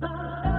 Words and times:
Bye. 0.00 0.52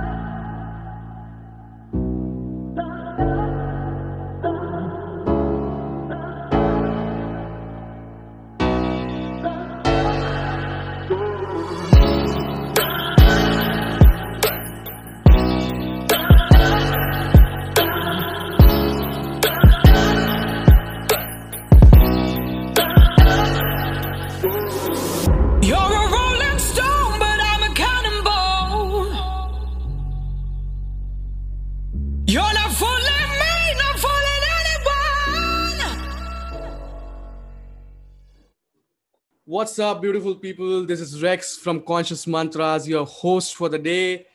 What's 39.57 39.79
up, 39.79 40.03
beautiful 40.03 40.35
people? 40.35 40.85
This 40.85 41.01
is 41.01 41.23
Rex 41.23 41.57
from 41.57 41.81
Conscious 41.81 42.27
Mantras, 42.27 42.87
your 42.87 43.07
host 43.07 43.55
for 43.55 43.69
the 43.69 43.79
day. 43.79 44.27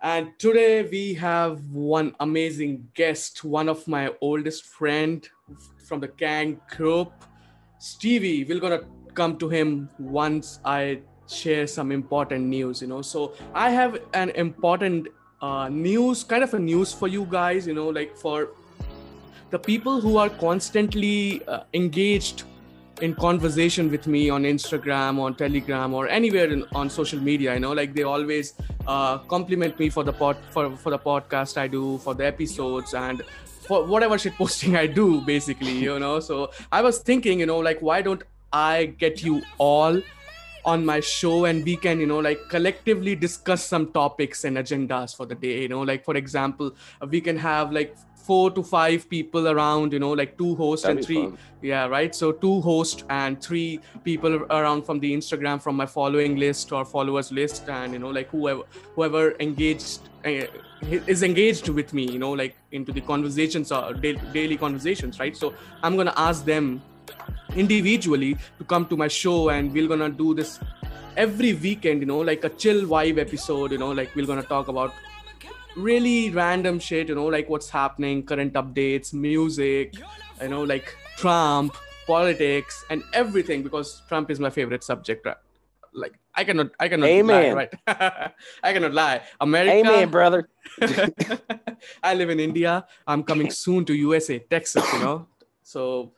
And 0.00 0.36
today 0.40 0.82
we 0.82 1.14
have 1.14 1.64
one 1.70 2.16
amazing 2.18 2.88
guest, 2.94 3.44
one 3.44 3.68
of 3.68 3.86
my 3.86 4.10
oldest 4.20 4.64
friend 4.64 5.24
from 5.86 6.00
the 6.00 6.08
Kang 6.08 6.60
group, 6.76 7.12
Stevie. 7.78 8.42
We're 8.42 8.58
gonna 8.58 8.80
come 9.14 9.38
to 9.38 9.48
him 9.48 9.88
once 10.00 10.58
I 10.64 11.02
share 11.28 11.68
some 11.68 11.92
important 11.92 12.46
news, 12.46 12.82
you 12.82 12.88
know. 12.88 13.02
So 13.02 13.34
I 13.54 13.70
have 13.70 14.00
an 14.14 14.30
important 14.30 15.06
uh, 15.40 15.68
news, 15.68 16.24
kind 16.24 16.42
of 16.42 16.52
a 16.54 16.58
news 16.58 16.92
for 16.92 17.06
you 17.06 17.24
guys, 17.30 17.68
you 17.68 17.74
know, 17.74 17.90
like 17.90 18.16
for 18.16 18.48
the 19.50 19.60
people 19.60 20.00
who 20.00 20.16
are 20.16 20.28
constantly 20.28 21.46
uh, 21.46 21.60
engaged 21.72 22.42
in 23.00 23.14
conversation 23.14 23.90
with 23.90 24.06
me 24.06 24.30
on 24.30 24.44
Instagram, 24.44 25.18
on 25.18 25.34
Telegram, 25.34 25.92
or 25.94 26.08
anywhere 26.08 26.50
in, 26.50 26.64
on 26.74 26.88
social 26.88 27.20
media. 27.20 27.54
You 27.54 27.60
know, 27.60 27.72
like 27.72 27.94
they 27.94 28.02
always 28.02 28.54
uh, 28.86 29.18
compliment 29.18 29.78
me 29.78 29.90
for 29.90 30.04
the 30.04 30.12
pod 30.12 30.36
for 30.50 30.76
for 30.76 30.90
the 30.90 30.98
podcast 30.98 31.56
I 31.56 31.66
do, 31.66 31.98
for 31.98 32.14
the 32.14 32.26
episodes, 32.26 32.94
and 32.94 33.22
for 33.68 33.84
whatever 33.84 34.18
shit 34.18 34.34
posting 34.34 34.76
I 34.76 34.86
do, 34.86 35.20
basically. 35.20 35.78
You 35.78 35.98
know, 35.98 36.20
so 36.20 36.50
I 36.72 36.82
was 36.82 36.98
thinking, 36.98 37.40
you 37.40 37.46
know, 37.46 37.58
like 37.58 37.80
why 37.80 38.02
don't 38.02 38.22
I 38.52 38.86
get 38.86 39.22
you 39.22 39.42
all 39.58 40.00
on 40.64 40.84
my 40.84 40.98
show 40.98 41.44
and 41.44 41.64
we 41.64 41.76
can 41.76 42.00
you 42.00 42.06
know 42.06 42.18
like 42.18 42.40
collectively 42.48 43.14
discuss 43.14 43.64
some 43.64 43.86
topics 43.92 44.42
and 44.44 44.56
agendas 44.56 45.14
for 45.16 45.24
the 45.24 45.34
day 45.34 45.62
you 45.62 45.68
know 45.68 45.82
like 45.82 46.04
for 46.04 46.16
example 46.16 46.74
we 47.08 47.20
can 47.20 47.36
have 47.38 47.70
like 47.70 47.96
four 48.26 48.50
to 48.50 48.62
five 48.62 49.08
people 49.08 49.48
around 49.48 49.92
you 49.92 49.98
know 49.98 50.10
like 50.20 50.36
two 50.38 50.54
hosts 50.56 50.84
That'd 50.84 50.98
and 50.98 51.06
three 51.06 51.22
fun. 51.24 51.38
yeah 51.62 51.86
right 51.86 52.14
so 52.14 52.32
two 52.32 52.60
hosts 52.60 53.04
and 53.08 53.40
three 53.40 53.80
people 54.04 54.34
around 54.58 54.82
from 54.84 55.00
the 55.00 55.12
instagram 55.16 55.62
from 55.62 55.76
my 55.76 55.86
following 55.86 56.36
list 56.36 56.72
or 56.72 56.84
followers 56.84 57.30
list 57.30 57.68
and 57.68 57.92
you 57.92 58.00
know 58.00 58.10
like 58.10 58.28
whoever 58.30 58.62
whoever 58.94 59.24
engaged 59.38 60.00
uh, 60.24 60.46
is 61.14 61.22
engaged 61.22 61.68
with 61.68 61.92
me 61.92 62.04
you 62.10 62.18
know 62.18 62.32
like 62.32 62.56
into 62.72 62.92
the 62.92 63.00
conversations 63.12 63.70
or 63.70 63.94
daily 63.94 64.56
conversations 64.56 65.20
right 65.20 65.36
so 65.36 65.54
i'm 65.82 65.96
gonna 65.96 66.18
ask 66.28 66.44
them 66.44 66.82
individually 67.54 68.36
to 68.58 68.64
come 68.64 68.86
to 68.86 68.96
my 68.96 69.08
show 69.08 69.48
and 69.50 69.72
we're 69.72 69.88
gonna 69.88 70.10
do 70.10 70.34
this 70.34 70.58
every 71.16 71.52
weekend 71.54 72.00
you 72.00 72.06
know 72.06 72.18
like 72.20 72.44
a 72.44 72.50
chill 72.50 72.82
vibe 72.94 73.18
episode 73.18 73.72
you 73.72 73.78
know 73.78 73.92
like 73.92 74.14
we're 74.14 74.26
gonna 74.26 74.42
talk 74.42 74.68
about 74.68 74.92
really 75.76 76.30
random 76.30 76.78
shit, 76.78 77.08
you 77.08 77.14
know, 77.14 77.26
like 77.26 77.48
what's 77.48 77.70
happening, 77.70 78.24
current 78.24 78.54
updates, 78.54 79.12
music, 79.12 79.94
you 80.40 80.48
know, 80.48 80.62
like 80.62 80.96
Trump, 81.16 81.76
politics, 82.06 82.84
and 82.90 83.02
everything 83.12 83.62
because 83.62 84.02
Trump 84.08 84.30
is 84.30 84.40
my 84.40 84.50
favorite 84.50 84.82
subject. 84.82 85.26
Right? 85.26 85.36
Like 85.92 86.18
I 86.34 86.44
cannot, 86.44 86.70
I 86.78 86.88
cannot 86.88 87.08
Amen. 87.08 87.54
lie, 87.54 87.68
right? 87.68 87.74
I 88.62 88.72
cannot 88.72 88.92
lie. 88.92 89.22
America, 89.40 89.72
Amen, 89.72 90.10
brother. 90.10 90.48
I 92.02 92.14
live 92.14 92.30
in 92.30 92.40
India. 92.40 92.86
I'm 93.06 93.22
coming 93.22 93.50
soon 93.50 93.84
to 93.86 93.94
USA, 93.94 94.38
Texas. 94.38 94.84
You 94.92 95.00
know, 95.00 95.26
so 95.62 96.12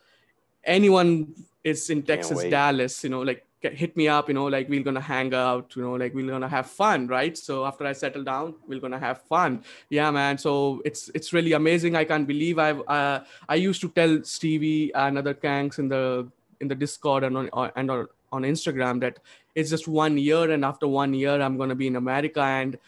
anyone 0.64 1.34
is 1.64 1.90
in 1.90 2.02
Texas, 2.02 2.44
Dallas, 2.44 3.04
you 3.04 3.10
know, 3.10 3.22
like 3.22 3.44
hit 3.62 3.96
me 3.96 4.08
up 4.08 4.28
you 4.28 4.34
know 4.34 4.44
like 4.44 4.68
we're 4.68 4.82
gonna 4.82 5.00
hang 5.00 5.34
out 5.34 5.72
you 5.74 5.82
know 5.82 5.94
like 5.94 6.14
we're 6.14 6.26
gonna 6.26 6.48
have 6.48 6.66
fun 6.66 7.06
right? 7.06 7.36
So 7.36 7.64
after 7.66 7.86
i 7.86 7.92
settle 7.92 8.24
down 8.24 8.54
we're 8.66 8.80
gonna 8.80 8.98
have 8.98 9.22
fun. 9.22 9.62
Yeah 9.90 10.10
man 10.10 10.38
so 10.38 10.80
it's 10.84 11.10
it's 11.14 11.32
really 11.32 11.52
amazing. 11.52 11.96
I 11.96 12.04
can't 12.04 12.26
believe 12.26 12.58
i've 12.58 12.82
uh, 12.88 13.20
i 13.48 13.54
used 13.54 13.80
to 13.80 13.88
tell 13.88 14.22
stevie 14.22 14.92
and 14.94 15.18
other 15.18 15.34
Kangs 15.34 15.78
in 15.78 15.88
the 15.88 16.28
in 16.60 16.68
the 16.68 16.74
discord 16.74 17.24
and 17.24 17.36
on 17.36 17.70
and 17.76 17.90
on, 17.90 18.06
on 18.32 18.42
instagram 18.42 19.00
that 19.00 19.18
it's 19.54 19.70
just 19.70 19.88
one 19.88 20.18
year 20.18 20.50
and 20.50 20.64
after 20.64 20.86
one 20.86 21.14
year 21.14 21.40
i'm 21.40 21.56
gonna 21.56 21.74
be 21.74 21.86
in 21.86 21.96
america 21.96 22.40
and 22.40 22.78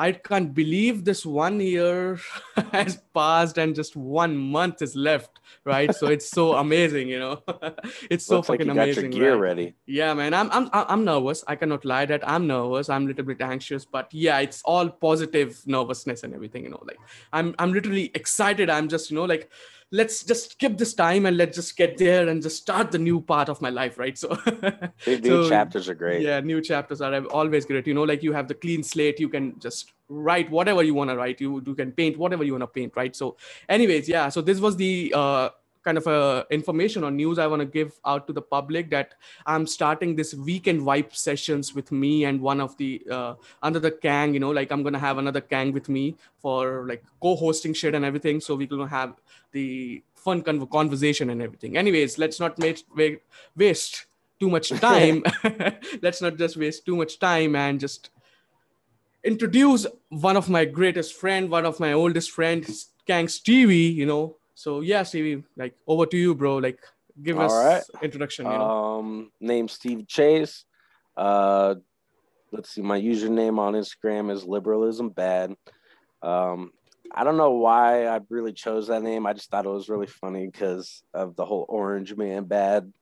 I 0.00 0.12
can't 0.12 0.54
believe 0.54 1.04
this 1.04 1.26
one 1.26 1.60
year 1.60 2.18
has 2.72 3.02
passed 3.12 3.58
and 3.58 3.74
just 3.74 3.96
one 3.96 4.34
month 4.34 4.80
is 4.80 4.96
left, 4.96 5.40
right? 5.66 5.94
so 5.94 6.06
it's 6.06 6.30
so 6.30 6.54
amazing, 6.54 7.08
you 7.08 7.18
know. 7.18 7.42
it's 8.10 8.24
so 8.24 8.36
Looks 8.36 8.48
fucking 8.48 8.68
like 8.68 8.76
you 8.76 8.82
amazing. 8.82 9.10
Got 9.10 9.16
your 9.18 9.24
gear 9.24 9.32
right? 9.34 9.48
ready. 9.48 9.74
Yeah, 9.84 10.14
man. 10.14 10.32
I'm 10.32 10.50
I'm 10.52 10.70
I'm 10.72 11.04
nervous. 11.04 11.44
I 11.46 11.54
cannot 11.54 11.84
lie 11.84 12.06
that 12.06 12.26
I'm 12.26 12.46
nervous. 12.46 12.88
I'm 12.88 13.04
a 13.04 13.08
little 13.08 13.26
bit 13.26 13.42
anxious, 13.42 13.84
but 13.84 14.08
yeah, 14.14 14.38
it's 14.38 14.62
all 14.64 14.88
positive 14.88 15.60
nervousness 15.66 16.22
and 16.24 16.32
everything, 16.32 16.64
you 16.64 16.70
know. 16.70 16.82
Like 16.82 16.98
I'm 17.34 17.54
I'm 17.58 17.74
literally 17.74 18.10
excited. 18.14 18.70
I'm 18.70 18.88
just, 18.88 19.10
you 19.10 19.16
know, 19.16 19.26
like 19.26 19.50
let's 19.92 20.22
just 20.22 20.52
skip 20.52 20.78
this 20.78 20.94
time 20.94 21.26
and 21.26 21.36
let's 21.36 21.56
just 21.56 21.76
get 21.76 21.98
there 21.98 22.28
and 22.28 22.42
just 22.42 22.58
start 22.58 22.92
the 22.92 22.98
new 22.98 23.20
part 23.20 23.48
of 23.48 23.60
my 23.60 23.70
life 23.70 23.98
right? 23.98 24.18
So 24.18 24.36
new 25.06 25.44
so, 25.44 25.48
chapters 25.48 25.88
are 25.88 25.94
great. 25.94 26.22
Yeah 26.22 26.40
new 26.40 26.60
chapters 26.60 27.00
are 27.00 27.24
always 27.26 27.64
great. 27.64 27.86
You 27.86 27.94
know 27.94 28.04
like 28.04 28.22
you 28.22 28.32
have 28.32 28.48
the 28.48 28.54
clean 28.54 28.82
slate 28.82 29.18
you 29.18 29.28
can 29.28 29.58
just 29.58 29.92
write 30.08 30.50
whatever 30.50 30.82
you 30.82 30.94
want 30.94 31.10
to 31.10 31.16
write. 31.16 31.40
You, 31.40 31.62
you 31.64 31.74
can 31.74 31.92
paint 31.92 32.18
whatever 32.18 32.44
you 32.44 32.52
want 32.52 32.62
to 32.62 32.68
paint 32.68 32.92
right? 32.96 33.14
So 33.14 33.36
anyways 33.68 34.08
yeah 34.08 34.28
so 34.28 34.40
this 34.40 34.60
was 34.60 34.76
the 34.76 35.12
uh 35.16 35.50
kind 35.82 35.96
of 35.96 36.06
a 36.06 36.46
information 36.50 37.04
or 37.04 37.10
news 37.10 37.38
I 37.38 37.46
want 37.46 37.60
to 37.60 37.66
give 37.66 37.98
out 38.04 38.26
to 38.26 38.32
the 38.32 38.42
public 38.42 38.90
that 38.90 39.14
I'm 39.46 39.66
starting 39.66 40.14
this 40.14 40.34
weekend 40.34 40.82
vibe 40.82 41.14
sessions 41.14 41.74
with 41.74 41.90
me 41.90 42.24
and 42.24 42.40
one 42.40 42.60
of 42.60 42.76
the 42.76 43.02
uh, 43.10 43.34
under 43.62 43.78
the 43.78 43.90
Kang, 43.90 44.34
you 44.34 44.40
know, 44.40 44.50
like 44.50 44.70
I'm 44.70 44.82
gonna 44.82 44.98
have 44.98 45.18
another 45.18 45.40
Kang 45.40 45.72
with 45.72 45.88
me 45.88 46.16
for 46.38 46.86
like 46.86 47.04
co-hosting 47.22 47.74
shit 47.74 47.94
and 47.94 48.04
everything. 48.04 48.40
So 48.40 48.54
we're 48.54 48.66
gonna 48.66 48.86
have 48.86 49.14
the 49.52 50.02
fun 50.14 50.42
con- 50.42 50.66
conversation 50.66 51.30
and 51.30 51.40
everything. 51.40 51.76
Anyways, 51.76 52.18
let's 52.18 52.38
not 52.40 52.58
make 52.58 52.84
waste 53.56 54.06
too 54.38 54.50
much 54.50 54.68
time. 54.80 55.22
let's 56.02 56.20
not 56.20 56.36
just 56.36 56.56
waste 56.56 56.84
too 56.84 56.96
much 56.96 57.18
time 57.18 57.56
and 57.56 57.80
just 57.80 58.10
introduce 59.24 59.86
one 60.08 60.36
of 60.36 60.48
my 60.48 60.64
greatest 60.64 61.14
friend, 61.14 61.50
one 61.50 61.66
of 61.66 61.80
my 61.80 61.92
oldest 61.92 62.30
friends, 62.30 62.88
Kang 63.06 63.28
Stevie, 63.28 63.76
you 63.76 64.06
know, 64.06 64.36
so 64.54 64.80
yeah, 64.80 65.02
Stevie, 65.02 65.44
like 65.56 65.74
over 65.86 66.06
to 66.06 66.16
you, 66.16 66.34
bro. 66.34 66.56
Like 66.56 66.78
give 67.22 67.38
All 67.38 67.46
us 67.46 67.52
right. 67.52 68.02
introduction. 68.02 68.46
You 68.46 68.52
know? 68.52 68.70
Um, 68.70 69.32
name 69.40 69.68
Steve 69.68 70.06
Chase. 70.06 70.64
Uh, 71.16 71.76
let's 72.52 72.70
see, 72.70 72.82
my 72.82 73.00
username 73.00 73.58
on 73.58 73.74
Instagram 73.74 74.30
is 74.30 74.44
liberalism 74.44 75.10
bad. 75.10 75.54
Um, 76.22 76.72
I 77.12 77.24
don't 77.24 77.36
know 77.36 77.52
why 77.52 78.06
I 78.06 78.20
really 78.28 78.52
chose 78.52 78.88
that 78.88 79.02
name. 79.02 79.26
I 79.26 79.32
just 79.32 79.50
thought 79.50 79.66
it 79.66 79.70
was 79.70 79.88
really 79.88 80.06
funny 80.06 80.46
because 80.46 81.02
of 81.12 81.34
the 81.36 81.44
whole 81.44 81.66
orange 81.68 82.16
man 82.16 82.44
bad 82.44 82.92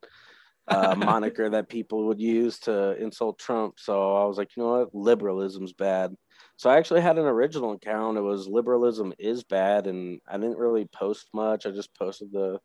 uh, 0.66 0.94
moniker 0.98 1.50
that 1.50 1.68
people 1.68 2.06
would 2.06 2.20
use 2.20 2.58
to 2.60 2.96
insult 2.96 3.38
Trump. 3.38 3.74
So 3.78 4.16
I 4.16 4.24
was 4.24 4.38
like, 4.38 4.50
you 4.56 4.62
know 4.62 4.78
what, 4.80 4.94
liberalism's 4.94 5.72
bad. 5.72 6.14
So 6.58 6.68
I 6.68 6.76
actually 6.76 7.02
had 7.02 7.18
an 7.18 7.24
original 7.24 7.70
account. 7.70 8.18
It 8.18 8.22
was 8.22 8.48
liberalism 8.48 9.14
is 9.16 9.44
bad, 9.44 9.86
and 9.86 10.20
I 10.26 10.38
didn't 10.38 10.58
really 10.58 10.86
post 10.86 11.28
much. 11.32 11.66
I 11.66 11.70
just 11.70 11.94
posted 11.94 12.32
the 12.32 12.58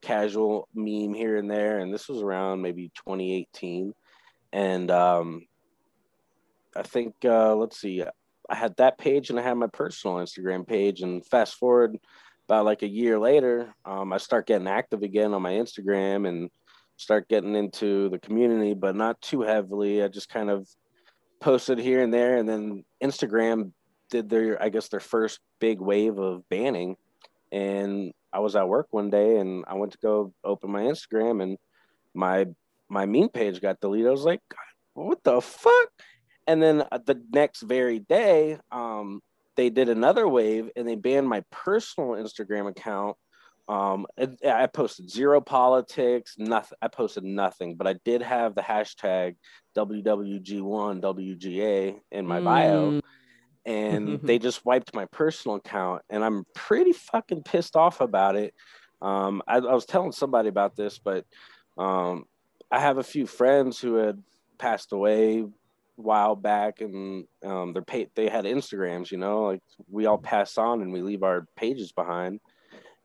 casual 0.00 0.66
meme 0.74 1.12
here 1.12 1.36
and 1.36 1.50
there, 1.50 1.80
and 1.80 1.92
this 1.92 2.08
was 2.08 2.22
around 2.22 2.62
maybe 2.62 2.90
2018. 2.94 3.92
And 4.54 4.90
um, 4.90 5.42
I 6.74 6.84
think 6.84 7.16
uh, 7.22 7.54
let's 7.54 7.78
see, 7.78 8.02
I 8.48 8.54
had 8.54 8.78
that 8.78 8.96
page, 8.96 9.28
and 9.28 9.38
I 9.38 9.42
had 9.42 9.58
my 9.58 9.66
personal 9.66 10.16
Instagram 10.16 10.66
page. 10.66 11.02
And 11.02 11.24
fast 11.26 11.56
forward 11.56 11.98
about 12.48 12.64
like 12.64 12.82
a 12.82 12.88
year 12.88 13.18
later, 13.18 13.74
um, 13.84 14.14
I 14.14 14.16
start 14.16 14.46
getting 14.46 14.68
active 14.68 15.02
again 15.02 15.34
on 15.34 15.42
my 15.42 15.52
Instagram 15.52 16.26
and 16.26 16.48
start 16.96 17.28
getting 17.28 17.54
into 17.54 18.08
the 18.08 18.18
community, 18.18 18.72
but 18.72 18.96
not 18.96 19.20
too 19.20 19.42
heavily. 19.42 20.02
I 20.02 20.08
just 20.08 20.30
kind 20.30 20.48
of 20.48 20.66
posted 21.44 21.78
here 21.78 22.02
and 22.02 22.12
there, 22.12 22.38
and 22.38 22.48
then 22.48 22.84
Instagram 23.02 23.72
did 24.08 24.30
their, 24.30 24.60
I 24.62 24.70
guess, 24.70 24.88
their 24.88 24.98
first 25.00 25.40
big 25.60 25.78
wave 25.78 26.18
of 26.18 26.48
banning. 26.48 26.96
And 27.52 28.14
I 28.32 28.38
was 28.38 28.56
at 28.56 28.68
work 28.68 28.88
one 28.90 29.10
day, 29.10 29.36
and 29.36 29.62
I 29.68 29.74
went 29.74 29.92
to 29.92 29.98
go 29.98 30.32
open 30.42 30.70
my 30.70 30.82
Instagram, 30.82 31.42
and 31.42 31.58
my 32.14 32.46
my 32.88 33.04
meme 33.04 33.28
page 33.28 33.60
got 33.60 33.80
deleted. 33.80 34.08
I 34.08 34.10
was 34.10 34.24
like, 34.24 34.40
what 34.94 35.22
the 35.22 35.40
fuck? 35.40 35.90
And 36.46 36.62
then 36.62 36.82
uh, 36.90 36.98
the 37.04 37.20
next 37.32 37.62
very 37.62 37.98
day, 37.98 38.58
um, 38.70 39.20
they 39.56 39.70
did 39.70 39.88
another 39.88 40.28
wave 40.28 40.70
and 40.76 40.86
they 40.86 40.94
banned 40.94 41.28
my 41.28 41.42
personal 41.50 42.10
Instagram 42.10 42.68
account. 42.68 43.16
Um, 43.66 44.06
I 44.46 44.66
posted 44.66 45.10
zero 45.10 45.40
politics, 45.40 46.34
nothing. 46.38 46.76
I 46.82 46.88
posted 46.88 47.24
nothing, 47.24 47.76
but 47.76 47.86
I 47.86 47.94
did 48.04 48.20
have 48.22 48.54
the 48.54 48.60
hashtag 48.60 49.36
WWG1 49.76 51.00
WGA 51.00 51.98
in 52.10 52.26
my 52.26 52.40
mm. 52.40 52.44
bio, 52.44 53.00
and 53.64 54.20
they 54.22 54.38
just 54.38 54.64
wiped 54.66 54.94
my 54.94 55.06
personal 55.06 55.56
account, 55.56 56.02
and 56.10 56.22
I'm 56.22 56.44
pretty 56.54 56.92
fucking 56.92 57.42
pissed 57.44 57.74
off 57.74 58.02
about 58.02 58.36
it. 58.36 58.54
Um, 59.00 59.42
I, 59.46 59.56
I 59.56 59.74
was 59.74 59.86
telling 59.86 60.12
somebody 60.12 60.48
about 60.48 60.76
this, 60.76 60.98
but 60.98 61.24
um, 61.78 62.24
I 62.70 62.80
have 62.80 62.98
a 62.98 63.04
few 63.04 63.26
friends 63.26 63.80
who 63.80 63.94
had 63.94 64.22
passed 64.58 64.92
away 64.92 65.40
a 65.40 65.46
while 65.96 66.36
back 66.36 66.80
and 66.80 67.26
um, 67.44 67.72
their 67.72 67.82
pay 67.82 68.08
they 68.14 68.28
had 68.28 68.44
Instagrams, 68.44 69.10
you 69.10 69.18
know, 69.18 69.44
like 69.44 69.62
we 69.90 70.06
all 70.06 70.18
pass 70.18 70.58
on 70.58 70.82
and 70.82 70.92
we 70.92 71.02
leave 71.02 71.22
our 71.22 71.46
pages 71.56 71.92
behind. 71.92 72.40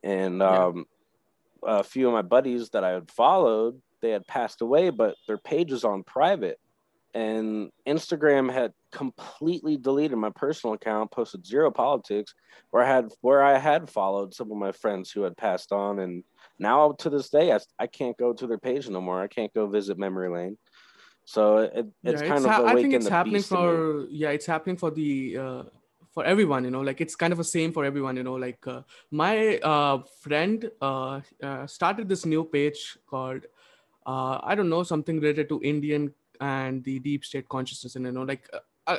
And 0.03 0.41
um, 0.41 0.85
yeah. 1.63 1.79
a 1.79 1.83
few 1.83 2.07
of 2.07 2.13
my 2.13 2.21
buddies 2.21 2.69
that 2.69 2.83
I 2.83 2.91
had 2.91 3.11
followed, 3.11 3.81
they 4.01 4.11
had 4.11 4.27
passed 4.27 4.61
away, 4.61 4.89
but 4.89 5.15
their 5.27 5.37
page 5.37 5.71
was 5.71 5.83
on 5.83 6.03
private. 6.03 6.59
And 7.13 7.71
Instagram 7.87 8.53
had 8.53 8.71
completely 8.91 9.77
deleted 9.77 10.17
my 10.17 10.29
personal 10.29 10.75
account, 10.75 11.11
posted 11.11 11.45
zero 11.45 11.71
politics, 11.71 12.35
where 12.69 12.83
I 12.83 12.87
had 12.87 13.11
where 13.21 13.41
I 13.41 13.57
had 13.57 13.89
followed 13.89 14.35
some 14.35 14.51
of 14.51 14.57
my 14.57 14.71
friends 14.71 15.09
who 15.09 15.23
had 15.23 15.35
passed 15.35 15.71
on, 15.71 15.99
and 15.99 16.23
now 16.59 16.91
to 16.99 17.09
this 17.09 17.29
day, 17.29 17.51
I, 17.51 17.59
I 17.79 17.87
can't 17.87 18.15
go 18.17 18.33
to 18.33 18.45
their 18.45 18.59
page 18.59 18.87
no 18.89 19.01
more. 19.01 19.19
I 19.21 19.27
can't 19.27 19.53
go 19.53 19.65
visit 19.65 19.97
memory 19.97 20.29
lane. 20.29 20.57
So 21.25 21.57
it, 21.59 21.87
it's 22.03 22.21
yeah, 22.21 22.27
kind 22.27 22.39
it's 22.39 22.45
of 22.45 22.51
ha- 22.51 22.65
I 22.65 22.75
think 22.75 22.93
it's 22.93 23.07
happening 23.07 23.41
for 23.41 24.07
yeah, 24.09 24.29
it's 24.29 24.45
happening 24.45 24.77
for 24.77 24.91
the 24.91 25.37
uh, 25.37 25.63
for 26.19 26.25
everyone. 26.25 26.65
You 26.65 26.71
know, 26.71 26.81
like 26.81 27.01
it's 27.01 27.15
kind 27.15 27.31
of 27.33 27.37
the 27.37 27.49
same 27.55 27.71
for 27.71 27.85
everyone. 27.85 28.17
You 28.17 28.23
know, 28.29 28.37
like 28.45 28.65
uh, 28.67 28.81
my 29.11 29.57
uh, 29.73 29.99
friend 30.21 30.69
uh, 30.81 31.21
uh, 31.41 31.65
started 31.67 32.09
this 32.09 32.25
new 32.25 32.43
page 32.43 32.97
called 33.07 33.45
uh, 34.05 34.39
I 34.43 34.55
don't 34.55 34.69
know 34.69 34.83
something 34.83 35.19
related 35.19 35.49
to 35.49 35.61
Indian 35.63 36.13
and 36.41 36.83
the 36.83 36.99
deep 36.99 37.23
state 37.25 37.47
consciousness, 37.47 37.95
and 37.95 38.05
you 38.05 38.11
know, 38.11 38.23
like 38.33 38.49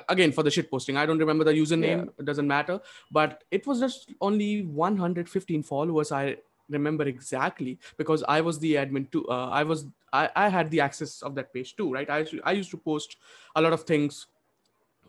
again 0.09 0.31
for 0.31 0.45
the 0.45 0.51
shit 0.55 0.71
posting 0.71 0.97
i 0.97 1.05
don't 1.05 1.19
remember 1.19 1.43
the 1.43 1.53
username 1.53 2.03
yeah. 2.03 2.21
it 2.21 2.25
doesn't 2.25 2.47
matter 2.47 2.79
but 3.11 3.43
it 3.51 3.67
was 3.67 3.81
just 3.81 4.13
only 4.21 4.63
115 4.63 5.65
followers 5.65 6.13
i 6.13 6.37
remember 6.69 7.05
exactly 7.05 7.77
because 7.97 8.23
I 8.29 8.41
was 8.41 8.61
the 8.61 8.75
admin 8.75 9.11
too. 9.11 9.29
Uh, 9.29 9.49
I 9.49 9.65
was 9.65 9.87
I, 10.13 10.31
I 10.37 10.49
had 10.49 10.71
the 10.71 10.81
access 10.81 11.23
of 11.23 11.35
that 11.35 11.53
page 11.53 11.75
too, 11.77 11.93
right? 11.93 12.09
I 12.09 12.25
I 12.45 12.53
used 12.53 12.71
to 12.71 12.77
post 12.77 13.17
a 13.57 13.61
lot 13.61 13.73
of 13.73 13.83
things 13.83 14.27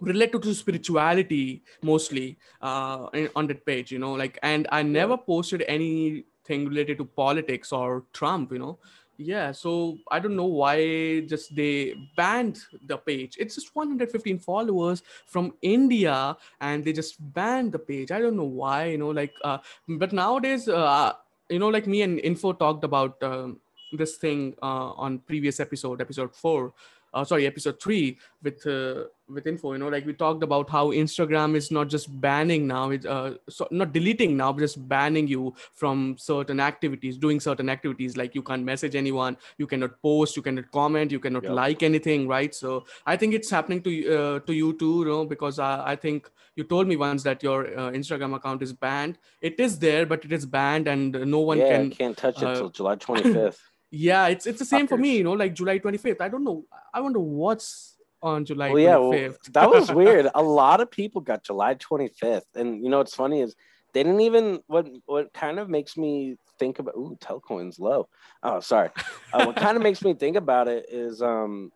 related 0.02 0.42
to 0.42 0.54
spirituality 0.54 1.64
mostly 1.82 2.38
uh, 2.62 3.08
on 3.36 3.48
that 3.48 3.66
page, 3.66 3.92
you 3.92 4.00
know, 4.00 4.14
like 4.14 4.38
and 4.44 4.68
I 4.72 4.84
never 4.84 5.18
posted 5.18 5.64
anything 5.68 6.68
related 6.68 6.98
to 6.98 7.06
politics 7.06 7.72
or 7.72 8.04
Trump, 8.12 8.52
you 8.52 8.60
know. 8.60 8.80
Yeah, 9.18 9.52
so 9.52 10.00
I 10.10 10.20
don't 10.20 10.36
know 10.36 10.46
why 10.50 11.20
just 11.22 11.56
they 11.56 11.94
banned 12.18 12.60
the 12.88 12.98
page. 12.98 13.38
It's 13.40 13.54
just 13.54 13.76
115 13.76 14.40
followers 14.40 15.04
from 15.28 15.54
India, 15.62 16.36
and 16.60 16.84
they 16.84 16.92
just 16.92 17.18
banned 17.34 17.72
the 17.72 17.80
page. 17.80 18.12
I 18.12 18.20
don't 18.20 18.36
know 18.36 18.52
why, 18.62 18.86
you 18.86 18.98
know, 18.98 19.10
like. 19.10 19.34
Uh, 19.44 19.60
but 19.88 20.12
nowadays, 20.12 20.68
uh, 20.68 21.14
you 21.50 21.60
know, 21.60 21.68
like 21.68 21.86
me 21.86 22.02
and 22.02 22.20
Info 22.20 22.52
talked 22.54 22.84
about 22.84 23.22
um, 23.22 23.60
this 23.92 24.18
thing 24.18 24.56
uh, 24.64 24.92
on 24.94 25.20
previous 25.20 25.60
episode, 25.60 26.02
episode 26.02 26.34
four, 26.36 26.74
uh, 27.14 27.24
sorry, 27.24 27.46
episode 27.46 27.82
three 27.82 28.18
with 28.42 28.66
uh, 28.66 29.06
with 29.30 29.48
info. 29.48 29.74
You 29.74 29.80
know, 29.80 29.90
like 29.90 30.06
we 30.06 30.14
talked 30.14 30.44
about 30.44 30.70
how 30.70 30.92
Instagram 30.92 31.56
is 31.56 31.72
not 31.72 31.90
just 31.90 32.20
banning 32.22 32.68
now, 32.68 32.90
it's 32.92 33.06
uh, 33.06 33.36
so 33.50 33.68
not 33.72 33.94
deleting 33.94 34.38
now, 34.38 34.52
but 34.54 34.62
just 34.62 34.88
banning 34.88 35.28
you 35.28 35.54
from 35.74 36.16
certain 36.18 36.60
activities, 36.60 37.18
doing 37.18 37.40
certain 37.40 37.70
activities. 37.70 38.18
Like 38.18 38.36
you 38.36 38.42
can't 38.42 38.64
message 38.64 38.96
anyone, 38.96 39.38
you 39.58 39.68
cannot 39.68 40.02
post, 40.02 40.36
you 40.36 40.42
cannot 40.42 40.72
comment, 40.72 41.12
you 41.12 41.20
cannot 41.20 41.46
like 41.46 41.84
anything, 41.84 42.28
right? 42.28 42.54
So 42.54 42.86
I 43.06 43.18
think 43.18 43.34
it's 43.34 43.50
happening 43.50 43.82
to 43.84 44.18
uh, 44.18 44.40
to 44.40 44.54
you 44.54 44.78
too, 44.78 45.00
you 45.00 45.06
know, 45.06 45.26
because 45.26 45.60
I, 45.60 45.92
I 45.92 45.96
think 45.96 46.30
you 46.56 46.64
told 46.64 46.88
me 46.88 46.96
once 46.96 47.24
that 47.24 47.44
your 47.44 47.68
uh, 47.68 47.92
Instagram 47.92 48.36
account 48.36 48.62
is 48.62 48.74
banned. 48.74 49.18
It 49.42 49.60
is 49.60 49.80
there, 49.80 50.06
but 50.06 50.26
it 50.26 50.32
is 50.32 50.46
banned, 50.46 50.88
and 50.88 51.14
no 51.14 51.40
one 51.40 51.60
yeah, 51.60 51.78
can 51.78 51.92
can't 51.92 52.18
touch 52.18 52.42
it 52.42 52.48
until 52.48 52.68
uh, 52.68 52.70
July 52.70 52.96
twenty 52.96 53.34
fifth. 53.34 53.71
Yeah 53.92 54.28
it's 54.28 54.46
it's 54.48 54.60
the 54.60 54.66
same 54.66 54.88
for 54.88 54.98
me 54.98 55.18
you 55.18 55.24
know 55.24 55.34
like 55.34 55.54
july 55.54 55.78
25th 55.78 56.22
i 56.22 56.30
don't 56.30 56.44
know 56.44 56.64
i 56.94 57.00
wonder 57.00 57.20
what's 57.20 57.98
on 58.24 58.46
july 58.46 58.70
well, 58.70 58.80
yeah, 58.82 58.96
25th 58.96 59.30
well, 59.30 59.38
that 59.52 59.70
was 59.70 59.92
weird 59.94 60.30
a 60.34 60.42
lot 60.42 60.80
of 60.80 60.90
people 60.90 61.22
got 61.22 61.44
july 61.44 61.76
25th 61.76 62.42
and 62.56 62.82
you 62.84 62.90
know 62.90 62.98
what's 62.98 63.16
funny 63.16 63.42
is 63.42 63.56
they 63.94 64.02
didn't 64.04 64.22
even 64.22 64.62
what 64.68 64.88
what 65.06 65.34
kind 65.34 65.60
of 65.60 65.70
makes 65.70 65.98
me 65.98 66.38
think 66.58 66.80
about 66.80 66.96
ooh 66.96 67.18
telcoin's 67.20 67.80
low 67.80 68.08
oh 68.44 68.60
sorry 68.62 68.90
uh, 69.34 69.44
what 69.44 69.56
kind 69.56 69.76
of 69.76 69.84
makes 69.84 70.02
me 70.04 70.14
think 70.14 70.38
about 70.38 70.68
it 70.68 70.86
is 70.90 71.22
um 71.22 71.72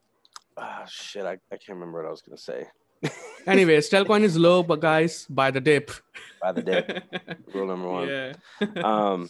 oh, 0.58 0.84
shit 0.88 1.26
I, 1.26 1.34
I 1.52 1.58
can't 1.58 1.70
remember 1.70 2.02
what 2.02 2.08
i 2.08 2.12
was 2.12 2.22
gonna 2.22 2.38
say 2.38 2.68
Anyways, 3.48 3.90
Telcoin 3.90 4.24
is 4.24 4.38
low, 4.38 4.64
but 4.64 4.80
guys, 4.80 5.26
buy 5.30 5.52
the 5.52 5.62
dip. 5.62 5.92
Buy 6.42 6.52
the 6.52 6.62
dip. 6.62 7.04
Rule 7.54 7.68
number 7.68 7.90
one. 7.90 8.08
Yeah. 8.08 8.34
um, 8.84 9.30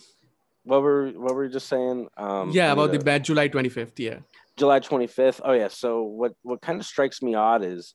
what 0.65 0.81
were 0.81 1.12
what 1.12 1.35
were 1.35 1.45
you 1.45 1.51
just 1.51 1.67
saying? 1.67 2.07
Um, 2.17 2.51
yeah, 2.51 2.73
about 2.73 2.91
the, 2.91 2.97
the 2.97 3.03
bad 3.06 3.23
July 3.23 3.47
25th. 3.47 3.97
Yeah. 3.97 4.19
July 4.57 4.79
25th. 4.79 5.41
Oh 5.44 5.53
yeah. 5.53 5.69
So 5.69 6.03
what 6.03 6.33
what 6.41 6.62
kind 6.62 6.79
of 6.79 6.85
strikes 6.85 7.21
me 7.21 7.35
odd 7.35 7.63
is 7.63 7.94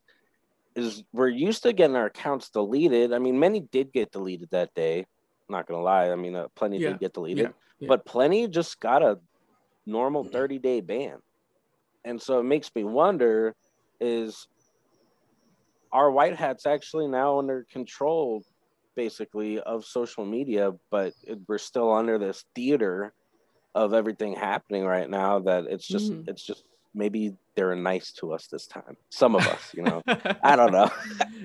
is 0.76 1.02
we're 1.12 1.28
used 1.28 1.64
to 1.64 1.72
getting 1.72 1.96
our 1.96 2.06
accounts 2.06 2.49
deleted. 2.50 3.12
I 3.12 3.19
mean, 3.19 3.38
many 3.38 3.61
did 3.61 3.93
get 3.93 4.12
deleted 4.12 4.49
that 4.52 4.72
day. 4.75 5.06
Not 5.49 5.67
gonna 5.67 5.82
lie. 5.82 6.11
I 6.11 6.17
mean, 6.17 6.37
uh, 6.37 6.46
plenty 6.55 6.78
yeah. 6.78 6.90
did 6.90 7.00
get 7.00 7.12
deleted, 7.12 7.46
yeah. 7.46 7.50
Yeah. 7.81 7.88
but 7.88 8.06
plenty 8.06 8.46
just 8.46 8.78
got 8.78 9.02
a 9.02 9.19
normal 9.84 10.22
30 10.22 10.58
day 10.58 10.81
ban. 10.81 11.19
And 12.05 12.22
so 12.22 12.38
it 12.38 12.44
makes 12.44 12.70
me 12.75 12.84
wonder: 12.84 13.56
is 14.00 14.46
our 15.93 16.08
white 16.11 16.37
hats 16.37 16.67
actually 16.67 17.08
now 17.08 17.40
under 17.40 17.67
control 17.70 18.44
basically 18.97 19.61
of 19.61 19.85
social 19.85 20.25
media, 20.25 20.73
but 20.91 21.15
it, 21.25 21.39
we're 21.49 21.59
still 21.59 21.93
under 21.93 22.19
this 22.19 22.45
theater 22.55 23.13
of 23.75 23.95
everything 23.95 24.35
happening 24.35 24.85
right 24.85 25.09
now 25.09 25.39
that 25.39 25.65
it's 25.69 25.87
just 25.87 26.13
mm. 26.13 26.29
it's 26.29 26.43
just 26.43 26.65
maybe 26.93 27.37
they're 27.55 27.77
nice 27.77 28.11
to 28.13 28.33
us 28.33 28.49
this 28.49 28.67
time. 28.67 28.97
Some 29.11 29.37
of 29.37 29.47
us 29.47 29.73
you 29.75 29.83
know. 29.83 30.03
I 30.43 30.57
don't 30.57 30.73
know. 30.73 30.91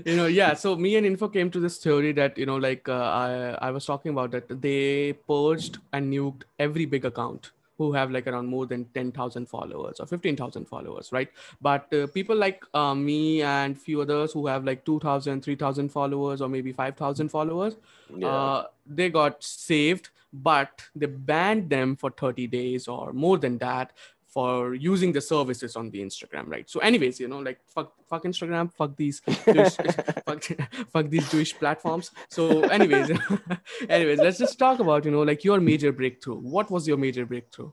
You 0.05 0.15
know 0.15 0.25
yeah 0.25 0.53
so 0.53 0.75
me 0.75 0.95
and 0.95 1.05
info 1.05 1.27
came 1.27 1.51
to 1.51 1.59
this 1.59 1.77
theory 1.77 2.13
that 2.13 2.37
you 2.37 2.45
know 2.45 2.57
like 2.57 2.89
uh, 2.89 2.93
i 2.93 3.67
i 3.67 3.71
was 3.71 3.85
talking 3.85 4.11
about 4.11 4.31
that 4.31 4.61
they 4.61 5.13
purged 5.27 5.79
and 5.93 6.11
nuked 6.13 6.43
every 6.59 6.85
big 6.85 7.05
account 7.05 7.51
who 7.77 7.91
have 7.93 8.11
like 8.11 8.27
around 8.27 8.47
more 8.47 8.65
than 8.65 8.85
10,000 8.93 9.47
followers 9.47 9.99
or 9.99 10.05
15,000 10.05 10.65
followers, 10.65 11.11
right? 11.11 11.29
But 11.61 11.93
uh, 11.93 12.07
people 12.07 12.35
like 12.35 12.63
uh, 12.73 12.95
me 12.95 13.41
and 13.41 13.79
few 13.79 14.01
others 14.01 14.31
who 14.31 14.47
have 14.47 14.63
like 14.63 14.85
2,000, 14.85 15.41
3,000 15.41 15.89
followers 15.89 16.41
or 16.41 16.49
maybe 16.49 16.71
5,000 16.71 17.29
followers, 17.29 17.75
yeah. 18.15 18.27
uh, 18.27 18.67
they 18.85 19.09
got 19.09 19.43
saved, 19.43 20.09
but 20.31 20.83
they 20.95 21.05
banned 21.05 21.69
them 21.69 21.95
for 21.95 22.11
30 22.11 22.47
days 22.47 22.87
or 22.87 23.13
more 23.13 23.37
than 23.37 23.57
that 23.57 23.91
for 24.35 24.75
using 24.75 25.13
the 25.13 25.21
services 25.21 25.77
on 25.77 25.89
the 25.91 26.01
Instagram, 26.01 26.49
right? 26.49 26.69
So, 26.69 26.81
anyways, 26.81 27.21
you 27.21 27.29
know, 27.29 27.39
like 27.39 27.59
fuck, 27.73 27.93
fuck 28.09 28.25
Instagram, 28.25 28.69
fuck 28.79 28.97
these, 28.97 29.21
Jewish, 29.45 29.75
fuck, 30.25 30.43
fuck 30.91 31.09
these 31.09 31.31
Jewish 31.31 31.57
platforms. 31.57 32.11
So, 32.29 32.63
anyways, 32.63 33.11
anyways, 33.89 34.19
let's 34.19 34.37
just 34.37 34.59
talk 34.59 34.79
about 34.79 35.05
you 35.05 35.11
know 35.11 35.21
like 35.21 35.45
your 35.45 35.61
major 35.61 35.93
breakthrough. 35.93 36.35
What 36.35 36.69
was 36.69 36.85
your 36.85 36.97
major 36.97 37.25
breakthrough? 37.25 37.71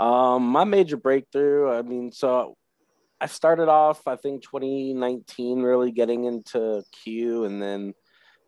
Um, 0.00 0.48
my 0.48 0.64
major 0.64 0.96
breakthrough. 0.96 1.70
I 1.70 1.82
mean, 1.82 2.10
so 2.10 2.56
I 3.20 3.26
started 3.26 3.68
off, 3.68 4.08
I 4.08 4.16
think, 4.16 4.42
2019, 4.42 5.62
really 5.62 5.92
getting 5.92 6.24
into 6.24 6.82
Q, 6.90 7.44
and 7.44 7.62
then 7.62 7.94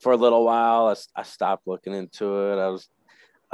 for 0.00 0.10
a 0.10 0.16
little 0.16 0.44
while, 0.44 0.88
I, 0.88 1.20
I 1.20 1.22
stopped 1.22 1.68
looking 1.68 1.94
into 1.94 2.24
it. 2.50 2.58
I 2.58 2.68
was 2.68 2.88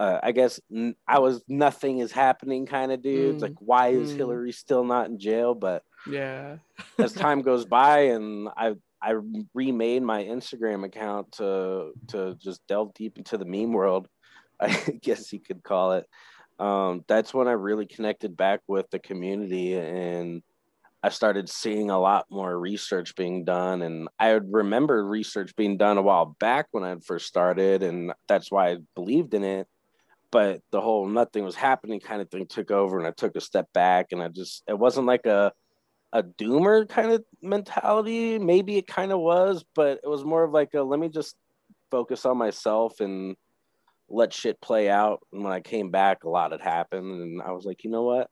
uh, 0.00 0.18
I 0.22 0.32
guess 0.32 0.58
n- 0.74 0.96
I 1.06 1.18
was 1.18 1.44
nothing 1.46 1.98
is 1.98 2.10
happening 2.10 2.64
kind 2.64 2.90
of 2.90 3.02
dude. 3.02 3.36
Mm. 3.36 3.42
Like, 3.42 3.56
why 3.58 3.88
is 3.88 4.12
mm. 4.12 4.16
Hillary 4.16 4.52
still 4.52 4.82
not 4.82 5.08
in 5.08 5.18
jail? 5.18 5.54
But 5.54 5.82
yeah, 6.08 6.56
as 6.98 7.12
time 7.12 7.42
goes 7.42 7.64
by, 7.80 8.04
and 8.14 8.48
I 8.56 8.76
I 9.02 9.16
remade 9.52 10.02
my 10.02 10.24
Instagram 10.24 10.86
account 10.86 11.32
to 11.32 11.92
to 12.08 12.34
just 12.36 12.66
delve 12.66 12.94
deep 12.94 13.18
into 13.18 13.36
the 13.36 13.44
meme 13.44 13.74
world, 13.74 14.08
I 14.60 14.70
guess 15.02 15.34
you 15.34 15.40
could 15.40 15.62
call 15.62 15.92
it. 15.92 16.06
Um, 16.58 17.04
that's 17.06 17.34
when 17.34 17.46
I 17.46 17.52
really 17.52 17.86
connected 17.86 18.38
back 18.38 18.60
with 18.66 18.90
the 18.90 18.98
community 18.98 19.74
and 19.76 20.42
I 21.02 21.08
started 21.08 21.48
seeing 21.48 21.88
a 21.88 21.98
lot 21.98 22.26
more 22.30 22.58
research 22.58 23.14
being 23.14 23.44
done. 23.44 23.80
And 23.80 24.08
I 24.18 24.32
remember 24.32 25.02
research 25.02 25.56
being 25.56 25.78
done 25.78 25.96
a 25.96 26.02
while 26.02 26.36
back 26.38 26.66
when 26.72 26.84
I 26.84 26.94
first 27.02 27.26
started, 27.26 27.82
and 27.82 28.12
that's 28.28 28.50
why 28.50 28.72
I 28.72 28.76
believed 28.94 29.32
in 29.32 29.42
it 29.42 29.66
but 30.30 30.60
the 30.70 30.80
whole 30.80 31.06
nothing 31.06 31.44
was 31.44 31.54
happening 31.54 32.00
kind 32.00 32.22
of 32.22 32.30
thing 32.30 32.46
took 32.46 32.70
over 32.70 32.98
and 32.98 33.06
I 33.06 33.10
took 33.10 33.36
a 33.36 33.40
step 33.40 33.72
back 33.72 34.08
and 34.12 34.22
I 34.22 34.28
just 34.28 34.62
it 34.68 34.78
wasn't 34.78 35.06
like 35.06 35.26
a 35.26 35.52
a 36.12 36.22
doomer 36.22 36.88
kind 36.88 37.12
of 37.12 37.24
mentality. 37.40 38.38
Maybe 38.38 38.76
it 38.76 38.86
kind 38.86 39.12
of 39.12 39.20
was, 39.20 39.64
but 39.74 40.00
it 40.02 40.08
was 40.08 40.24
more 40.24 40.44
of 40.44 40.52
like 40.52 40.74
a 40.74 40.82
let 40.82 40.98
me 40.98 41.08
just 41.08 41.36
focus 41.90 42.24
on 42.24 42.36
myself 42.36 43.00
and 43.00 43.36
let 44.08 44.32
shit 44.32 44.60
play 44.60 44.90
out. 44.90 45.20
And 45.32 45.44
when 45.44 45.52
I 45.52 45.60
came 45.60 45.90
back, 45.90 46.24
a 46.24 46.28
lot 46.28 46.52
had 46.52 46.60
happened, 46.60 47.20
and 47.22 47.42
I 47.42 47.52
was 47.52 47.64
like, 47.64 47.84
you 47.84 47.90
know 47.90 48.02
what? 48.02 48.28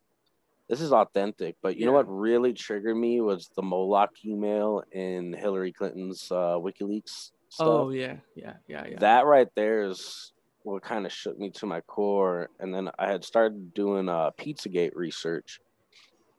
This 0.69 0.81
is 0.81 0.93
authentic. 0.93 1.57
But 1.63 1.77
you 1.77 1.83
yeah. 1.83 1.87
know 1.87 1.93
what 1.93 2.09
really 2.09 2.53
triggered 2.53 2.97
me 2.97 3.21
was 3.21 3.49
the 3.57 3.63
Moloch 3.63 4.11
email 4.25 4.83
in 4.93 5.33
Hillary 5.33 5.73
Clinton's 5.73 6.31
uh, 6.31 6.59
WikiLeaks. 6.59 7.31
Stuff. 7.51 7.67
Oh 7.67 7.91
yeah, 7.91 8.17
yeah, 8.35 8.55
yeah, 8.67 8.85
yeah. 8.87 8.99
That 8.99 9.25
right 9.25 9.49
there 9.55 9.85
is 9.85 10.33
what 10.69 10.83
kind 10.83 11.07
of 11.07 11.13
shook 11.13 11.39
me 11.39 11.51
to 11.51 11.67
my 11.67 11.81
core. 11.83 12.51
And 12.61 12.75
then 12.75 12.91
I 12.99 13.11
had 13.11 13.25
started 13.25 13.75
doing 13.75 14.09
uh, 14.09 14.31
Pizzagate 14.39 14.95
research 14.95 15.61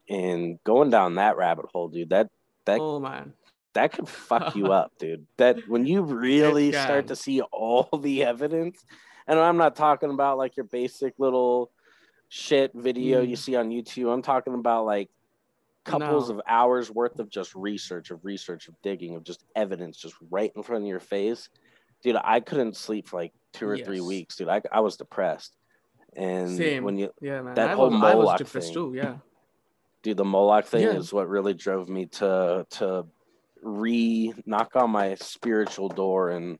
and 0.09 0.59
going 0.63 0.89
down 0.89 1.15
that 1.15 1.37
rabbit 1.37 1.65
hole, 1.71 1.87
dude. 1.87 2.09
That 2.09 2.29
that 2.65 2.79
oh 2.79 2.99
man, 2.99 3.33
that 3.73 3.93
could 3.93 4.07
fuck 4.07 4.55
you 4.55 4.67
up, 4.73 4.91
dude. 4.99 5.25
That 5.37 5.67
when 5.67 5.85
you 5.85 6.01
really 6.01 6.71
start 6.71 7.07
to 7.07 7.15
see 7.15 7.41
all 7.41 7.89
the 8.01 8.23
evidence, 8.23 8.85
and 9.27 9.39
I'm 9.39 9.57
not 9.57 9.75
talking 9.75 10.09
about 10.09 10.37
like 10.37 10.57
your 10.57 10.65
basic 10.65 11.13
little 11.17 11.71
shit 12.29 12.71
video 12.73 13.23
mm. 13.23 13.29
you 13.29 13.35
see 13.35 13.55
on 13.55 13.69
YouTube. 13.69 14.11
I'm 14.13 14.21
talking 14.21 14.53
about 14.53 14.85
like 14.85 15.09
couples 15.83 16.29
no. 16.29 16.35
of 16.35 16.41
hours 16.47 16.91
worth 16.91 17.19
of 17.19 17.29
just 17.29 17.55
research, 17.55 18.11
of 18.11 18.23
research, 18.23 18.67
of 18.67 18.75
digging, 18.81 19.15
of 19.15 19.23
just 19.23 19.43
evidence, 19.55 19.97
just 19.97 20.15
right 20.29 20.51
in 20.55 20.63
front 20.63 20.83
of 20.83 20.87
your 20.87 20.99
face. 20.99 21.49
Dude, 22.01 22.15
I 22.23 22.39
couldn't 22.39 22.77
sleep 22.77 23.09
for 23.09 23.17
like 23.17 23.33
two 23.53 23.67
or 23.67 23.75
yes. 23.75 23.85
three 23.85 24.01
weeks, 24.01 24.35
dude. 24.35 24.49
I, 24.49 24.61
I 24.71 24.79
was 24.81 24.97
depressed. 24.97 25.53
And 26.15 26.57
Same. 26.57 26.83
when 26.83 26.97
you 26.97 27.11
yeah, 27.21 27.41
man. 27.41 27.55
that 27.55 27.69
I 27.71 27.73
whole 27.73 27.89
was, 27.89 27.99
Moloch 27.99 28.13
I 28.13 28.15
was 28.15 28.37
depressed 28.39 28.67
thing, 28.67 28.73
too, 28.73 28.93
yeah. 28.95 29.17
Dude, 30.01 30.17
the 30.17 30.25
Moloch 30.25 30.65
thing 30.65 30.83
Yeah. 30.83 30.93
is 30.95 31.13
what 31.13 31.27
really 31.27 31.53
drove 31.53 31.87
me 31.89 32.05
to 32.07 32.65
to 32.71 33.05
re 33.61 34.33
knock 34.45 34.75
on 34.75 34.89
my 34.91 35.15
spiritual 35.15 35.89
door 35.89 36.29
and 36.29 36.57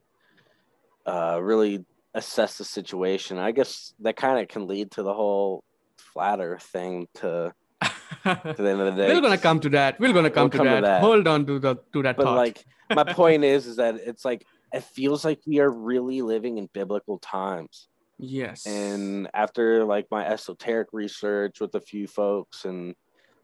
uh 1.06 1.38
really 1.42 1.84
assess 2.14 2.58
the 2.58 2.64
situation. 2.64 3.38
I 3.38 3.50
guess 3.52 3.94
that 4.00 4.16
kind 4.16 4.40
of 4.40 4.48
can 4.48 4.66
lead 4.66 4.92
to 4.92 5.02
the 5.02 5.14
whole 5.14 5.64
flat 5.96 6.40
earth 6.40 6.62
thing 6.62 7.08
to 7.14 7.52
to 7.80 8.54
the 8.56 8.70
end 8.70 8.80
of 8.80 8.94
the 8.94 9.02
day. 9.02 9.14
We're 9.14 9.20
gonna 9.20 9.38
come 9.38 9.60
to 9.60 9.68
that. 9.70 9.98
We're 9.98 10.12
gonna 10.12 10.30
come, 10.30 10.44
We'll 10.44 10.50
to, 10.50 10.56
come 10.58 10.66
to 10.66 10.72
that. 10.74 10.80
that. 10.82 11.00
Hold 11.00 11.26
on 11.26 11.46
to 11.46 11.58
the 11.58 11.76
to 11.92 12.02
that 12.02 12.16
but 12.16 12.24
thought. 12.24 12.36
like 12.36 12.64
my 12.94 13.04
point 13.04 13.44
is 13.44 13.66
is 13.66 13.76
that 13.76 13.94
it's 13.96 14.24
like 14.24 14.44
it 14.72 14.84
feels 14.84 15.24
like 15.24 15.40
we 15.46 15.60
are 15.60 15.70
really 15.70 16.22
living 16.22 16.58
in 16.58 16.68
biblical 16.72 17.18
times. 17.18 17.88
Yes. 18.22 18.66
and 18.66 19.30
after 19.32 19.82
like 19.84 20.06
my 20.10 20.26
esoteric 20.26 20.88
research 20.92 21.58
with 21.58 21.74
a 21.74 21.80
few 21.80 22.06
folks 22.06 22.66
and 22.66 22.94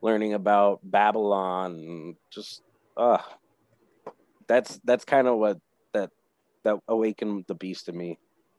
learning 0.02 0.35
about 0.35 0.80
babylon 0.85 1.73
and 1.73 2.16
just 2.30 2.61
uh 2.99 3.16
that's 4.47 4.78
that's 4.85 5.06
kind 5.06 5.28
of 5.28 5.38
what 5.38 5.59
that 5.95 6.11
that 6.62 6.76
awakened 6.88 7.47
the 7.49 7.54
beast 7.54 7.88
in 7.88 7.97
me 7.97 8.18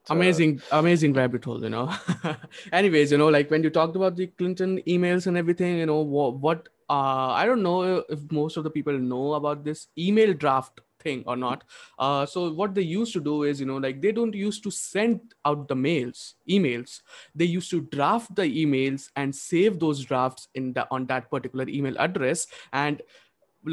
amazing 0.09 0.59
amazing 0.71 1.13
rabbit 1.13 1.45
hole 1.45 1.61
you 1.61 1.69
know. 1.69 1.93
Anyways 2.71 3.11
you 3.11 3.19
know 3.19 3.27
like 3.27 3.51
when 3.51 3.61
you 3.61 3.69
talked 3.69 3.95
about 3.95 4.15
the 4.15 4.25
clinton 4.25 4.81
emails 4.87 5.27
and 5.27 5.37
everything 5.37 5.77
you 5.77 5.85
know 5.85 6.01
what, 6.01 6.37
what 6.37 6.69
uh 6.89 7.29
i 7.33 7.45
don't 7.45 7.61
know 7.61 8.03
if 8.09 8.31
most 8.31 8.57
of 8.57 8.63
the 8.63 8.71
people 8.71 8.97
know 8.97 9.33
about 9.33 9.63
this 9.63 9.87
email 9.99 10.33
draft 10.33 10.81
thing 11.07 11.23
or 11.33 11.37
not. 11.43 11.63
Uh 12.07 12.25
so 12.25 12.45
what 12.61 12.75
they 12.79 12.87
used 12.93 13.13
to 13.19 13.21
do 13.29 13.35
is 13.51 13.59
you 13.65 13.69
know 13.73 13.77
like 13.87 14.01
they 14.07 14.11
don't 14.21 14.35
used 14.45 14.63
to 14.69 14.71
send 14.79 15.35
out 15.51 15.67
the 15.73 15.79
mails 15.87 16.25
emails. 16.57 16.99
They 17.35 17.45
used 17.59 17.71
to 17.77 17.81
draft 17.99 18.35
the 18.41 18.47
emails 18.65 19.09
and 19.15 19.35
save 19.43 19.79
those 19.85 20.03
drafts 20.11 20.49
in 20.63 20.73
the 20.79 20.87
on 20.97 21.07
that 21.13 21.31
particular 21.37 21.67
email 21.79 21.97
address. 22.09 22.47
And 22.73 23.01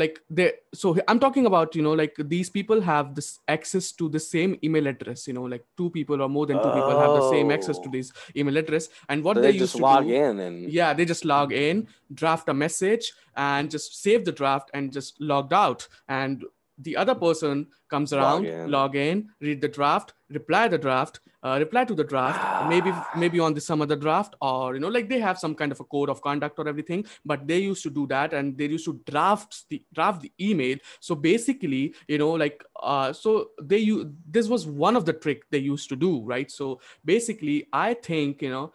like 0.01 0.19
they 0.37 0.47
so 0.75 0.89
i'm 1.09 1.19
talking 1.23 1.47
about 1.49 1.75
you 1.79 1.83
know 1.87 1.93
like 1.99 2.15
these 2.33 2.49
people 2.55 2.81
have 2.87 3.11
this 3.19 3.29
access 3.57 3.93
to 3.99 4.09
the 4.15 4.19
same 4.19 4.57
email 4.65 4.87
address 4.93 5.27
you 5.29 5.35
know 5.37 5.45
like 5.53 5.65
two 5.77 5.89
people 5.97 6.23
or 6.25 6.29
more 6.37 6.47
than 6.47 6.57
two 6.63 6.71
people 6.79 6.97
have 7.03 7.13
the 7.19 7.27
same 7.31 7.51
access 7.57 7.79
to 7.79 7.89
Oh. 7.89 7.93
this 7.93 8.11
email 8.35 8.57
address. 8.57 8.89
And 9.09 9.23
what 9.23 9.37
So 9.37 9.43
they, 9.43 9.53
they 9.53 9.59
used 9.59 9.75
just 9.75 9.77
to 9.77 9.83
log 9.83 10.07
do, 10.09 10.15
in 10.15 10.41
and 10.47 10.73
yeah 10.79 10.95
they 10.95 11.05
just 11.05 11.25
log 11.35 11.53
in 11.53 11.87
draft 12.23 12.49
a 12.49 12.55
message 12.55 13.13
and 13.37 13.71
just 13.77 14.03
save 14.03 14.25
the 14.25 14.33
draft 14.33 14.71
and 14.75 14.93
just 14.99 15.21
logged 15.21 15.53
out. 15.53 15.87
And 16.09 16.43
the 16.79 16.97
other 16.97 17.15
person 17.15 17.67
comes 17.89 18.13
Log 18.13 18.21
around 18.21 18.47
in. 18.47 18.71
log 18.71 18.97
in 18.97 19.29
read 19.41 19.61
the 19.61 19.69
draft 19.69 20.15
reply 20.31 20.67
the 20.67 20.79
draft 20.79 21.21
uh, 21.45 21.57
reply 21.59 21.85
to 21.85 21.95
the 21.95 22.03
draft 22.03 22.69
maybe 22.69 22.93
maybe 23.17 23.39
on 23.39 23.55
the 23.55 23.61
some 23.61 23.81
other 23.83 23.97
draft 23.97 24.35
or 24.41 24.75
you 24.75 24.81
know 24.81 24.89
like 24.89 25.09
they 25.09 25.21
have 25.21 25.39
some 25.39 25.55
kind 25.55 25.71
of 25.71 25.79
a 25.81 25.85
code 25.85 26.09
of 26.09 26.21
conduct 26.23 26.59
or 26.59 26.67
everything 26.67 27.05
but 27.25 27.47
they 27.47 27.59
used 27.59 27.83
to 27.83 27.91
do 27.91 28.07
that 28.07 28.33
and 28.33 28.59
they 28.59 28.67
used 28.67 28.85
to 28.85 29.01
draft 29.07 29.69
the 29.69 29.83
draft 29.93 30.23
the 30.23 30.33
email 30.41 30.77
so 31.01 31.15
basically 31.15 31.95
you 32.09 32.19
know 32.19 32.31
like 32.31 32.65
uh 32.83 33.13
so 33.13 33.51
they 33.63 33.79
you 33.79 34.13
this 34.29 34.49
was 34.49 34.67
one 34.67 34.97
of 34.97 35.05
the 35.05 35.13
trick 35.13 35.43
they 35.51 35.59
used 35.59 35.89
to 35.89 35.97
do 35.97 36.23
right 36.23 36.51
so 36.51 36.81
basically 37.05 37.67
i 37.73 37.95
think 37.95 38.43
you 38.43 38.51
know 38.51 38.73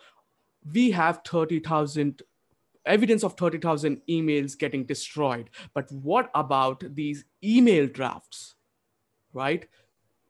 we 0.74 0.92
have 0.92 1.22
30000 1.26 2.22
evidence 2.86 3.24
of 3.24 3.38
30000 3.38 4.02
emails 4.10 4.58
getting 4.58 4.86
destroyed. 4.86 5.50
But 5.74 5.92
what 5.92 6.30
about 6.36 6.84
these 6.96 7.26
email 7.44 7.88
drafts 7.88 8.56
right? 9.34 9.68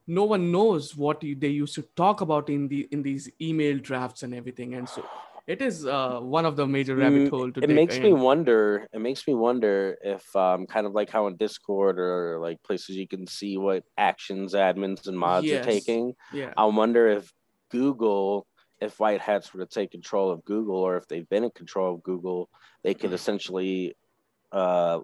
No 0.06 0.24
one 0.24 0.50
knows 0.52 0.96
what 0.96 1.22
you- 1.22 1.36
they 1.36 1.48
used 1.48 1.74
to 1.76 1.82
talk 1.96 2.20
about 2.20 2.50
in 2.50 2.68
the 2.68 2.88
in 2.90 3.02
these 3.02 3.30
email 3.40 3.78
drafts 3.78 4.22
and 4.22 4.34
everything. 4.34 4.74
And 4.74 4.88
so 4.88 5.10
it 5.46 5.62
is 5.62 5.86
uh, 5.86 6.20
one 6.20 6.46
of 6.46 6.56
the 6.56 6.66
major 6.66 6.96
rabbit 6.96 7.28
Mm, 7.28 7.28
hole 7.28 7.52
to 7.52 7.62
it 7.62 7.70
makes 7.70 8.02
me 8.02 8.12
wonder 8.12 8.86
it 8.92 8.98
makes 9.00 9.26
me 9.28 9.34
wonder 9.34 9.96
if 10.02 10.24
um 10.34 10.66
kind 10.66 10.86
of 10.86 10.92
like 10.92 11.08
how 11.08 11.26
in 11.28 11.36
discord 11.36 11.98
or 12.00 12.40
like 12.40 12.60
places 12.64 12.96
you 12.96 13.06
can 13.06 13.26
see 13.26 13.56
what 13.56 13.84
actions 13.96 14.54
admins 14.54 15.06
and 15.06 15.18
mods 15.18 15.46
Yes. 15.46 15.64
are 15.66 15.70
taking. 15.70 16.14
Yeah. 16.30 16.54
I 16.56 16.64
wonder 16.66 17.06
if 17.08 17.32
google 17.70 18.46
if 18.80 18.98
white 18.98 19.20
hats 19.20 19.52
were 19.52 19.64
to 19.64 19.66
take 19.66 19.90
control 19.90 20.30
of 20.30 20.44
google 20.44 20.76
or 20.76 20.96
if 20.96 21.06
they've 21.08 21.28
been 21.28 21.44
in 21.44 21.50
control 21.50 21.94
of 21.94 22.02
google 22.02 22.48
they 22.82 22.94
could 22.94 23.12
essentially 23.12 23.94
uh 24.52 24.98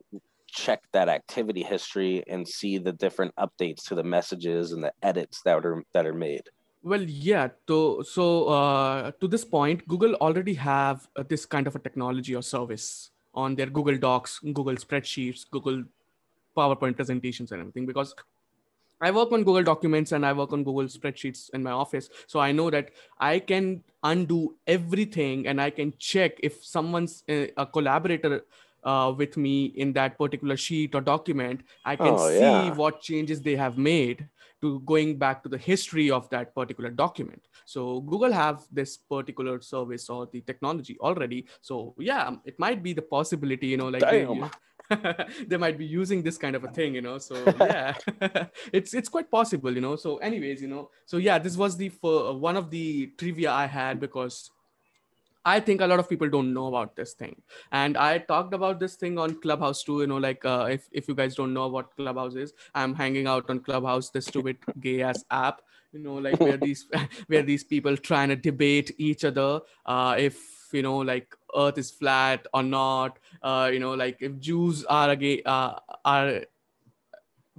check 0.49 0.83
that 0.93 1.09
activity 1.09 1.63
history 1.63 2.23
and 2.29 2.47
see 2.47 2.79
the 2.79 2.93
different 2.93 3.35
updates 3.37 3.83
to 3.85 3.95
the 3.95 4.03
messages 4.03 4.73
and 4.73 4.83
the 4.83 4.93
edits 5.03 5.43
that 5.43 5.65
are 5.67 5.83
that 5.93 6.07
are 6.07 6.15
made 6.15 6.49
Well, 6.87 7.03
yeah. 7.03 7.49
So, 7.69 8.03
so 8.03 8.25
uh, 8.47 9.11
to 9.21 9.27
this 9.27 9.45
point, 9.45 9.87
Google 9.89 10.15
already 10.27 10.55
have 10.55 11.09
uh, 11.17 11.25
this 11.29 11.45
kind 11.45 11.67
of 11.67 11.75
a 11.75 11.81
technology 11.81 12.37
or 12.37 12.43
service 12.43 13.11
on 13.35 13.57
their 13.57 13.67
Google 13.67 13.99
Docs, 13.99 14.39
Google 14.39 14.77
spreadsheets, 14.77 15.51
Google 15.51 15.83
PowerPoint 16.57 16.95
presentations, 16.95 17.51
and 17.51 17.61
everything. 17.61 17.87
Because 17.87 18.15
I 19.01 19.11
work 19.11 19.33
on 19.33 19.45
Google 19.45 19.63
Documents 19.63 20.13
and 20.13 20.25
I 20.25 20.33
work 20.33 20.53
on 20.53 20.65
Google 20.65 20.85
spreadsheets 20.85 21.51
in 21.53 21.63
my 21.63 21.71
office, 21.73 22.09
so 22.27 22.41
I 22.41 22.53
know 22.53 22.71
that 22.71 22.91
I 23.19 23.39
can 23.39 23.83
undo 24.03 24.57
everything 24.67 25.47
and 25.47 25.61
I 25.61 25.71
can 25.71 25.93
check 25.99 26.33
if 26.43 26.65
someone's 26.65 27.23
uh, 27.29 27.47
a 27.57 27.67
collaborator. 27.67 28.43
Uh, 28.85 29.11
with 29.11 29.37
me 29.37 29.65
in 29.83 29.93
that 29.93 30.17
particular 30.17 30.57
sheet 30.57 30.95
or 30.95 31.01
document, 31.01 31.63
I 31.85 31.97
can 31.97 32.17
Oh, 32.17 32.31
see 32.31 32.71
yeah. 32.71 32.71
what 32.71 33.01
changes 33.01 33.43
they 33.43 33.57
have 33.57 33.77
made 33.77 34.29
to 34.61 34.79
going 34.81 35.19
back 35.19 35.43
to 35.43 35.49
the 35.49 35.59
history 35.59 36.09
of 36.09 36.29
that 36.31 36.55
particular 36.55 36.91
document 36.91 37.43
so 37.65 38.01
google 38.03 38.33
have 38.33 38.65
this 38.73 38.97
particular 38.97 39.61
service 39.61 40.09
or 40.09 40.27
the 40.33 40.41
technology 40.43 40.97
already 41.01 41.47
so 41.61 41.95
yeah 41.99 42.31
it 42.45 42.59
might 42.59 42.83
be 42.83 42.93
the 42.93 43.03
possibility 43.03 43.67
you 43.67 43.77
know 43.77 43.89
like 43.89 44.03
Damn. 44.03 44.51
they 45.47 45.57
might 45.57 45.79
be 45.79 45.87
using 45.87 46.23
this 46.23 46.39
kind 46.39 46.57
of 46.57 46.65
a 46.65 46.69
thing 46.69 46.95
you 46.95 47.03
know 47.03 47.19
so 47.19 47.37
yeah 47.61 47.95
it's 48.73 48.95
it's 48.95 49.09
quite 49.09 49.31
possible 49.31 49.75
you 49.75 49.81
know 49.81 49.97
so 49.97 50.17
anyways 50.19 50.63
you 50.63 50.69
know 50.69 50.91
so 51.07 51.17
yeah 51.17 51.39
this 51.39 51.57
was 51.57 51.77
the 51.77 51.89
fir- 51.89 52.33
one 52.33 52.57
of 52.57 52.71
the 52.71 53.07
trivia 53.19 53.51
i 53.51 53.67
had 53.67 54.01
because 54.01 54.51
I 55.47 55.61
think 55.61 55.81
a 55.81 55.87
lot 55.87 56.01
of 56.01 56.09
people 56.09 56.29
don't 56.29 56.53
know 56.53 56.67
about 56.67 56.97
this 56.97 57.13
thing. 57.15 57.41
And 57.71 57.97
I 57.97 58.19
talked 58.19 58.53
about 58.53 58.81
this 58.81 58.97
thing 58.97 59.17
on 59.17 59.41
Clubhouse 59.41 59.85
too. 59.85 60.01
You 60.01 60.09
know, 60.09 60.17
like 60.17 60.45
uh, 60.45 60.67
if, 60.69 60.89
if 60.91 61.07
you 61.07 61.15
guys 61.15 61.37
don't 61.37 61.55
know 61.55 61.69
what 61.69 61.95
Clubhouse 61.95 62.35
is, 62.35 62.53
I'm 62.75 62.97
hanging 62.97 63.29
out 63.29 63.49
on 63.49 63.61
Clubhouse, 63.61 64.11
this 64.11 64.27
stupid 64.27 64.57
gay 64.81 65.03
ass 65.03 65.25
app, 65.31 65.63
you 65.93 66.01
know, 66.01 66.15
like 66.15 66.41
where 66.41 66.57
these 66.57 66.89
where 67.29 67.43
these 67.43 67.63
people 67.63 67.97
trying 67.97 68.31
to 68.31 68.37
debate 68.37 68.93
each 68.99 69.25
other 69.25 69.61
uh, 69.87 70.17
if 70.19 70.56
you 70.73 70.83
know 70.83 70.99
like 70.99 71.35
earth 71.57 71.79
is 71.79 71.91
flat 71.91 72.47
or 72.55 72.63
not 72.63 73.19
uh, 73.43 73.69
you 73.73 73.79
know 73.79 73.95
like 73.95 74.17
if 74.21 74.39
jews 74.39 74.85
are 74.85 75.11
again 75.11 75.41
uh, 75.47 75.75
are 76.05 76.41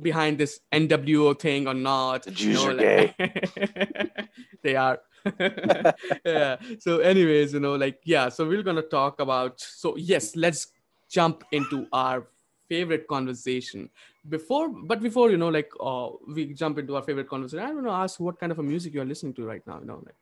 behind 0.01 0.37
this 0.37 0.59
nwo 0.71 1.37
thing 1.39 1.67
or 1.67 1.73
not 1.73 2.23
The 2.23 2.31
you 2.31 2.35
Jews 2.37 2.65
know, 2.65 2.69
are 2.69 2.73
like- 2.73 4.21
they 4.63 4.75
are. 4.75 4.99
Yeah. 6.25 6.57
So 6.79 6.99
anyways 6.99 7.53
you 7.53 7.59
know 7.59 7.75
like 7.75 7.99
yeah 8.05 8.29
so 8.29 8.47
we're 8.47 8.63
gonna 8.63 8.81
talk 8.83 9.19
about 9.19 9.59
so 9.59 9.95
yes 9.97 10.35
let's 10.35 10.67
jump 11.09 11.43
into 11.51 11.87
our 11.91 12.27
favorite 12.69 13.07
conversation. 13.07 13.89
Before 14.29 14.69
but 14.69 15.01
before 15.01 15.31
you 15.31 15.37
know 15.37 15.49
like 15.49 15.71
uh, 15.79 16.09
we 16.27 16.53
jump 16.53 16.77
into 16.77 16.95
our 16.95 17.01
favorite 17.01 17.27
conversation 17.29 17.65
i 17.65 17.73
want 17.73 17.87
to 17.87 17.91
ask 17.91 18.19
what 18.19 18.39
kind 18.39 18.51
of 18.51 18.59
a 18.59 18.63
music 18.63 18.93
you're 18.93 19.05
listening 19.13 19.33
to 19.35 19.45
right 19.45 19.65
now 19.65 19.79
you 19.79 19.85
know 19.85 20.01
like 20.05 20.15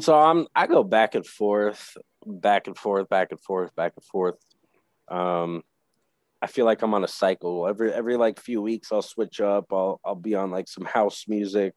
So 0.00 0.14
I'm 0.18 0.46
I 0.54 0.66
go 0.66 0.82
back 0.82 1.14
and 1.14 1.26
forth, 1.26 1.96
back 2.26 2.66
and 2.66 2.76
forth, 2.76 3.08
back 3.08 3.30
and 3.30 3.40
forth, 3.40 3.74
back 3.74 3.92
and 3.96 4.04
forth. 4.04 4.36
Um, 5.08 5.62
I 6.40 6.46
feel 6.46 6.64
like 6.66 6.82
I'm 6.82 6.94
on 6.94 7.04
a 7.04 7.08
cycle. 7.08 7.66
Every 7.66 7.92
every 7.92 8.16
like 8.16 8.40
few 8.40 8.62
weeks 8.62 8.92
I'll 8.92 9.02
switch 9.02 9.40
up. 9.40 9.66
I'll 9.72 10.00
I'll 10.04 10.14
be 10.14 10.34
on 10.34 10.50
like 10.50 10.68
some 10.68 10.84
house 10.84 11.24
music 11.28 11.74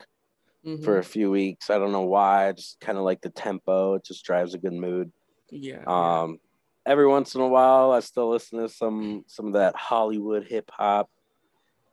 Mhm. 0.66 0.84
for 0.84 1.00
a 1.00 1.04
few 1.04 1.32
weeks. 1.32 1.72
I 1.72 1.80
don't 1.80 1.92
know 1.92 2.06
why. 2.06 2.50
I 2.50 2.52
just 2.52 2.80
kind 2.80 2.98
of 2.98 3.04
like 3.04 3.22
the 3.22 3.32
tempo. 3.32 3.96
It 3.96 4.06
just 4.06 4.24
drives 4.24 4.54
a 4.54 4.60
good 4.60 4.74
mood. 4.74 5.12
yeah, 5.50 5.84
yeah. 5.88 6.22
Um, 6.22 6.38
every 6.86 7.08
once 7.08 7.34
in 7.36 7.42
a 7.42 7.48
while, 7.48 7.92
I 7.92 8.00
still 8.02 8.30
listen 8.30 8.60
to 8.60 8.70
some 8.70 9.24
some 9.28 9.48
of 9.48 9.54
that 9.54 9.76
Hollywood 9.76 10.44
hip 10.48 10.70
hop. 10.72 11.10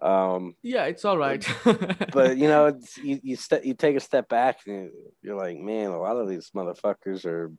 Um, 0.00 0.55
yeah, 0.62 0.85
it's 0.85 1.05
all 1.05 1.19
right. 1.19 1.45
but 2.12 2.37
you 2.43 2.47
know, 2.49 2.67
it's, 2.67 2.97
you 2.99 3.19
you 3.23 3.37
step 3.37 3.64
you 3.64 3.75
take 3.75 3.97
a 3.97 4.00
step 4.00 4.28
back 4.28 4.61
and 4.67 4.85
you- 4.85 5.12
you're 5.23 5.37
like, 5.37 5.59
man, 5.59 5.90
a 5.90 5.99
lot 6.00 6.17
of 6.17 6.28
these 6.28 6.50
motherfuckers 6.55 7.25
are 7.25 7.50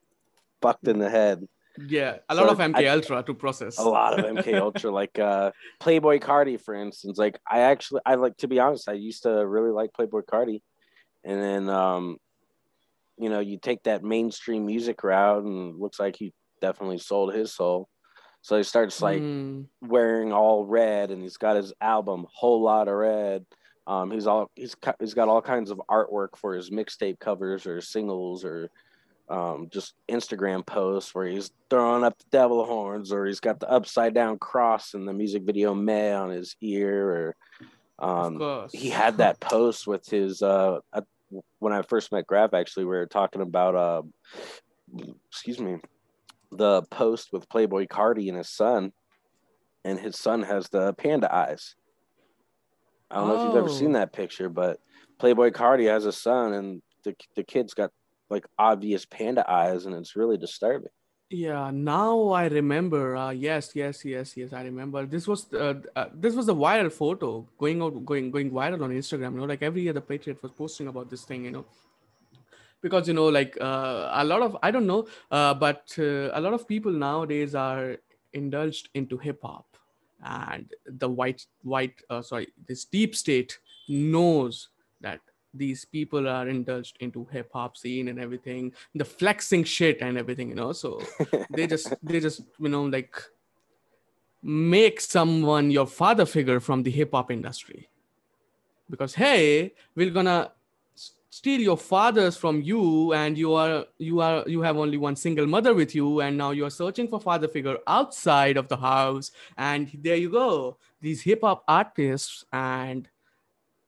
fucked 0.61 0.87
in 0.87 0.99
the 0.99 1.09
head. 1.09 1.45
yeah, 1.87 2.17
a 2.29 2.35
so 2.35 2.41
lot 2.43 2.51
of 2.51 2.59
I- 2.61 2.67
MK 2.69 2.87
Ultra 2.93 3.23
to 3.23 3.33
process. 3.33 3.77
A 3.77 3.83
lot 3.83 4.17
of 4.17 4.23
MK 4.25 4.57
Ultra, 4.61 4.89
like 4.91 5.19
uh, 5.19 5.51
Playboi 5.81 6.21
Carti, 6.21 6.59
for 6.61 6.73
instance. 6.75 7.17
Like 7.17 7.39
I 7.49 7.59
actually, 7.61 8.01
I 8.05 8.15
like 8.15 8.37
to 8.37 8.47
be 8.47 8.59
honest, 8.59 8.87
I 8.87 8.93
used 8.93 9.23
to 9.23 9.45
really 9.45 9.71
like 9.71 9.91
Playboi 9.91 10.23
Carti, 10.23 10.61
and 11.25 11.41
then 11.41 11.69
um, 11.69 12.17
you 13.17 13.29
know, 13.29 13.41
you 13.41 13.59
take 13.61 13.83
that 13.83 14.01
mainstream 14.01 14.65
music 14.65 15.03
route, 15.03 15.43
and 15.43 15.71
it 15.71 15.75
looks 15.79 15.99
like 15.99 16.15
he 16.15 16.31
definitely 16.61 16.99
sold 16.99 17.33
his 17.33 17.53
soul. 17.53 17.88
So 18.41 18.57
he 18.57 18.63
starts 18.63 19.01
like 19.01 19.21
Mm, 19.21 19.65
wearing 19.81 20.31
all 20.31 20.65
red, 20.65 21.11
and 21.11 21.21
he's 21.21 21.37
got 21.37 21.55
his 21.55 21.73
album 21.81 22.25
whole 22.31 22.61
lot 22.61 22.87
of 22.87 22.95
red. 22.95 23.45
Um, 23.87 24.11
he's 24.11 24.27
all 24.27 24.49
he's 24.55 24.75
he's 24.99 25.13
got 25.13 25.27
all 25.29 25.41
kinds 25.41 25.71
of 25.71 25.81
artwork 25.89 26.37
for 26.37 26.53
his 26.55 26.69
mixtape 26.69 27.19
covers 27.19 27.65
or 27.65 27.81
singles 27.81 28.45
or 28.45 28.69
um, 29.29 29.67
just 29.71 29.93
Instagram 30.07 30.65
posts 30.65 31.13
where 31.13 31.27
he's 31.27 31.51
throwing 31.69 32.03
up 32.03 32.17
the 32.17 32.25
devil 32.31 32.65
horns 32.65 33.11
or 33.11 33.25
he's 33.25 33.39
got 33.39 33.59
the 33.59 33.69
upside 33.69 34.13
down 34.13 34.37
cross 34.39 34.93
in 34.93 35.05
the 35.05 35.13
music 35.13 35.43
video 35.43 35.73
"May" 35.73 36.13
on 36.13 36.29
his 36.29 36.55
ear 36.61 37.09
or 37.09 37.35
of 37.99 38.25
um, 38.27 38.37
course. 38.37 38.71
he 38.73 38.89
had 38.89 39.17
that 39.17 39.39
post 39.39 39.87
with 39.87 40.07
his 40.07 40.41
uh 40.41 40.79
uh, 40.93 41.01
when 41.59 41.73
I 41.73 41.81
first 41.83 42.11
met 42.11 42.27
Graf 42.27 42.53
actually 42.53 42.85
we 42.85 42.95
were 42.95 43.05
talking 43.05 43.41
about 43.41 43.75
uh 43.75 44.01
excuse 45.31 45.59
me 45.59 45.77
the 46.51 46.81
post 46.83 47.31
with 47.31 47.47
Playboi 47.49 47.87
Carti 47.87 48.27
and 48.29 48.37
his 48.37 48.49
son 48.49 48.91
and 49.85 49.99
his 49.99 50.17
son 50.17 50.41
has 50.43 50.69
the 50.69 50.93
panda 50.93 51.33
eyes. 51.33 51.75
I 53.11 53.15
don't 53.17 53.27
know 53.27 53.35
if 53.35 53.43
you've 53.47 53.55
ever 53.55 53.69
Oh. 53.69 53.79
seen 53.81 53.93
that 53.93 54.13
picture 54.13 54.49
but 54.49 54.79
Playboi 55.19 55.51
Carti 55.51 55.87
has 55.87 56.05
a 56.05 56.11
son 56.11 56.53
and 56.53 56.81
the 57.03 57.15
the 57.35 57.43
kid's 57.43 57.73
got 57.73 57.91
like 58.29 58.45
obvious 58.57 59.05
panda 59.05 59.49
eyes 59.49 59.85
and 59.85 59.95
it's 59.95 60.15
really 60.15 60.37
disturbing. 60.37 60.89
Yeah, 61.31 61.69
now 61.71 62.29
I 62.29 62.47
remember. 62.47 63.15
Uh, 63.15 63.29
yes, 63.29 63.75
yes, 63.75 64.03
yes, 64.03 64.35
yes. 64.35 64.51
I 64.51 64.63
remember. 64.63 65.05
This 65.05 65.27
was 65.27 65.51
uh, 65.53 65.75
uh, 65.95 66.05
this 66.11 66.33
was 66.33 66.49
a 66.49 66.53
viral 66.53 66.91
photo 66.91 67.47
going 67.59 67.83
out, 67.83 68.03
going 68.03 68.31
going 68.31 68.49
viral 68.49 68.81
on 68.83 68.89
Instagram. 68.89 69.33
You 69.33 69.41
know, 69.41 69.45
like 69.45 69.61
every 69.61 69.87
other 69.89 70.01
Patriot 70.01 70.41
was 70.41 70.51
posting 70.51 70.87
about 70.87 71.11
this 71.11 71.25
thing. 71.25 71.45
You 71.45 71.51
know, 71.51 71.65
because 72.81 73.07
you 73.07 73.13
know, 73.13 73.27
like 73.27 73.57
uh, 73.59 74.09
a 74.13 74.23
lot 74.23 74.41
of 74.41 74.57
I 74.61 74.71
don't 74.71 74.87
know, 74.87 75.07
uh, 75.31 75.53
but 75.53 75.93
uh, 75.97 76.29
a 76.33 76.41
lot 76.41 76.53
of 76.53 76.67
people 76.67 76.91
nowadays 76.91 77.55
are 77.55 77.97
indulged 78.33 78.89
into 78.93 79.17
hip 79.17 79.39
hop, 79.41 79.77
and 80.23 80.71
the 80.85 81.09
white 81.09 81.45
white 81.63 82.01
uh, 82.09 82.21
sorry, 82.21 82.47
this 82.67 82.85
deep 82.85 83.15
state 83.15 83.59
knows 83.87 84.69
that 85.01 85.19
these 85.53 85.83
people 85.83 86.27
are 86.27 86.47
indulged 86.47 86.97
into 86.99 87.25
hip 87.31 87.49
hop 87.53 87.75
scene 87.75 88.07
and 88.07 88.19
everything, 88.19 88.71
the 88.95 89.05
flexing 89.05 89.63
shit 89.63 90.01
and 90.01 90.17
everything. 90.17 90.49
You 90.49 90.55
know, 90.55 90.73
so 90.73 91.01
they 91.49 91.67
just 91.67 91.93
they 92.03 92.19
just 92.19 92.41
you 92.59 92.69
know 92.69 92.83
like 92.83 93.15
make 94.41 95.01
someone 95.01 95.69
your 95.69 95.87
father 95.87 96.25
figure 96.25 96.59
from 96.59 96.83
the 96.83 96.91
hip 96.91 97.11
hop 97.11 97.29
industry 97.29 97.89
because 98.89 99.13
hey 99.13 99.73
we're 99.95 100.09
gonna 100.09 100.51
steal 101.29 101.61
your 101.61 101.77
fathers 101.77 102.35
from 102.35 102.61
you 102.61 103.13
and 103.13 103.37
you 103.37 103.53
are 103.53 103.85
you 103.97 104.19
are 104.19 104.43
you 104.47 104.61
have 104.61 104.77
only 104.77 104.97
one 104.97 105.15
single 105.15 105.45
mother 105.45 105.73
with 105.73 105.93
you 105.93 106.21
and 106.21 106.37
now 106.37 106.51
you 106.51 106.65
are 106.65 106.69
searching 106.71 107.07
for 107.07 107.19
father 107.19 107.47
figure 107.47 107.77
outside 107.87 108.57
of 108.57 108.67
the 108.67 108.77
house 108.77 109.31
and 109.57 109.89
there 110.01 110.15
you 110.15 110.29
go. 110.29 110.77
These 111.01 111.21
hip 111.21 111.41
hop 111.43 111.63
artists 111.67 112.43
and 112.51 113.07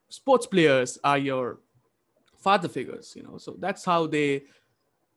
sports 0.10 0.46
players 0.46 0.98
are 1.04 1.18
your 1.18 1.60
father 2.38 2.68
figures 2.70 3.13
you 3.16 3.24
know. 3.24 3.38
So 3.38 3.56
that's 3.60 3.84
how 3.86 4.08
they 4.08 4.44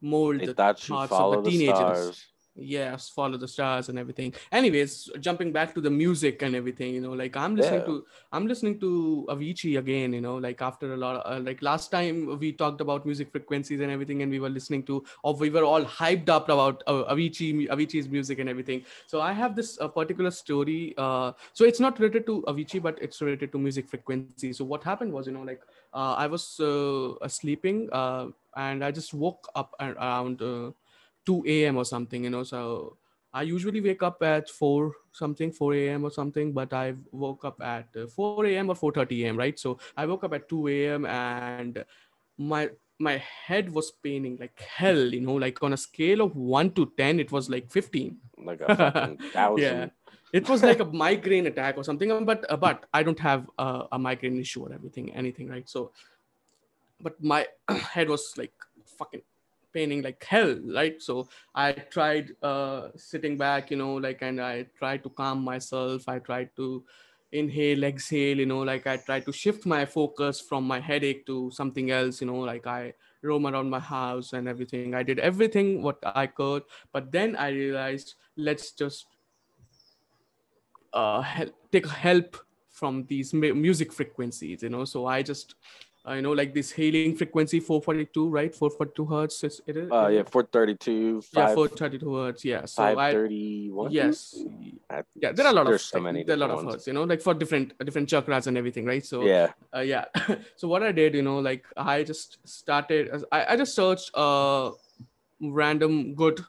mold 0.01 0.41
They 0.41 0.47
the 0.47 0.55
you 0.55 0.95
of 1.11 1.31
the 1.31 1.37
the 1.43 1.51
teenagers. 1.51 1.77
stars. 1.79 2.27
Yes 2.57 3.09
follow 3.09 3.37
the 3.37 3.49
stars 3.49 3.89
and 3.89 3.99
everything. 3.99 4.33
Anyways 4.53 5.11
jumping 5.21 5.53
back 5.53 5.75
to 5.75 5.81
the 5.81 5.91
music 5.91 6.43
and 6.43 6.55
everything 6.55 6.95
you 6.95 7.01
know 7.01 7.13
like 7.13 7.37
i'm 7.37 7.57
listening 7.57 7.81
Yeah. 7.81 7.87
to 7.87 8.05
i'm 8.33 8.47
listening 8.47 8.79
to 8.81 9.27
avicii 9.29 9.79
again 9.79 10.13
you 10.13 10.21
know 10.21 10.37
like 10.37 10.63
after 10.63 10.93
a 10.93 10.97
lot 10.97 11.17
of, 11.17 11.23
uh, 11.33 11.41
like 11.43 11.63
last 11.63 11.91
time 11.91 12.39
we 12.39 12.53
talked 12.53 12.81
about 12.81 13.07
music 13.07 13.31
frequencies 13.33 13.81
and 13.81 13.91
everything 13.91 14.23
and 14.23 14.31
we 14.31 14.39
were 14.39 14.49
listening 14.49 14.85
to 14.85 15.03
or 15.25 15.35
we 15.35 15.51
were 15.51 15.65
all 15.65 15.85
hyped 15.85 16.29
up 16.29 16.49
about 16.49 16.83
uh, 16.87 17.03
avicii 17.15 17.67
avicii's 17.69 18.09
music 18.09 18.39
and 18.39 18.49
everything. 18.49 18.85
So 19.07 19.21
i 19.21 19.33
have 19.33 19.57
this 19.57 19.79
uh, 19.81 19.89
particular 19.89 20.31
story 20.31 20.95
uh, 20.97 21.33
so 21.53 21.65
it's 21.65 21.81
not 21.81 21.99
related 21.99 22.27
to 22.27 22.43
avicii 22.47 22.81
but 22.83 22.99
it's 23.03 23.21
related 23.21 23.51
to 23.53 23.59
music 23.59 23.89
frequency. 23.89 24.37
So 24.39 24.51
what 24.53 24.69
happened 24.69 25.01
was 25.01 25.11
you 25.13 25.19
know 25.33 25.43
like 25.43 25.49
uh, 25.93 26.15
i 26.15 26.27
was 26.27 26.61
uh, 26.61 27.29
sleeping 27.29 27.89
uh, 27.93 28.27
and 28.57 28.85
i 28.85 28.91
just 28.93 29.13
woke 29.13 29.49
up 29.57 29.75
ar- 29.81 29.97
around 29.99 30.41
uh, 30.43 30.71
2 31.27 31.45
a.m. 31.47 31.77
or 31.77 31.85
something, 31.85 32.25
you 32.25 32.31
know. 32.31 32.43
So 32.43 32.97
I 33.33 33.43
usually 33.43 33.81
wake 33.81 34.03
up 34.03 34.23
at 34.23 34.49
4 34.49 34.93
something, 35.13 35.53
4 35.53 35.75
a.m. 35.75 36.05
or 36.05 36.11
something, 36.11 36.53
but 36.53 36.73
I 36.73 36.95
woke 37.13 37.45
up 37.45 37.61
at 37.61 37.89
uh, 37.97 38.07
4 38.07 38.47
a.m. 38.47 38.71
or 38.71 38.75
4:30 38.75 39.25
a.m. 39.25 39.37
Right. 39.37 39.59
So 39.59 39.79
I 39.97 40.07
woke 40.07 40.25
up 40.25 40.35
at 40.35 40.49
2 40.49 40.69
a.m. 40.69 41.07
and 41.07 41.85
my 42.39 42.71
my 42.99 43.17
head 43.19 43.73
was 43.73 43.91
paining 43.91 44.37
like 44.41 44.59
hell, 44.61 44.97
you 44.97 45.21
know, 45.21 45.35
like 45.35 45.63
on 45.63 45.73
a 45.73 45.77
scale 45.77 46.21
of 46.21 46.37
one 46.37 46.71
to 46.73 46.93
ten, 46.97 47.19
it 47.19 47.33
was 47.33 47.51
like 47.51 47.71
15. 47.71 48.17
Like 48.39 48.61
a 48.61 49.17
thousand. 49.33 49.63
Yeah. 49.63 49.89
It 50.33 50.49
was 50.49 50.63
like 50.63 50.81
a 50.81 50.85
migraine 50.85 51.47
attack 51.47 51.77
or 51.77 51.85
something, 51.85 52.25
but 52.25 52.45
uh, 52.51 52.57
but 52.57 52.87
I 52.93 53.03
don't 53.03 53.19
have 53.21 53.49
uh, 53.59 53.85
a 53.93 53.99
migraine 53.99 54.39
issue 54.41 54.63
or 54.67 54.73
everything, 54.73 55.13
anything, 55.15 55.49
right? 55.49 55.69
So, 55.69 55.93
but 57.01 57.23
my 57.23 57.47
head 57.69 58.09
was 58.09 58.35
like 58.37 58.53
fucking 58.99 59.23
paining 59.75 60.03
like 60.03 60.25
hell, 60.25 60.57
right? 60.75 61.03
So 61.03 61.29
I 61.55 61.73
tried 61.73 62.31
uh, 62.43 62.89
sitting 62.97 63.37
back, 63.37 63.71
you 63.71 63.77
know, 63.77 63.95
like, 63.95 64.23
and 64.23 64.41
I 64.41 64.67
tried 64.79 65.03
to 65.03 65.11
calm 65.11 65.43
myself. 65.45 66.09
I 66.09 66.21
tried 66.21 66.51
to 66.57 66.85
inhale, 67.33 67.83
exhale, 67.85 68.39
you 68.39 68.47
know, 68.47 68.61
like 68.61 68.87
I 68.87 68.97
tried 68.97 69.27
to 69.27 69.33
shift 69.33 69.67
my 69.67 69.85
focus 69.85 70.41
from 70.41 70.65
my 70.65 70.79
headache 70.81 71.27
to 71.27 71.51
something 71.51 71.91
else, 71.91 72.21
you 72.21 72.29
know, 72.29 72.39
like 72.39 72.67
I 72.67 72.95
roam 73.23 73.47
around 73.47 73.71
my 73.71 73.81
house 73.81 74.33
and 74.33 74.49
everything. 74.49 74.95
I 74.95 75.03
did 75.03 75.19
everything 75.19 75.83
what 75.83 75.99
I 76.05 76.27
could, 76.29 76.63
but 76.93 77.11
then 77.11 77.35
I 77.37 77.49
realized 77.49 78.15
let's 78.37 78.71
just 78.71 79.07
uh, 80.93 81.21
help, 81.23 81.51
take 81.73 81.89
help 81.89 82.37
from 82.71 83.05
these 83.07 83.35
music 83.35 83.93
frequencies, 83.93 84.63
you 84.63 84.69
know. 84.69 84.85
So 84.85 85.07
I 85.07 85.23
just, 85.23 85.57
you 86.13 86.23
know, 86.23 86.33
like 86.33 86.53
this 86.53 86.71
hailing 86.71 87.17
frequency 87.17 87.61
442, 87.61 88.29
right? 88.29 88.55
442 88.55 89.07
hertz. 89.07 89.43
Is, 89.45 89.63
it 89.67 89.77
is. 89.77 89.91
Uh, 89.91 90.09
yeah, 90.09 90.21
it? 90.21 90.29
432, 90.29 91.23
yeah, 91.33 91.55
432 91.55 92.15
hertz. 92.15 92.45
Yeah. 92.45 92.65
So 92.67 92.83
I 92.83 92.95
531. 92.95 93.91
yes, 93.91 94.37
I- 94.91 95.03
yeah. 95.15 95.33
There 95.33 95.47
are 95.47 95.53
a 95.53 95.55
lot 95.55 95.73
of 95.73 95.81
so 95.81 96.01
many 96.01 96.23
there 96.23 96.35
are 96.35 96.43
a 96.43 96.47
lot 96.47 96.51
of 96.51 96.65
hertz, 96.71 96.87
you 96.87 96.93
know, 96.93 97.05
like 97.05 97.23
for 97.23 97.33
different 97.33 97.79
different 97.85 98.09
chakras 98.09 98.47
and 98.47 98.59
everything, 98.59 98.85
right? 98.85 99.05
So 99.05 99.25
yeah. 99.25 99.53
uh, 99.75 99.81
yeah 99.81 100.05
so 100.57 100.69
what 100.69 100.83
i 100.83 100.93
did 100.93 101.15
you 101.15 101.23
know 101.23 101.39
like 101.39 101.65
i 101.77 102.03
just 102.03 102.39
started 102.45 103.11
i, 103.33 103.45
I 103.53 103.57
just 103.57 103.75
searched 103.75 104.11
uh 104.15 104.71
random 105.41 106.15
good 106.15 106.45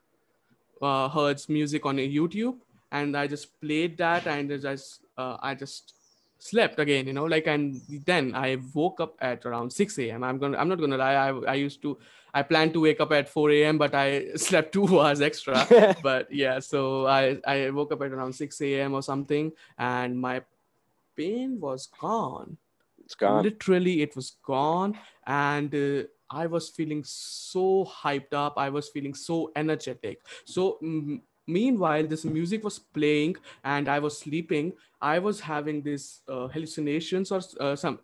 uh 0.82 1.10
hertz 1.10 1.50
music 1.50 1.86
on 1.86 1.98
youtube 1.98 2.58
and 2.92 3.18
i 3.18 3.28
just 3.28 3.60
played 3.62 3.98
that 3.98 4.28
and 4.28 4.52
I 4.52 4.58
just 4.58 5.02
uh, 5.18 5.38
i 5.42 5.56
just 5.56 5.94
slept 6.38 6.80
again 6.80 7.08
you 7.08 7.14
know 7.14 7.26
like 7.26 7.48
and 7.48 7.82
then 8.06 8.36
i 8.36 8.58
woke 8.74 9.00
up 9.00 9.16
at 9.20 9.46
around 9.46 9.72
6 9.72 9.98
a.m 10.00 10.24
i'm 10.24 10.38
gonna 10.38 10.58
i'm 10.58 10.68
not 10.68 10.80
gonna 10.80 10.98
lie 10.98 11.16
i, 11.16 11.30
I 11.30 11.54
used 11.54 11.82
to 11.82 11.98
i 12.34 12.44
planned 12.44 12.74
to 12.74 12.82
wake 12.82 13.00
up 13.00 13.12
at 13.14 13.30
4 13.30 13.52
a.m 13.52 13.78
but 13.78 13.96
i 13.96 14.28
slept 14.36 14.74
two 14.74 15.00
hours 15.00 15.22
extra. 15.22 15.66
But 16.04 16.32
yeah 16.32 16.60
so 16.60 17.08
i 17.08 17.38
i 17.48 17.70
woke 17.70 17.94
up 17.94 18.02
at 18.02 18.12
around 18.12 18.34
6 18.34 18.62
a.m 18.62 18.94
or 18.94 19.02
something 19.02 19.52
and 19.78 20.20
my 20.20 20.42
pain 21.16 21.60
was 21.60 21.88
gone. 21.88 22.58
It's 23.04 23.16
gone. 23.16 23.44
literally 23.44 24.02
it 24.02 24.16
was 24.16 24.38
gone. 24.44 24.98
And 25.26 25.74
uh, 25.74 26.08
i 26.30 26.48
was 26.48 26.70
feeling 26.70 27.04
so 27.06 27.86
hyped 27.86 28.34
up. 28.34 28.54
I 28.58 28.70
was 28.70 28.90
feeling 28.90 29.14
so 29.14 29.52
energetic. 29.56 30.22
So 30.46 30.78
mm, 30.84 31.22
meanwhile 31.48 32.06
this 32.08 32.26
music 32.26 32.64
was 32.64 32.80
playing 32.80 33.36
and 33.64 33.88
i 33.88 34.00
was 34.00 34.18
sleeping. 34.18 34.74
I 35.02 35.20
was 35.20 35.40
having 35.40 35.84
this 35.84 36.22
uh, 36.28 36.48
hallucinations 36.48 37.32
or 37.32 37.42
uh, 37.60 37.76
some 37.76 38.00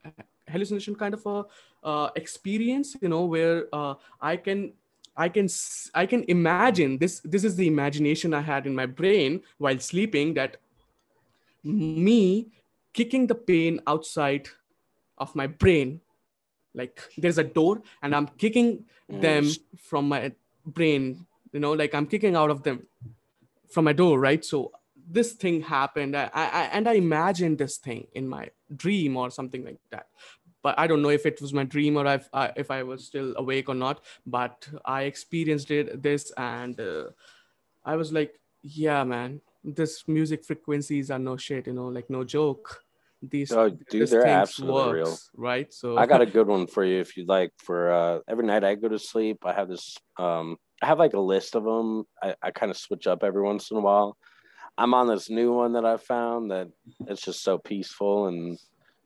hallucination 0.48 0.94
kind 0.96 1.16
of 1.16 1.26
a 1.26 1.46
uh, 1.84 2.10
experience 2.16 2.96
you 3.02 3.10
know 3.10 3.26
where 3.26 3.66
uh, 3.74 3.96
i 4.22 4.36
can 4.36 4.74
i 5.18 5.28
can 5.28 5.48
i 5.96 6.06
can 6.06 6.24
imagine 6.28 6.98
this 6.98 7.22
this 7.22 7.44
is 7.44 7.56
the 7.56 7.66
imagination 7.66 8.34
i 8.34 8.42
had 8.42 8.68
in 8.68 8.76
my 8.76 8.86
brain 8.86 9.42
while 9.58 9.80
sleeping 9.80 10.36
that 10.36 10.58
me 11.64 12.52
kicking 12.94 13.28
the 13.28 13.36
pain 13.36 13.80
outside 13.88 14.48
of 15.18 15.34
my 15.36 15.48
brain. 15.48 16.02
Like 16.74 17.02
there's 17.18 17.38
a 17.38 17.44
door 17.44 17.82
and 18.02 18.16
i'm 18.16 18.28
kicking 18.38 18.86
them 19.10 19.46
from 19.78 20.08
my 20.08 20.32
brain 20.66 21.26
you 21.52 21.60
know 21.60 21.74
like 21.74 21.94
i'm 21.94 22.08
kicking 22.08 22.34
out 22.34 22.50
of 22.50 22.64
them 22.64 22.88
from 23.72 23.86
my 23.86 23.94
door 23.94 24.20
right 24.20 24.44
so 24.44 24.72
this 25.10 25.34
thing 25.34 25.62
happened 25.62 26.16
I, 26.16 26.30
I 26.34 26.70
and 26.74 26.88
i 26.88 26.94
imagined 26.94 27.58
this 27.58 27.78
thing 27.78 28.08
in 28.14 28.28
my 28.28 28.50
dream 28.76 29.18
or 29.18 29.30
something 29.30 29.66
like 29.66 29.80
that 29.92 30.08
but 30.62 30.78
i 30.78 30.88
don't 30.88 31.02
know 31.02 31.10
if 31.10 31.26
it 31.26 31.42
was 31.42 31.54
my 31.54 31.64
dream 31.64 31.98
or 31.98 32.06
if 32.08 32.30
I, 32.34 32.52
if 32.56 32.72
I 32.72 32.84
was 32.84 33.06
still 33.06 33.34
awake 33.38 33.68
or 33.70 33.76
not 33.76 34.02
but 34.26 34.68
i 34.86 35.04
experienced 35.04 35.72
it 35.72 36.02
this 36.02 36.32
and 36.38 36.80
uh, 36.80 37.06
i 37.84 37.96
was 37.96 38.12
like 38.14 38.40
yeah 38.62 39.04
man 39.04 39.42
this 39.64 40.08
music 40.08 40.44
frequencies 40.46 41.12
are 41.12 41.20
no 41.20 41.38
shit 41.38 41.68
you 41.68 41.74
know 41.74 41.88
like 41.88 42.10
no 42.10 42.24
joke 42.24 42.84
these 43.22 43.52
Oh, 43.52 43.70
dude, 43.70 44.10
they're 44.10 44.24
things 44.24 44.32
absolutely 44.32 44.94
real. 44.94 45.06
works, 45.06 45.30
right 45.36 45.74
so 45.74 45.98
I 45.98 46.06
got 46.06 46.22
a 46.22 46.26
good 46.26 46.48
one 46.48 46.68
for 46.68 46.84
you 46.84 47.00
if 47.00 47.16
you'd 47.16 47.28
like. 47.28 47.52
For 47.58 47.92
uh, 47.92 48.20
every 48.28 48.46
night 48.46 48.64
I 48.64 48.76
go 48.76 48.88
to 48.88 48.98
sleep, 48.98 49.46
I 49.46 49.54
have 49.54 49.70
this. 49.70 49.96
Um, 50.18 50.58
I 50.82 50.88
have 50.88 51.00
like 51.00 51.14
a 51.14 51.20
list 51.20 51.56
of 51.56 51.64
them. 51.64 52.06
I, 52.22 52.36
I 52.42 52.52
kind 52.52 52.72
of 52.72 52.78
switch 52.78 53.08
up 53.08 53.24
every 53.24 53.42
once 53.44 53.72
in 53.72 53.78
a 53.78 53.82
while. 53.82 54.18
I'm 54.78 54.94
on 54.94 55.08
this 55.08 55.30
new 55.30 55.54
one 55.54 55.74
that 55.74 55.86
I 55.86 55.98
found 55.98 56.52
that 56.52 56.70
it's 57.08 57.22
just 57.24 57.44
so 57.44 57.58
peaceful 57.60 58.28
and 58.28 58.60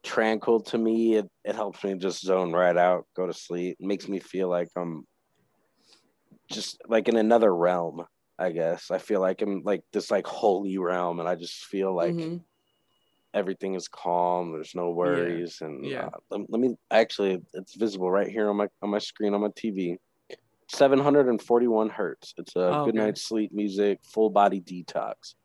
tranquil 0.04 0.62
to 0.62 0.78
me. 0.78 1.16
It 1.16 1.30
it 1.44 1.56
helps 1.56 1.84
me 1.84 1.96
just 1.98 2.24
zone 2.24 2.54
right 2.54 2.78
out, 2.78 3.08
go 3.16 3.28
to 3.28 3.34
sleep. 3.34 3.78
It 3.80 3.88
makes 3.88 4.08
me 4.08 4.20
feel 4.20 4.50
like 4.50 4.70
I'm 4.78 5.06
just 6.52 6.78
like 6.88 7.08
in 7.08 7.18
another 7.18 7.54
realm. 7.56 8.06
I 8.38 8.52
guess 8.52 8.92
I 8.92 8.98
feel 8.98 9.22
like 9.22 9.42
I'm 9.42 9.62
like 9.64 9.82
this 9.94 10.12
like 10.12 10.28
holy 10.28 10.78
realm, 10.78 11.20
and 11.20 11.30
I 11.30 11.36
just 11.36 11.66
feel 11.66 11.96
like 11.96 12.18
Mhm. 12.18 12.46
everything 13.34 13.76
is 13.76 13.88
calm. 13.88 14.52
There's 14.52 14.76
no 14.76 14.92
worries, 14.92 15.58
and 15.62 15.92
Yeah. 15.92 16.10
uh, 16.14 16.18
let, 16.30 16.42
let 16.50 16.60
me 16.60 16.76
actually, 16.92 17.42
it's 17.54 17.76
visible 17.76 18.10
right 18.12 18.28
here 18.30 18.50
on 18.50 18.58
my 18.58 18.68
on 18.82 18.90
my 18.90 19.00
screen 19.00 19.34
on 19.34 19.42
my 19.42 19.50
TV. 19.56 19.98
741 20.68 21.90
hertz. 21.90 22.34
It's 22.38 22.56
a 22.56 22.60
Oh, 22.68 22.86
good 22.86 22.96
okay. 22.96 23.06
night's 23.06 23.24
sleep 23.24 23.52
music, 23.54 24.00
full 24.04 24.30
body 24.30 24.62
detox, 24.62 25.36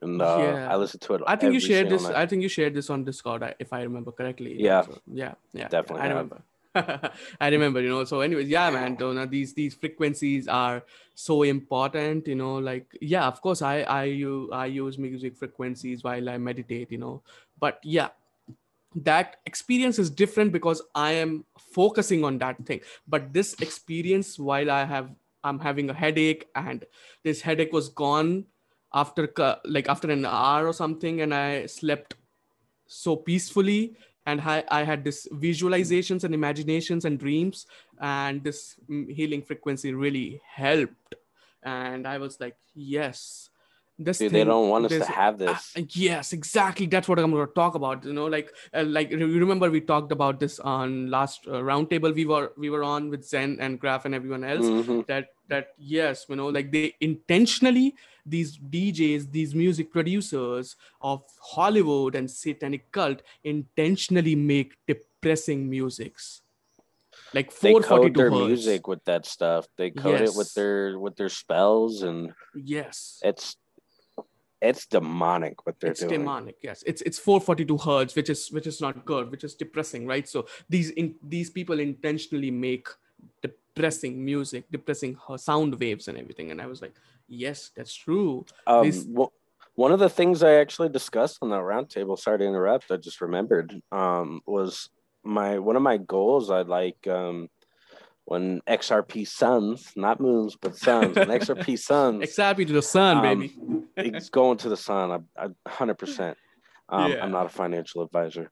and 0.00 0.20
uh, 0.20 0.38
Yeah. 0.40 0.72
I 0.72 0.76
listen 0.76 1.00
to 1.00 1.14
it. 1.14 1.22
I 1.26 1.36
think 1.36 1.54
you 1.54 1.60
shared 1.60 1.88
this. 1.88 2.02
night. 2.04 2.16
I 2.16 2.26
think 2.26 2.42
you 2.42 2.48
shared 2.48 2.74
this 2.74 2.90
on 2.90 3.04
Discord, 3.04 3.54
if 3.58 3.72
I 3.72 3.82
remember 3.82 4.12
correctly. 4.12 4.56
Yeah. 4.60 4.82
So, 4.82 4.98
yeah. 5.12 5.34
Yeah. 5.52 5.68
Definitely 5.68 6.02
I 6.02 6.06
have. 6.08 6.16
remember. 6.16 6.42
I 7.40 7.48
remember. 7.48 7.80
You 7.82 7.90
know. 7.90 8.04
So, 8.04 8.20
anyways, 8.22 8.48
yeah, 8.48 8.70
man. 8.70 8.96
So, 8.98 9.12
now 9.12 9.26
these 9.26 9.52
these 9.52 9.74
frequencies 9.74 10.48
are 10.48 10.82
so 11.14 11.42
important. 11.42 12.26
You 12.26 12.34
know, 12.34 12.54
like 12.56 12.86
yeah, 13.00 13.26
of 13.26 13.42
course, 13.42 13.60
I 13.60 13.82
I 13.82 14.04
use 14.04 14.48
I 14.50 14.66
use 14.66 14.96
music 14.96 15.36
frequencies 15.36 16.02
while 16.02 16.30
I 16.30 16.38
meditate. 16.38 16.90
You 16.90 16.98
know, 16.98 17.22
but 17.60 17.78
yeah. 17.84 18.08
That 18.94 19.36
experience 19.46 19.98
is 19.98 20.10
different 20.10 20.52
because 20.52 20.82
I 20.94 21.12
am 21.12 21.44
focusing 21.58 22.24
on 22.24 22.38
that 22.38 22.64
thing. 22.66 22.80
But 23.08 23.32
this 23.32 23.54
experience, 23.60 24.38
while 24.38 24.70
I 24.70 24.84
have, 24.84 25.10
I'm 25.44 25.58
having 25.58 25.88
a 25.90 25.94
headache, 25.94 26.46
and 26.54 26.84
this 27.24 27.40
headache 27.40 27.72
was 27.72 27.88
gone 27.88 28.46
after 28.94 29.32
like 29.64 29.88
after 29.88 30.10
an 30.10 30.26
hour 30.26 30.66
or 30.66 30.72
something 30.72 31.20
and 31.22 31.34
i 31.34 31.66
slept 31.66 32.14
so 32.86 33.16
peacefully 33.16 33.96
and 34.26 34.40
I, 34.40 34.62
I 34.68 34.84
had 34.84 35.02
this 35.02 35.26
visualizations 35.32 36.24
and 36.24 36.34
imaginations 36.34 37.04
and 37.04 37.18
dreams 37.18 37.66
and 38.00 38.44
this 38.44 38.76
mm, 38.88 39.10
healing 39.10 39.42
frequency 39.42 39.94
really 39.94 40.40
helped 40.46 41.14
and 41.62 42.06
i 42.06 42.18
was 42.18 42.38
like 42.40 42.56
yes 42.74 43.48
this 44.04 44.18
Dude, 44.18 44.32
they 44.32 44.44
don't 44.44 44.68
want 44.68 44.86
us 44.86 45.06
to 45.06 45.12
have 45.12 45.38
this. 45.38 45.72
uh, 45.76 45.82
yes 45.90 46.32
exactly 46.32 46.86
that's 46.86 47.08
what 47.08 47.18
i'm 47.18 47.30
going 47.30 47.46
to 47.46 47.52
talk 47.54 47.74
about 47.74 48.04
you 48.04 48.12
know 48.12 48.26
like 48.26 48.52
uh, 48.74 48.84
like 48.84 49.10
you 49.10 49.38
remember 49.38 49.70
we 49.70 49.80
talked 49.80 50.12
about 50.12 50.38
this 50.40 50.58
on 50.60 51.10
last 51.10 51.46
uh, 51.46 51.52
roundtable 51.70 52.14
we 52.14 52.24
were 52.24 52.52
we 52.56 52.70
were 52.70 52.84
on 52.84 53.08
with 53.10 53.24
zen 53.24 53.56
and 53.60 53.78
Graf 53.80 54.04
and 54.04 54.14
everyone 54.14 54.44
else 54.44 54.66
Mhm. 54.66 55.06
that 55.06 55.26
that 55.48 55.68
yes 55.78 56.26
you 56.28 56.36
know 56.36 56.48
like 56.48 56.70
they 56.72 56.94
intentionally 57.00 57.94
these 58.24 58.56
djs 58.58 59.30
these 59.32 59.54
music 59.54 59.90
producers 59.90 60.76
of 61.00 61.22
hollywood 61.40 62.14
and 62.14 62.30
satanic 62.30 62.90
cult 62.92 63.22
intentionally 63.42 64.34
make 64.36 64.76
depressing 64.86 65.68
musics 65.68 66.42
like 67.34 67.52
They 67.60 67.74
code 67.74 68.14
their 68.14 68.30
music 68.30 68.86
with 68.86 69.04
that 69.04 69.24
stuff. 69.26 69.66
They 69.78 69.90
code 69.90 70.20
it 70.20 70.34
with 70.34 70.52
their 70.54 70.98
with 70.98 71.16
their 71.16 71.28
spells, 71.28 72.02
and 72.02 72.32
yes 72.54 73.20
it's 73.24 73.56
it's 74.70 74.86
demonic 74.86 75.66
what 75.66 75.74
they're 75.80 75.90
it's 75.90 76.00
doing. 76.00 76.20
demonic 76.20 76.56
yes 76.62 76.82
it's 76.86 77.02
it's 77.02 77.18
442 77.18 77.78
hertz 77.78 78.14
which 78.14 78.30
is 78.30 78.50
which 78.52 78.66
is 78.66 78.80
not 78.80 79.04
good 79.04 79.30
which 79.32 79.44
is 79.44 79.54
depressing 79.54 80.06
right 80.06 80.26
so 80.28 80.46
these 80.68 80.90
in 80.90 81.14
these 81.34 81.50
people 81.50 81.80
intentionally 81.80 82.50
make 82.50 82.86
depressing 83.42 84.24
music 84.24 84.64
depressing 84.70 85.16
sound 85.36 85.78
waves 85.80 86.08
and 86.08 86.16
everything 86.18 86.50
and 86.50 86.60
i 86.60 86.66
was 86.66 86.80
like 86.82 86.94
yes 87.28 87.70
that's 87.76 87.94
true 87.94 88.44
Um, 88.66 88.84
These- 88.84 89.06
wh- 89.16 89.32
one 89.74 89.90
of 89.90 90.00
the 90.00 90.10
things 90.10 90.42
I 90.42 90.54
actually 90.56 90.90
discussed 90.90 91.38
on 91.40 91.48
that 91.48 91.62
roundtable, 91.62 92.18
sorry 92.18 92.38
to 92.40 92.44
interrupt, 92.44 92.90
I 92.90 92.98
just 92.98 93.22
remembered, 93.22 93.80
um, 93.90 94.42
was 94.44 94.90
my 95.24 95.58
one 95.58 95.76
of 95.76 95.82
my 95.82 95.96
goals. 95.96 96.50
I 96.50 96.60
like 96.60 97.00
um, 97.08 97.48
when 98.24 98.60
XRP 98.68 99.26
suns, 99.26 99.92
not 99.96 100.20
moons, 100.20 100.56
but 100.60 100.76
suns, 100.76 101.16
when 101.16 101.28
XRP 101.28 101.78
suns, 101.90 102.24
xrp 102.24 102.66
to 102.66 102.72
the 102.72 102.82
sun 102.82 103.18
Um, 103.18 103.22
baby 103.22 103.54
it's 103.96 104.28
going 104.28 104.58
to 104.58 104.68
the 104.68 104.76
sun. 104.76 105.24
I, 105.36 105.44
I 105.44 105.48
100%. 105.68 106.34
Um, 106.88 107.12
Yeah. 107.12 107.24
I'm 107.24 107.30
not 107.30 107.46
a 107.46 107.50
financial 107.50 108.02
advisor, 108.02 108.50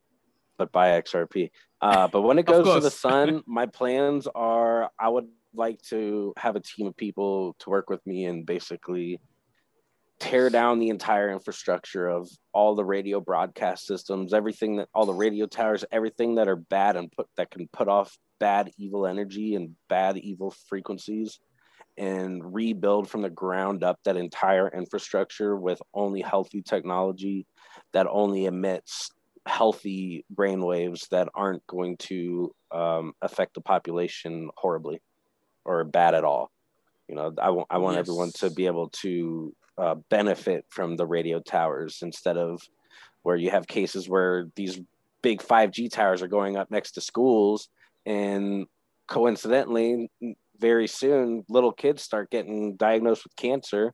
but 0.59 0.73
buy 0.73 1.01
XRP. 1.01 1.51
Uh, 1.81 2.09
but 2.09 2.23
when 2.23 2.39
it 2.39 2.47
goes 2.47 2.67
to 2.67 2.81
the 2.81 2.91
sun, 2.91 3.43
my 3.47 3.67
plans 3.67 4.27
are 4.35 4.91
I 4.99 5.09
would 5.09 5.29
like 5.55 5.81
to 5.83 6.33
have 6.37 6.57
a 6.57 6.61
team 6.61 6.87
of 6.87 6.97
people 6.97 7.57
to 7.61 7.71
work 7.71 7.91
with 7.91 8.05
me 8.07 8.25
and 8.25 8.47
basically 8.47 9.21
tear 10.21 10.51
down 10.51 10.79
the 10.79 10.91
entire 10.91 11.31
infrastructure 11.31 12.07
of 12.07 12.29
all 12.53 12.75
the 12.75 12.85
radio 12.85 13.21
broadcast 13.21 13.87
systems, 13.87 14.35
everything 14.35 14.77
that 14.77 14.89
all 14.95 15.07
the 15.07 15.15
radio 15.15 15.47
towers, 15.47 15.85
everything 15.91 16.35
that 16.37 16.47
are 16.47 16.57
bad 16.57 16.97
and 16.97 17.11
put 17.11 17.27
that 17.37 17.51
can 17.51 17.69
put 17.73 17.89
off 17.89 18.17
bad 18.41 18.71
evil 18.79 19.07
energy 19.07 19.55
and 19.55 19.77
bad 19.89 20.17
evil 20.17 20.51
frequencies 20.69 21.39
and 21.97 22.55
rebuild 22.55 23.09
from 23.09 23.23
the 23.23 23.31
ground 23.31 23.85
up 23.85 23.99
that 24.05 24.17
entire 24.17 24.69
infrastructure 24.69 25.57
with 25.57 25.81
only 25.95 26.23
healthy 26.23 26.63
technology 26.63 27.47
that 27.93 28.07
only 28.11 28.47
emits 28.47 29.11
healthy 29.47 30.25
brain 30.31 30.63
waves 30.63 31.07
that 31.11 31.29
aren't 31.35 31.67
going 31.67 31.97
to 31.99 32.55
um, 32.73 33.13
affect 33.23 33.55
the 33.55 33.61
population 33.61 34.49
horribly 34.57 35.01
or 35.65 35.85
bad 35.85 36.15
at 36.15 36.25
all. 36.25 36.51
You 37.09 37.17
know, 37.17 37.33
I 37.39 37.51
want 37.51 37.67
I 37.71 37.79
want 37.79 37.99
everyone 37.99 38.31
to 38.37 38.51
be 38.51 38.67
able 38.67 38.89
to 39.03 39.55
uh, 39.77 39.95
benefit 40.09 40.65
from 40.69 40.97
the 40.97 41.07
radio 41.07 41.41
towers 41.41 41.99
instead 42.03 42.37
of 42.37 42.61
where 43.23 43.37
you 43.37 43.51
have 43.51 43.67
cases 43.67 44.09
where 44.09 44.47
these 44.55 44.81
big 45.23 45.43
5G 45.43 45.91
towers 45.91 46.23
are 46.23 46.29
going 46.29 46.57
up 46.57 46.71
next 46.71 46.93
to 46.93 47.01
schools 47.01 47.69
and 48.07 48.67
coincidentally 49.09 50.11
very 50.59 50.87
soon 50.87 51.45
little 51.49 51.73
kids 51.73 52.03
start 52.03 52.31
getting 52.31 52.77
diagnosed 52.77 53.25
with 53.25 53.35
cancer. 53.37 53.93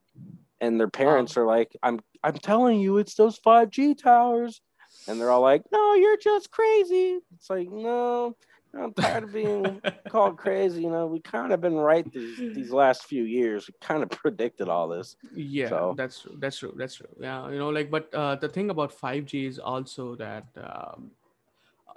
And 0.61 0.81
their 0.81 0.88
parents 0.88 1.37
are 1.37 1.47
like 1.47 1.71
i'm 1.83 2.01
i'm 2.25 2.35
telling 2.38 2.81
you 2.81 2.99
it's 2.99 3.14
those 3.14 3.38
5g 3.38 3.97
towers. 4.03 4.61
And 5.09 5.21
they're 5.21 5.31
all 5.31 5.42
like 5.42 5.62
no 5.73 5.95
you're 5.95 6.16
just 6.16 6.51
crazy. 6.51 7.21
It's 7.35 7.51
like 7.51 7.69
no 7.71 8.37
i'm 8.79 8.92
tired 8.95 9.25
of 9.25 9.33
being 9.33 9.81
called 10.09 10.37
crazy. 10.38 10.83
You 10.83 10.90
know 10.90 11.07
we 11.07 11.21
kind 11.21 11.53
of 11.53 11.61
been 11.61 11.77
right 11.77 12.11
these 12.12 12.38
these 12.38 12.71
last 12.71 13.05
few 13.05 13.25
years. 13.25 13.69
We 13.69 13.75
kind 13.81 14.03
of 14.03 14.11
predicted 14.23 14.69
all 14.69 14.88
this. 14.88 15.16
Yeah 15.35 15.69
So- 15.69 15.95
that's 15.97 16.21
true 16.23 16.37
that's 16.38 16.59
true 16.59 16.75
that's 16.77 16.95
true. 16.97 17.14
Yeah 17.21 17.49
you 17.51 17.59
know 17.59 17.69
like 17.71 17.90
but 17.90 18.12
uh, 18.14 18.37
the 18.37 18.49
thing 18.49 18.71
about 18.71 18.92
5g 18.99 19.47
is 19.49 19.59
also 19.59 20.14
that 20.16 20.45
um, 20.57 21.11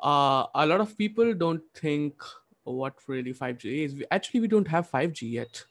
uh, 0.02 0.46
a 0.56 0.66
lot 0.66 0.82
of 0.82 0.98
people 0.98 1.34
don't 1.34 1.62
think 1.76 2.22
what 2.64 2.94
really 3.08 3.34
5g 3.34 3.84
is. 3.84 3.96
We- 3.96 4.06
actually 4.12 4.42
we 4.42 4.48
don't 4.48 4.68
have 4.68 4.90
5g 4.90 5.28
yet. 5.28 5.64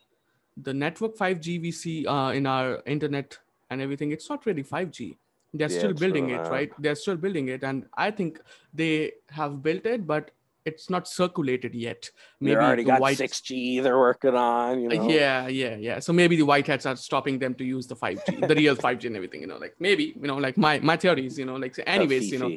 The 0.56 0.74
network 0.74 1.16
5g 1.16 1.58
we 1.58 1.70
see 1.70 2.06
uh, 2.06 2.30
in 2.30 2.46
our 2.46 2.82
internet 2.86 3.38
and 3.70 3.80
everything 3.80 4.12
it's 4.12 4.28
not 4.28 4.46
really 4.46 4.62
5g 4.62 5.16
they're 5.54 5.68
Yeah, 5.68 5.78
still 5.78 5.92
building 5.94 6.30
it 6.30 6.50
right? 6.50 6.70
They're 6.78 6.94
still 6.94 7.16
building 7.16 7.48
it 7.48 7.62
and 7.62 7.86
i 7.96 8.10
think 8.10 8.40
they 8.74 9.12
have 9.30 9.62
built 9.62 9.86
it 9.86 10.06
but 10.06 10.30
it's 10.64 10.90
not 10.90 11.08
circulated 11.08 11.74
yet. 11.74 12.10
Maybe 12.40 12.56
they 12.56 12.66
already 12.66 12.82
the 12.82 12.88
got 12.90 13.00
white 13.00 13.16
6g 13.16 13.80
they're 13.80 13.98
working 13.98 14.34
on 14.34 14.80
you 14.80 14.90
uh, 14.90 14.94
know? 14.94 15.08
Yeah, 15.10 15.48
yeah, 15.48 15.76
yeah. 15.76 15.98
So 16.00 16.12
maybe 16.12 16.36
the 16.36 16.42
white 16.42 16.66
hats 16.66 16.86
are 16.86 16.96
stopping 16.96 17.38
them 17.38 17.54
to 17.54 17.64
use 17.64 17.86
the 17.86 17.96
5G, 17.96 18.42
the 18.46 18.54
real 18.54 18.74
5G 18.74 19.06
and 19.06 19.16
everything, 19.16 19.40
you 19.40 19.46
know, 19.46 19.56
like 19.56 19.74
maybe, 19.78 20.14
you 20.20 20.26
know, 20.26 20.36
like 20.36 20.56
my 20.56 20.78
my 20.80 20.96
theories, 20.96 21.38
you 21.38 21.44
know, 21.46 21.56
like 21.56 21.74
anyways, 21.86 22.30
you 22.32 22.38
know. 22.38 22.52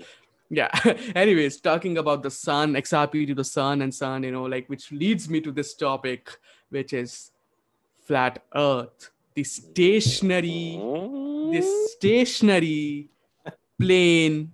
Yeah. 0.52 0.70
anyways, 1.16 1.60
talking 1.62 1.98
about 1.98 2.22
the 2.22 2.30
sun, 2.30 2.74
XRP 2.74 3.26
to 3.28 3.34
the 3.34 3.44
sun 3.44 3.82
and 3.82 3.94
sun, 3.94 4.24
you 4.24 4.32
know, 4.32 4.44
like 4.44 4.68
which 4.68 4.92
leads 4.92 5.30
me 5.30 5.42
to 5.42 5.52
this 5.52 5.74
topic, 5.74 6.30
which 6.70 6.94
is 6.94 7.32
flat 8.06 8.44
earth, 8.54 9.10
the 9.34 9.44
stationary, 9.44 10.80
this 11.52 11.94
stationary 11.94 13.10
plane 13.80 14.52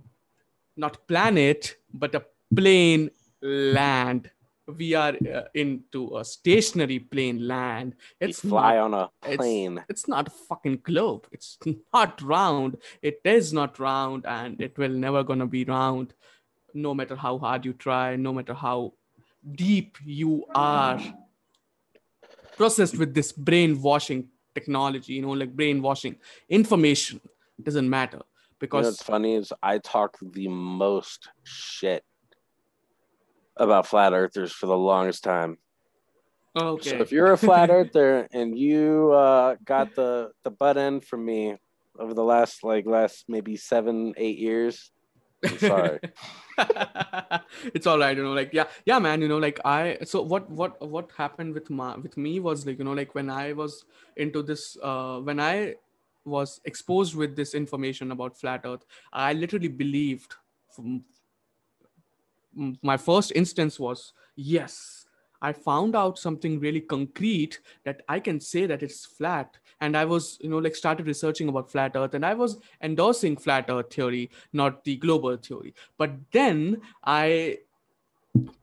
not 0.78 1.08
planet, 1.08 1.78
but 1.94 2.16
a 2.16 2.24
plain 2.56 3.10
land. 3.42 4.30
We 4.68 4.94
are 4.96 5.16
uh, 5.34 5.44
into 5.54 6.18
a 6.18 6.26
stationary 6.26 7.00
plain 7.00 7.48
land. 7.48 7.96
It's 8.20 8.44
you 8.44 8.50
fly 8.50 8.76
not, 8.76 8.84
on 8.84 8.94
a 8.94 9.38
plane. 9.38 9.84
it's 9.88 10.08
not 10.08 10.28
a 10.28 10.32
fucking 10.32 10.82
globe. 10.84 11.26
It's 11.32 11.58
not 11.94 12.22
round. 12.22 12.78
It 13.02 13.22
is 13.24 13.54
not 13.54 13.80
round, 13.80 14.26
and 14.26 14.60
it 14.62 14.78
will 14.78 14.90
never 14.90 15.24
gonna 15.24 15.48
be 15.48 15.64
round, 15.64 16.14
no 16.74 16.94
matter 16.94 17.16
how 17.16 17.38
hard 17.38 17.66
you 17.66 17.74
try, 17.74 18.18
no 18.18 18.34
matter 18.34 18.54
how 18.54 18.94
deep 19.56 19.98
you 20.04 20.44
are 20.54 21.00
processed 22.58 22.98
with 22.98 23.14
this 23.14 23.32
brainwashing 23.32 24.28
technology. 24.54 25.14
You 25.14 25.22
know, 25.22 25.32
like 25.32 25.56
brainwashing 25.56 26.18
information. 26.50 27.22
It 27.58 27.64
doesn't 27.64 27.90
matter 27.90 28.22
because 28.60 28.80
You 28.80 28.82
know 28.82 28.90
what's 28.90 29.04
funny 29.04 29.36
is 29.36 29.54
I 29.64 29.78
talk 29.78 30.18
the 30.22 30.50
most 30.50 31.30
shit 31.44 32.04
about 33.60 33.88
flat 33.88 34.14
earthers 34.14 34.52
for 34.52 34.68
the 34.68 34.78
longest 34.78 35.24
time. 35.24 35.58
okay. 36.56 36.90
So 36.90 36.96
if 36.98 37.12
you're 37.12 37.34
a 37.34 37.38
flat 37.38 37.70
earther 37.78 38.28
and 38.32 38.58
you 38.58 39.12
uh, 39.12 39.56
got 39.64 39.96
the 39.96 40.32
the 40.44 40.52
butt 40.52 40.78
end 40.78 41.06
from 41.06 41.26
me 41.26 41.58
over 42.00 42.14
the 42.14 42.24
last 42.24 42.64
like 42.64 42.86
last 42.86 43.26
maybe 43.28 43.58
seven 43.58 44.14
eight 44.18 44.38
years, 44.38 44.92
I'm 45.44 45.58
sorry. 45.60 46.00
it's 47.76 47.86
all 47.86 48.00
right 48.00 48.18
you 48.18 48.24
know 48.24 48.34
like 48.34 48.52
yeah 48.52 48.66
yeah 48.86 48.98
man 48.98 49.22
you 49.22 49.28
know 49.28 49.38
like 49.38 49.60
i 49.64 49.98
so 50.04 50.22
what 50.22 50.50
what 50.50 50.82
what 50.88 51.12
happened 51.16 51.54
with 51.54 51.70
my 51.70 51.96
with 51.98 52.18
me 52.18 52.40
was 52.40 52.66
like 52.66 52.80
you 52.80 52.84
know 52.84 52.94
like 52.94 53.14
when 53.14 53.30
i 53.30 53.54
was 53.54 53.86
into 54.16 54.42
this 54.42 54.76
uh 54.82 55.20
when 55.20 55.40
i 55.40 55.76
was 56.26 56.60
exposed 56.66 57.16
with 57.16 57.36
this 57.36 57.54
information 57.54 58.12
about 58.12 58.36
flat 58.36 58.62
earth 58.66 58.86
i 59.14 59.34
literally 59.34 59.68
believed 59.68 60.34
my 62.82 62.98
first 62.98 63.32
instance 63.36 63.80
was 63.80 64.14
yes 64.36 65.06
i 65.42 65.52
found 65.52 65.96
out 65.96 66.18
something 66.18 66.60
really 66.60 66.82
concrete 66.82 67.60
that 67.84 68.02
i 68.10 68.20
can 68.20 68.40
say 68.40 68.66
that 68.66 68.84
it's 68.84 69.06
flat. 69.06 69.58
And 69.80 69.96
i 69.96 70.06
was 70.06 70.40
you 70.42 70.50
know 70.50 70.58
like 70.58 70.76
started 70.76 71.06
researching 71.06 71.50
about 71.50 71.72
flat 71.72 71.96
earth 71.96 72.16
and 72.16 72.26
i 72.26 72.34
was 72.34 72.58
endorsing 72.82 73.38
flat 73.38 73.70
earth 73.70 73.94
theory 73.94 74.32
not 74.52 74.84
the 74.84 74.96
global 74.96 75.38
theory. 75.38 75.76
But 75.98 76.12
then 76.32 76.82
i 77.04 77.60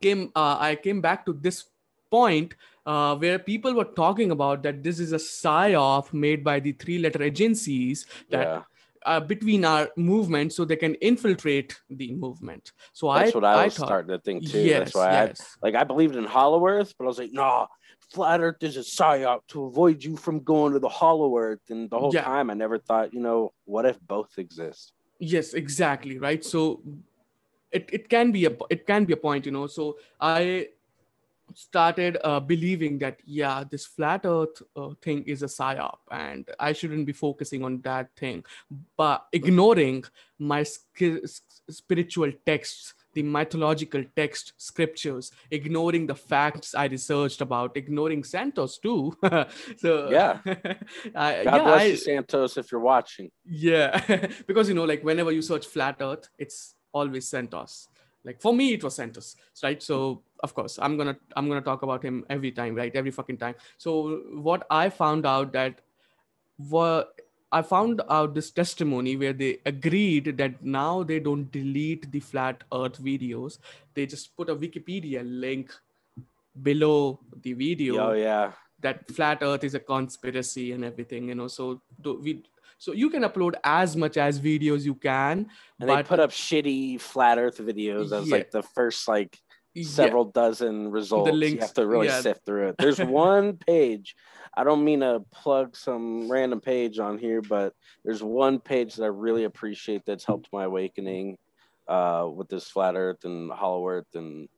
came 0.01 0.33
uh, 0.35 0.57
i 0.61 0.75
came 0.75 1.01
back 1.01 1.25
to 1.27 1.33
this 1.33 1.65
point 2.11 2.55
uh, 2.87 3.17
where 3.17 3.39
people 3.39 3.75
were 3.75 3.91
talking 4.03 4.31
about 4.31 4.63
that 4.63 4.83
this 4.83 4.99
is 4.99 5.13
a 5.13 5.17
psyop 5.17 6.13
made 6.13 6.45
by 6.45 6.61
the 6.61 6.73
three 6.73 6.99
letter 6.99 7.23
agencies 7.23 8.07
that 8.31 8.47
yeah, 8.47 8.63
uh, 9.05 9.21
between 9.21 9.65
our 9.65 9.89
movement 9.97 10.53
so 10.53 10.65
they 10.65 10.77
can 10.77 10.95
infiltrate 10.97 11.79
the 11.91 12.13
movement 12.15 12.73
so 12.93 13.09
that's 13.13 13.35
i 13.35 13.35
what 13.35 13.45
I, 13.45 13.53
I 13.53 13.65
was 13.65 13.75
thought 13.75 13.87
starting 13.87 14.09
to 14.17 14.19
think 14.21 14.47
too. 14.47 14.63
yes 14.63 14.81
that's 14.81 14.95
why 14.95 15.09
I 15.09 15.23
yes 15.25 15.57
like 15.63 15.75
I 15.75 15.85
believed 15.85 16.17
in 16.17 16.25
Hollow 16.25 16.67
Earth, 16.67 16.95
but 16.99 17.05
I 17.05 17.09
was 17.09 17.19
like, 17.19 17.33
nah, 17.33 17.67
flat 18.13 18.41
Earth 18.41 18.63
is 18.63 18.77
a 18.77 18.81
psyop 18.81 19.41
to 19.49 19.65
avoid 19.65 20.03
you 20.05 20.17
from 20.17 20.41
going 20.41 20.73
to 20.75 20.79
the 20.79 20.89
Hollow 20.89 21.37
Earth. 21.39 21.61
And 21.71 21.89
the 21.89 21.99
whole 21.99 22.13
Yeah. 22.13 22.25
time, 22.25 22.51
I 22.51 22.55
never 22.55 22.79
thought, 22.79 23.15
you 23.15 23.21
know, 23.21 23.53
what 23.65 23.87
if 23.87 23.99
both 24.01 24.39
exist? 24.39 24.93
yes 25.21 25.55
exactly 25.55 26.19
right 26.19 26.45
so 26.45 26.83
it, 27.71 27.89
it 27.93 28.09
can 28.09 28.33
be 28.33 28.45
a 28.47 28.53
it 28.69 28.87
can 28.87 29.05
be 29.05 29.13
a 29.13 29.17
point 29.17 29.47
you 29.47 29.53
know 29.53 29.67
so 29.69 29.97
i 30.21 30.69
started 31.53 32.17
uh, 32.25 32.41
believing 32.41 32.99
that 32.99 33.19
yeah 33.25 33.63
this 33.71 33.85
flat 33.87 34.23
earth 34.25 34.63
uh, 34.77 34.91
thing 35.03 35.23
is 35.25 35.43
a 35.43 35.47
psyop 35.47 35.99
and 36.11 36.49
i 36.59 36.73
shouldn't 36.73 37.07
be 37.07 37.13
focusing 37.13 37.63
on 37.65 37.81
that 37.83 38.09
thing 38.17 38.43
but 38.97 39.27
ignoring 39.33 40.03
my 40.39 40.63
sk- 40.63 41.21
spiritual 41.71 42.33
texts 42.47 42.95
the 43.13 43.23
mythological 43.23 44.03
text 44.17 44.53
scriptures 44.57 45.31
ignoring 45.51 46.07
the 46.07 46.15
facts 46.15 46.75
i 46.75 46.87
researched 46.87 47.41
about 47.41 47.77
ignoring 47.77 48.25
santos 48.25 48.79
too 48.79 49.15
so 49.77 50.11
Yeah. 50.11 50.39
I, 51.15 51.45
God 51.45 51.57
yeah, 51.57 51.63
bless 51.65 51.81
I- 51.83 51.85
you, 51.85 51.97
Santos, 51.97 52.57
if 52.57 52.73
you're 52.73 52.81
watching. 52.81 53.31
yeah, 53.45 54.27
because 54.47 54.69
you 54.69 54.75
know, 54.75 54.85
like 54.85 55.03
whenever 55.05 55.31
you 55.31 55.43
search 55.43 55.67
flat 55.67 55.97
Earth, 56.01 56.29
it's 56.39 56.75
always 56.93 57.29
Santos. 57.29 57.89
Like 58.25 58.41
for 58.41 58.55
me, 58.55 58.73
it 58.75 58.83
was 58.83 58.95
Santos, 58.95 59.37
right? 59.63 59.83
So 59.83 60.23
of 60.43 60.55
course, 60.55 60.79
I'm 60.81 60.97
gonna 60.97 61.17
I'm 61.37 61.49
gonna 61.49 61.61
talk 61.61 61.83
about 61.83 62.03
him 62.03 62.25
every 62.31 62.51
time, 62.53 62.75
right? 62.75 62.95
Every 62.95 63.11
fucking 63.11 63.39
time. 63.39 63.55
So 63.77 64.23
what 64.49 64.67
I 64.71 64.89
found 64.89 65.27
out 65.27 65.53
that 65.53 65.81
were 66.71 67.05
I 67.53 67.63
found 67.63 68.01
out 68.09 68.35
this 68.35 68.51
testimony 68.51 69.17
where 69.17 69.33
they 69.33 69.59
agreed 69.65 70.37
that 70.39 70.65
now 70.65 71.03
they 71.03 71.21
don't 71.21 71.51
delete 71.53 72.11
the 72.11 72.21
flat 72.21 72.65
Earth 72.73 73.01
videos; 73.01 73.59
they 73.95 74.07
just 74.07 74.37
put 74.37 74.49
a 74.49 74.57
Wikipedia 74.57 75.23
link 75.25 75.73
below 76.63 77.21
the 77.43 77.53
video 77.53 78.11
Oh, 78.11 78.13
yeah. 78.13 78.53
that 78.81 79.11
flat 79.11 79.39
earth 79.43 79.65
is 79.65 79.75
a 79.75 79.81
conspiracy 79.81 80.73
and 80.73 80.85
everything 80.85 81.29
you 81.29 81.35
know 81.35 81.49
so 81.49 81.81
do 82.01 82.21
we 82.23 82.45
so 82.79 82.93
you 82.93 83.09
can 83.11 83.23
upload 83.23 83.55
as 83.65 83.97
much 83.97 84.17
as 84.17 84.41
videos 84.41 84.83
you 84.85 84.95
can 84.95 85.49
And 85.81 85.89
but 85.89 85.97
they 85.97 86.03
put 86.03 86.21
up 86.21 86.31
shitty 86.31 87.01
flat 87.01 87.39
Earth 87.39 87.59
videos 87.59 88.13
as 88.13 88.29
Yeah. 88.29 88.37
like 88.37 88.51
the 88.51 88.63
first 88.63 89.09
like 89.09 89.39
yeah, 89.75 89.85
several 89.89 90.27
dozen 90.27 90.91
results. 90.91 91.31
you 91.31 91.37
links, 91.37 91.65
have 91.65 91.75
to 91.75 91.87
really 91.87 92.07
yeah. 92.07 92.21
sift 92.21 92.45
through 92.47 92.69
it. 92.69 92.77
There's 92.79 92.99
one 93.27 93.57
page. 93.57 94.15
I 94.57 94.63
don't 94.63 94.85
mean 94.85 95.01
to 95.01 95.25
plug 95.33 95.77
some 95.77 96.31
random 96.31 96.61
page 96.61 97.01
on 97.01 97.19
here, 97.19 97.43
but 97.43 97.73
there's 98.05 98.23
one 98.23 98.61
page 98.61 98.95
that 98.95 99.03
I 99.05 99.09
really 99.09 99.43
appreciate 99.45 100.03
that's 100.07 100.25
helped 100.25 100.49
my 100.53 100.63
awakening 100.65 101.39
uh, 101.89 102.29
with 102.33 102.49
this 102.49 102.69
flat 102.69 102.95
Earth 102.95 103.25
and 103.25 103.51
Hollow 103.51 103.89
Earth 103.89 104.15
and 104.15 104.49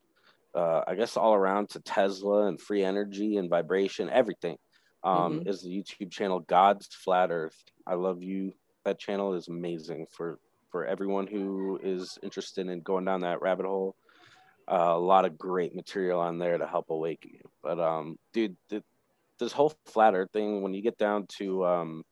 uh, 0.54 0.82
I 0.86 0.94
guess 0.94 1.16
all 1.16 1.34
around 1.34 1.70
to 1.70 1.80
Tesla 1.80 2.46
and 2.46 2.60
free 2.60 2.82
energy 2.84 3.36
and 3.38 3.48
vibration, 3.48 4.10
everything. 4.10 4.56
Um, 5.04 5.40
Mhm. 5.40 5.48
Is 5.48 5.62
the 5.62 5.70
YouTube 5.70 6.10
channel 6.10 6.40
God's 6.40 6.86
Flat 6.88 7.30
Earth. 7.30 7.56
I 7.86 7.94
love 7.94 8.22
you. 8.22 8.52
That 8.84 8.98
channel 8.98 9.34
is 9.34 9.48
amazing 9.48 10.06
for 10.10 10.38
for 10.70 10.84
everyone 10.84 11.26
who 11.26 11.78
is 11.82 12.18
interested 12.22 12.68
in 12.68 12.80
going 12.80 13.04
down 13.04 13.20
that 13.20 13.40
rabbit 13.40 13.66
hole 13.66 13.96
uh, 14.70 14.92
a 14.94 14.98
lot 14.98 15.24
of 15.24 15.38
great 15.38 15.74
material 15.74 16.20
on 16.20 16.38
there 16.38 16.58
to 16.58 16.66
help 16.66 16.90
awaken 16.90 17.30
you. 17.34 17.50
But 17.62 17.78
um, 17.78 18.18
dude, 18.32 18.56
th- 18.68 18.82
this 19.38 19.52
whole 19.52 19.74
flat 19.86 20.14
Earth 20.14 20.30
thing, 20.32 20.62
when 20.62 20.74
you 20.74 20.82
get 20.82 20.98
down 20.98 21.26
to 21.38 21.64
um, 21.64 22.02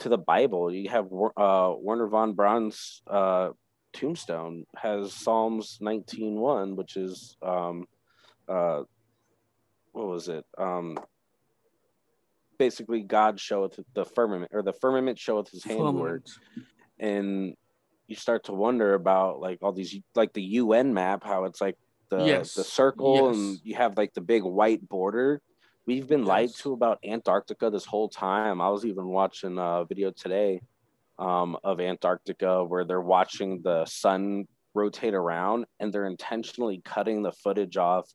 to 0.00 0.08
the 0.08 0.18
Bible, 0.18 0.72
you 0.72 0.88
have 0.90 1.06
uh, 1.06 1.74
Wernher 1.78 2.08
von 2.08 2.34
Braun's 2.34 3.02
uh, 3.08 3.50
tombstone 3.92 4.64
has 4.76 5.12
Psalms 5.12 5.78
19:1, 5.82 6.76
which 6.76 6.96
is 6.96 7.36
um, 7.42 7.86
uh, 8.48 8.82
what 9.92 10.06
was 10.06 10.28
it? 10.28 10.44
Um, 10.56 10.98
basically, 12.66 13.02
God 13.02 13.40
showeth 13.40 13.78
the 13.94 14.04
firmament, 14.04 14.50
or 14.54 14.62
the 14.62 14.72
firmament 14.82 15.18
showeth 15.18 15.48
His 15.50 15.64
handiwork 15.64 16.22
and 16.98 17.54
you 18.08 18.16
start 18.16 18.44
to 18.44 18.52
wonder 18.52 18.94
about 18.94 19.40
like 19.40 19.58
all 19.62 19.72
these 19.72 19.92
like 20.14 20.32
the 20.32 20.42
UN 20.62 20.92
map, 20.94 21.24
how 21.24 21.44
it's 21.44 21.60
like 21.60 21.76
the 22.10 22.24
Yes, 22.26 22.54
the 22.54 22.64
circle 22.64 23.28
and 23.30 23.60
you 23.64 23.74
have 23.76 23.96
like 23.96 24.12
the 24.14 24.20
big 24.20 24.42
white 24.44 24.86
border. 24.88 25.40
We've 25.86 26.08
been 26.08 26.24
lied 26.24 26.50
to 26.62 26.72
about 26.72 26.98
Antarctica 27.04 27.70
this 27.70 27.86
whole 27.86 28.08
time. 28.08 28.60
I 28.60 28.68
was 28.68 28.84
even 28.84 29.06
watching 29.08 29.58
a 29.58 29.84
video 29.88 30.12
today 30.12 30.60
um, 31.18 31.56
of 31.64 31.80
Antarctica 31.80 32.64
where 32.64 32.84
they're 32.84 33.00
watching 33.18 33.62
the 33.62 33.84
sun 33.86 34.46
rotate 34.74 35.14
around 35.14 35.66
and 35.80 35.92
they're 35.92 36.06
intentionally 36.06 36.80
cutting 36.84 37.22
the 37.22 37.32
footage 37.32 37.76
off 37.76 38.06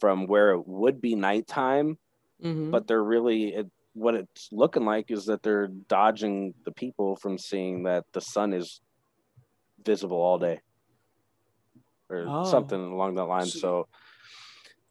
from 0.00 0.26
where 0.26 0.52
it 0.52 0.66
would 0.66 1.00
be 1.00 1.14
nighttime 1.14 1.98
Mhm. 2.42 2.70
but 2.70 2.86
they're 2.86 3.04
really 3.04 3.54
it, 3.54 3.66
what 3.94 4.14
it's 4.14 4.48
looking 4.52 4.84
like 4.84 5.10
is 5.10 5.26
that 5.26 5.42
they're 5.42 5.66
dodging 5.66 6.54
the 6.64 6.72
people 6.72 7.16
from 7.16 7.36
seeing 7.38 7.82
that 7.84 8.04
the 8.12 8.20
sun 8.20 8.52
is 8.52 8.80
visible 9.84 10.18
all 10.20 10.38
day 10.38 10.60
or 12.08 12.24
Oh. 12.28 12.44
something 12.44 12.80
along 12.80 13.14
that 13.16 13.24
line 13.24 13.46
So- 13.46 13.58
so 13.58 13.88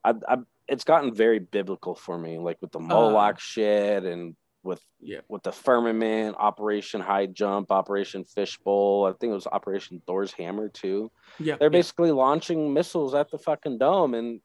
I, 0.04 0.14
I 0.28 0.36
it's 0.68 0.84
gotten 0.84 1.12
very 1.14 1.38
biblical 1.40 1.94
for 1.94 2.16
me 2.18 2.38
like 2.38 2.58
with 2.60 2.72
the 2.72 2.78
moloch 2.80 3.38
shit 3.40 4.04
and 4.04 4.36
with 4.62 4.78
Uh. 4.78 4.82
Yeah. 5.02 5.20
with 5.28 5.42
the 5.42 5.52
firmament 5.52 6.36
operation 6.38 7.00
high 7.00 7.26
jump 7.26 7.70
operation 7.72 8.24
fishbowl 8.24 9.06
i 9.08 9.12
think 9.18 9.30
it 9.30 9.34
was 9.34 9.46
operation 9.46 10.02
thor's 10.06 10.32
hammer 10.32 10.68
too 10.68 11.10
yeah 11.38 11.56
they're 11.56 11.66
yeah. 11.68 11.78
basically 11.80 12.12
launching 12.12 12.72
missiles 12.72 13.14
at 13.14 13.30
the 13.30 13.38
fucking 13.38 13.78
dome 13.78 14.14
and 14.14 14.40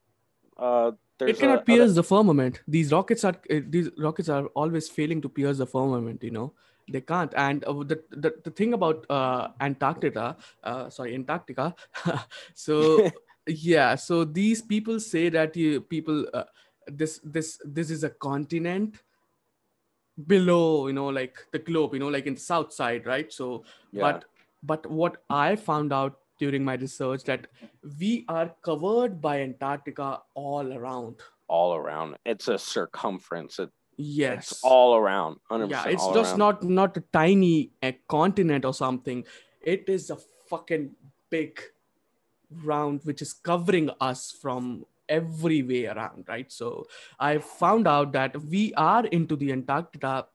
uh 0.58 0.92
there's 0.92 0.98
it 1.22 1.40
cannot 1.40 1.62
a- 1.62 1.64
pierce 1.64 1.94
the 1.94 2.04
firmament. 2.04 2.62
These 2.68 2.92
rockets 2.92 3.24
are 3.24 3.36
uh, 3.50 3.60
these 3.68 3.90
rockets 3.98 4.30
are 4.30 4.46
always 4.48 4.90
failing 4.90 5.22
to 5.22 5.30
pierce 5.30 5.58
the 5.58 5.68
firmament 5.68 6.24
you 6.24 6.32
know? 6.32 6.54
They 6.92 7.02
can't. 7.02 7.34
And 7.36 7.64
uh, 7.64 7.74
the, 7.74 8.04
the 8.12 8.34
the 8.44 8.52
thing 8.52 8.74
about 8.74 9.06
uh 9.10 9.50
antarctica 9.60 10.38
uh 10.64 10.90
sorry 10.90 11.16
antarctica 11.16 11.76
so 12.54 13.10
yeah 13.48 13.96
so 13.96 14.24
these 14.24 14.62
people 14.62 15.00
say 15.00 15.30
that 15.30 15.56
you 15.56 15.82
people 15.82 16.28
uh, 16.34 16.44
this 16.88 17.20
this 17.24 17.60
this 17.64 17.90
is 17.90 18.04
a 18.04 18.10
continent 18.10 19.02
below 20.28 20.88
you 20.88 20.94
know 20.94 21.08
like 21.08 21.46
the 21.52 21.60
globe 21.60 21.94
you 21.94 22.00
know 22.00 22.08
like 22.08 22.26
in 22.26 22.36
the 22.36 22.40
south 22.40 22.74
side 22.74 23.06
right? 23.06 23.32
So 23.32 23.64
yeah. 23.92 24.02
but 24.02 24.26
but 24.64 24.90
what 24.90 25.24
I 25.30 25.56
found 25.56 25.94
out 25.94 26.20
during 26.40 26.64
my 26.64 26.76
research 26.76 27.24
that 27.24 27.48
we 28.00 28.26
are 28.28 28.54
covered 28.62 29.22
by 29.22 29.42
Antarctica 29.42 30.22
all 30.34 30.74
around. 30.74 31.16
All 31.48 31.76
around. 31.76 32.18
It's 32.26 32.48
a 32.48 32.58
circumference. 32.58 33.60
It, 33.60 33.70
Yes. 33.98 34.52
It's 34.52 34.64
all 34.64 34.96
around. 34.96 35.38
100% 35.50 35.70
yeah, 35.70 35.86
it's 35.88 36.06
just 36.08 36.32
around. 36.32 36.40
not 36.40 36.64
not 36.64 36.98
a 36.98 37.04
tiny 37.14 37.72
a 37.82 37.94
continent 38.10 38.66
or 38.66 38.74
something. 38.74 39.24
It 39.62 39.88
is 39.88 40.10
a 40.10 40.18
fucking 40.50 40.92
big 41.30 41.62
round 42.64 43.02
which 43.04 43.22
is 43.22 43.34
covering 43.34 43.90
us 44.02 44.32
from 44.32 44.86
every 45.08 45.64
way 45.64 45.86
around, 45.86 46.26
right? 46.28 46.52
So 46.52 46.88
I 47.20 47.38
found 47.38 47.88
out 47.88 48.12
that 48.14 48.40
we 48.42 48.74
are 48.74 49.06
into 49.06 49.36
the 49.36 49.52
Antarctica, 49.52 50.28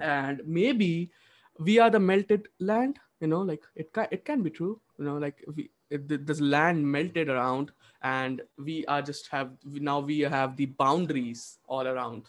and 0.00 0.40
maybe 0.46 1.10
we 1.58 1.78
are 1.78 1.90
the 1.90 2.00
melted 2.00 2.48
land. 2.60 2.98
You 3.20 3.28
know, 3.28 3.40
like 3.42 3.62
it 3.74 3.92
can 3.92 4.08
it 4.10 4.24
can 4.24 4.42
be 4.42 4.50
true. 4.50 4.80
You 4.98 5.04
know, 5.04 5.18
like 5.18 5.44
we 5.54 5.70
it, 5.90 6.26
this 6.26 6.40
land 6.40 6.86
melted 6.90 7.28
around, 7.28 7.70
and 8.02 8.42
we 8.58 8.84
are 8.86 9.02
just 9.02 9.28
have 9.28 9.50
now 9.64 10.00
we 10.00 10.20
have 10.20 10.56
the 10.56 10.66
boundaries 10.66 11.58
all 11.68 11.86
around 11.86 12.24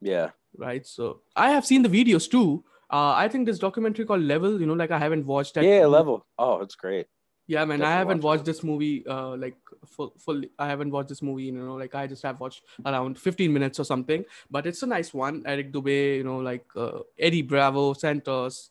Yeah. 0.00 0.30
right? 0.56 0.86
So 0.86 1.20
I 1.36 1.50
have 1.50 1.64
seen 1.66 1.82
the 1.82 1.88
videos 1.88 2.30
too. 2.30 2.64
Uh, 2.90 3.12
I 3.12 3.28
think 3.28 3.46
this 3.46 3.58
documentary 3.58 4.06
called 4.06 4.22
Level, 4.22 4.58
you 4.60 4.66
know, 4.66 4.72
like 4.74 4.90
I 4.90 4.98
haven't 4.98 5.26
watched 5.26 5.54
that. 5.54 5.64
Yeah, 5.64 5.80
movie. 5.80 5.86
level. 5.86 6.26
Oh, 6.38 6.60
it's 6.62 6.74
great. 6.74 7.06
Yeah, 7.46 7.64
man, 7.64 7.80
I 7.82 7.92
haven't 7.92 8.18
watch 8.22 8.38
watched 8.40 8.44
this 8.44 8.62
movie. 8.62 9.06
Uh, 9.06 9.36
like 9.36 9.56
full, 9.86 10.12
full. 10.18 10.42
I 10.58 10.66
haven't 10.68 10.90
watched 10.90 11.08
this 11.08 11.22
movie. 11.22 11.44
You 11.44 11.52
know, 11.52 11.74
like 11.76 11.94
I 11.94 12.06
just 12.06 12.22
have 12.22 12.40
watched 12.40 12.62
around 12.84 13.18
15 13.18 13.50
minutes 13.52 13.78
or 13.80 13.84
something. 13.84 14.24
But 14.50 14.66
it's 14.66 14.82
a 14.82 14.86
nice 14.86 15.14
one. 15.14 15.42
Eric 15.46 15.72
Dubay, 15.72 16.16
you 16.18 16.24
know, 16.24 16.38
like 16.38 16.66
uh, 16.76 17.00
Eddie 17.18 17.40
Bravo, 17.42 17.92
Santos, 17.94 18.70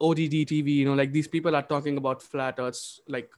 ODD 0.00 0.44
TV. 0.44 0.72
You 0.72 0.84
know, 0.86 0.94
like 0.94 1.12
these 1.12 1.28
people 1.28 1.54
are 1.56 1.62
talking 1.62 1.96
about 1.96 2.22
flat 2.22 2.56
Earths, 2.58 3.00
like 3.08 3.30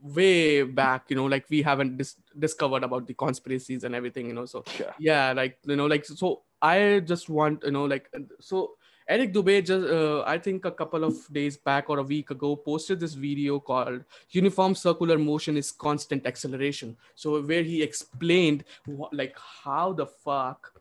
way 0.00 0.62
back. 0.62 1.06
You 1.08 1.16
know, 1.16 1.26
like 1.26 1.46
we 1.48 1.62
haven't 1.62 1.96
dis- 1.96 2.16
discovered 2.38 2.82
about 2.84 3.06
the 3.06 3.14
conspiracies 3.14 3.84
and 3.84 3.94
everything. 3.94 4.26
You 4.28 4.34
know, 4.34 4.44
so 4.46 4.64
Yeah. 4.78 4.92
yeah 4.98 5.32
like 5.32 5.58
you 5.64 5.76
know 5.76 5.86
like 5.86 6.04
so 6.04 6.42
i 6.62 7.00
just 7.04 7.28
want 7.28 7.62
you 7.64 7.70
know 7.70 7.84
like 7.84 8.08
so 8.40 8.76
eric 9.06 9.32
dubay 9.34 9.62
just 9.62 9.86
uh, 9.96 10.22
i 10.26 10.38
think 10.38 10.64
a 10.64 10.70
couple 10.70 11.04
of 11.04 11.14
days 11.32 11.58
back 11.58 11.90
or 11.90 11.98
a 11.98 12.02
week 12.02 12.30
ago 12.30 12.56
posted 12.56 12.98
this 13.00 13.12
video 13.14 13.58
called 13.60 14.02
uniform 14.30 14.74
circular 14.74 15.18
motion 15.18 15.58
is 15.58 15.70
constant 15.72 16.26
acceleration 16.26 16.96
so 17.14 17.42
where 17.42 17.62
he 17.62 17.82
explained 17.82 18.64
what, 18.86 19.12
like 19.12 19.36
how 19.64 19.92
the 19.92 20.06
fuck 20.06 20.72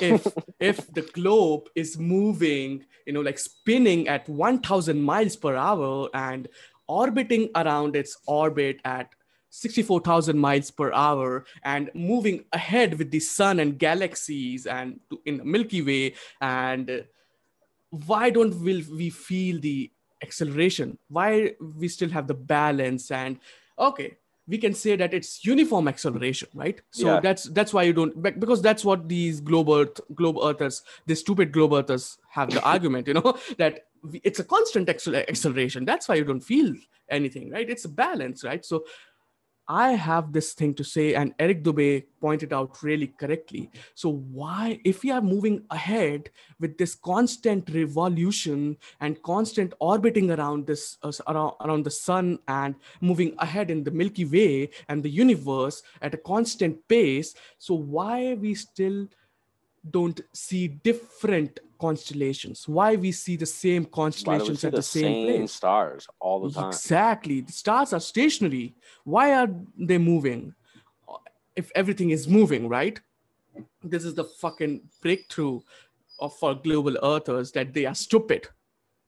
if 0.00 0.26
if 0.60 0.92
the 0.94 1.02
globe 1.12 1.68
is 1.74 1.98
moving 1.98 2.84
you 3.06 3.12
know 3.12 3.20
like 3.20 3.38
spinning 3.38 4.08
at 4.08 4.28
1000 4.28 5.00
miles 5.00 5.36
per 5.36 5.56
hour 5.56 6.08
and 6.14 6.48
orbiting 6.86 7.50
around 7.54 7.96
its 7.96 8.16
orbit 8.26 8.80
at 8.84 9.14
64,000 9.54 10.36
miles 10.36 10.72
per 10.72 10.92
hour 10.92 11.44
and 11.62 11.88
moving 11.94 12.44
ahead 12.52 12.98
with 12.98 13.12
the 13.12 13.20
sun 13.20 13.60
and 13.60 13.78
galaxies 13.78 14.66
and 14.66 14.98
in 15.26 15.36
the 15.36 15.44
Milky 15.44 15.80
Way. 15.80 16.14
And 16.40 17.04
why 17.90 18.30
don't 18.30 18.54
we, 18.60 18.84
we 18.90 19.10
feel 19.10 19.60
the 19.60 19.92
acceleration? 20.20 20.98
Why 21.08 21.54
we 21.60 21.86
still 21.86 22.10
have 22.10 22.26
the 22.26 22.34
balance? 22.34 23.12
And 23.12 23.38
okay, 23.78 24.16
we 24.46 24.58
can 24.58 24.74
say 24.74 24.94
that 24.96 25.14
it's 25.14 25.44
uniform 25.44 25.88
acceleration, 25.88 26.48
right? 26.54 26.80
So 26.90 27.06
Yeah. 27.06 27.20
that's 27.20 27.44
that's 27.44 27.72
why 27.72 27.84
you 27.84 27.92
don't 27.92 28.22
because 28.22 28.60
that's 28.60 28.84
what 28.84 29.08
these 29.08 29.40
globe 29.40 29.70
earth 29.70 30.00
globe 30.14 30.36
earthers, 30.42 30.82
the 31.06 31.14
stupid 31.16 31.52
globe 31.52 31.72
earthers 31.72 32.18
have 32.30 32.52
the 32.52 32.62
argument, 32.74 33.06
you 33.08 33.14
know, 33.14 33.38
that 33.58 33.86
it's 34.22 34.38
a 34.38 34.44
constant 34.44 34.88
acceleration. 34.88 35.84
That's 35.84 36.08
why 36.08 36.16
you 36.16 36.24
don't 36.24 36.40
feel 36.40 36.74
anything, 37.08 37.50
right? 37.50 37.68
It's 37.68 37.86
a 37.86 37.88
balance, 37.88 38.44
right? 38.44 38.64
So 38.64 38.84
I 39.66 39.92
have 39.92 40.32
this 40.32 40.52
thing 40.52 40.74
to 40.74 40.84
say, 40.84 41.14
and 41.14 41.34
Eric 41.38 41.64
Dubay 41.64 42.04
pointed 42.20 42.52
out 42.52 42.82
really 42.82 43.06
correctly. 43.06 43.70
So, 43.94 44.10
why, 44.10 44.80
if 44.84 45.02
we 45.02 45.10
are 45.10 45.22
moving 45.22 45.64
ahead 45.70 46.30
with 46.60 46.76
this 46.76 46.94
constant 46.94 47.70
revolution 47.72 48.76
and 49.00 49.22
constant 49.22 49.72
orbiting 49.80 50.30
around 50.30 50.66
this 50.66 50.98
uh, 51.02 51.12
around, 51.28 51.54
around 51.62 51.84
the 51.84 51.90
sun 51.90 52.38
and 52.48 52.74
moving 53.00 53.34
ahead 53.38 53.70
in 53.70 53.84
the 53.84 53.90
Milky 53.90 54.26
Way 54.26 54.70
and 54.88 55.02
the 55.02 55.10
universe 55.10 55.82
at 56.02 56.14
a 56.14 56.18
constant 56.18 56.86
pace, 56.88 57.34
so 57.58 57.74
why 57.74 58.34
we 58.34 58.54
still 58.54 59.08
don't 59.90 60.20
see 60.32 60.68
different 60.68 61.60
constellations? 61.78 62.66
Why 62.68 62.96
we 62.96 63.12
see 63.12 63.36
the 63.36 63.46
same 63.46 63.82
Why 63.84 63.88
do 63.88 63.90
we 63.90 63.94
constellations 63.94 64.64
at 64.64 64.72
the 64.72 64.78
the 64.78 64.82
same 64.82 65.02
same 65.02 65.26
place? 65.26 65.52
stars 65.52 66.06
all 66.20 66.40
the 66.40 66.54
time? 66.54 66.68
Exactly. 66.68 67.40
The 67.42 67.52
stars 67.52 67.92
are 67.92 68.00
stationary. 68.00 68.74
Why 69.04 69.34
are 69.34 69.48
they 69.76 69.98
moving? 69.98 70.54
If 71.56 71.70
everything 71.74 72.10
is 72.10 72.26
moving, 72.26 72.68
right? 72.68 72.98
This 73.82 74.04
is 74.04 74.14
the 74.14 74.24
fucking 74.24 74.80
breakthrough 75.02 75.60
of 76.18 76.34
for 76.36 76.54
global 76.54 76.96
earthers 77.02 77.52
that 77.52 77.72
they 77.74 77.86
are 77.86 77.94
stupid. 77.94 78.48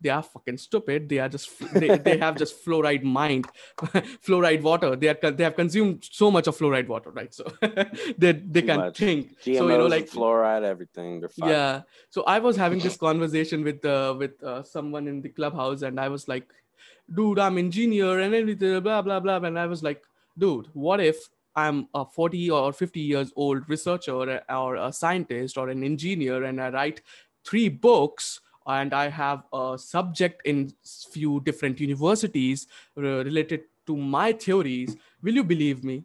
They 0.01 0.11
are 0.11 0.23
fucking 0.23 0.59
stupid. 0.59 1.09
They 1.09 1.19
are 1.19 1.29
just 1.29 1.49
they, 1.73 1.97
they 1.99 2.19
have 2.19 2.37
just 2.37 2.63
fluoride 2.65 3.03
mind, 3.03 3.47
fluoride 4.27 4.63
water. 4.63 4.95
They 4.95 5.09
are 5.09 5.31
they 5.31 5.45
have 5.45 5.57
consumed 5.57 6.05
so 6.11 6.31
much 6.31 6.47
of 6.47 6.57
fluoride 6.57 6.87
water, 6.87 7.11
right? 7.11 7.33
So 7.33 7.45
they 8.19 8.33
they 8.33 8.61
Too 8.61 8.67
can 8.67 8.77
much. 8.77 8.99
think. 8.99 9.39
GMOs, 9.41 9.59
so 9.59 9.69
you 9.69 9.79
know, 9.79 9.87
like 9.87 10.09
fluoride, 10.11 10.65
everything. 10.65 11.21
They're 11.21 11.29
fine. 11.31 11.49
yeah 11.51 11.83
so 12.11 12.23
i 12.25 12.39
was 12.39 12.57
having 12.57 12.79
this 12.79 12.97
conversation 12.97 13.63
with 13.63 13.85
uh, 13.85 14.15
with 14.19 14.43
uh, 14.43 14.63
someone 14.63 15.07
in 15.09 15.21
the 15.21 15.29
clubhouse 15.29 15.83
and 15.83 16.01
i 16.01 16.09
was 16.09 16.29
like 16.29 16.47
dude 17.15 17.39
i'm 17.39 17.59
engineer 17.59 18.21
and 18.21 18.35
everything 18.35 18.81
blah 18.81 19.03
blah 19.03 19.21
blah 19.21 19.37
and 19.37 19.59
i 19.59 19.67
was 19.67 19.83
like 19.83 20.03
dude 20.39 20.69
what 20.73 21.01
if 21.01 21.17
i'm 21.55 21.89
a 21.95 22.05
40 22.05 22.51
or 22.51 22.73
50 22.73 23.01
years 23.01 23.33
old 23.37 23.69
researcher 23.69 24.13
or 24.13 24.75
a 24.77 24.93
scientist 24.93 25.57
or 25.57 25.69
an 25.69 25.85
engineer 25.85 26.45
and 26.45 26.61
i 26.61 26.69
write 26.71 27.01
three 27.45 27.69
books 27.69 28.41
and 28.67 28.95
i 28.95 29.09
have 29.09 29.43
a 29.53 29.77
subject 29.79 30.43
in 30.45 30.71
few 31.13 31.41
different 31.41 31.81
universities 31.81 32.67
related 32.97 33.63
to 33.87 33.97
my 33.97 34.33
theories. 34.33 34.97
Will 35.23 35.35
you 35.35 35.45
believe 35.45 35.85
me? 35.85 36.05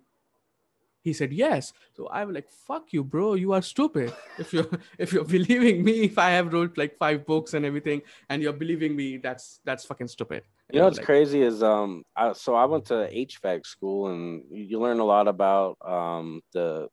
He 1.03 1.13
said 1.13 1.33
yes. 1.33 1.73
So 1.93 2.07
i 2.07 2.23
was 2.23 2.35
like 2.35 2.49
fuck 2.49 2.93
you 2.93 3.03
bro. 3.03 3.33
You 3.33 3.53
are 3.53 3.61
stupid. 3.63 4.13
If 4.37 4.53
you're 4.53 4.69
if 4.99 5.11
you're 5.11 5.25
believing 5.25 5.83
me 5.83 6.03
if 6.03 6.17
i 6.19 6.29
have 6.29 6.53
wrote 6.53 6.77
like 6.77 6.97
five 6.97 7.25
books 7.25 7.55
and 7.55 7.65
everything 7.65 8.03
and 8.29 8.41
you're 8.41 8.53
believing 8.53 8.95
me 8.95 9.17
that's 9.17 9.59
that's 9.65 9.83
fucking 9.83 10.09
stupid. 10.09 10.43
You 10.71 10.79
know 10.79 10.85
what's 10.85 10.97
like, 10.97 11.05
crazy 11.05 11.41
is 11.41 11.63
um 11.63 12.03
I, 12.15 12.33
so 12.33 12.53
I 12.53 12.65
went 12.65 12.85
to 12.85 13.09
HVAC 13.11 13.65
school 13.65 14.07
and 14.07 14.43
you 14.51 14.79
learn 14.79 14.99
a 14.99 15.03
lot 15.03 15.27
about 15.27 15.77
um 15.83 16.41
the 16.53 16.87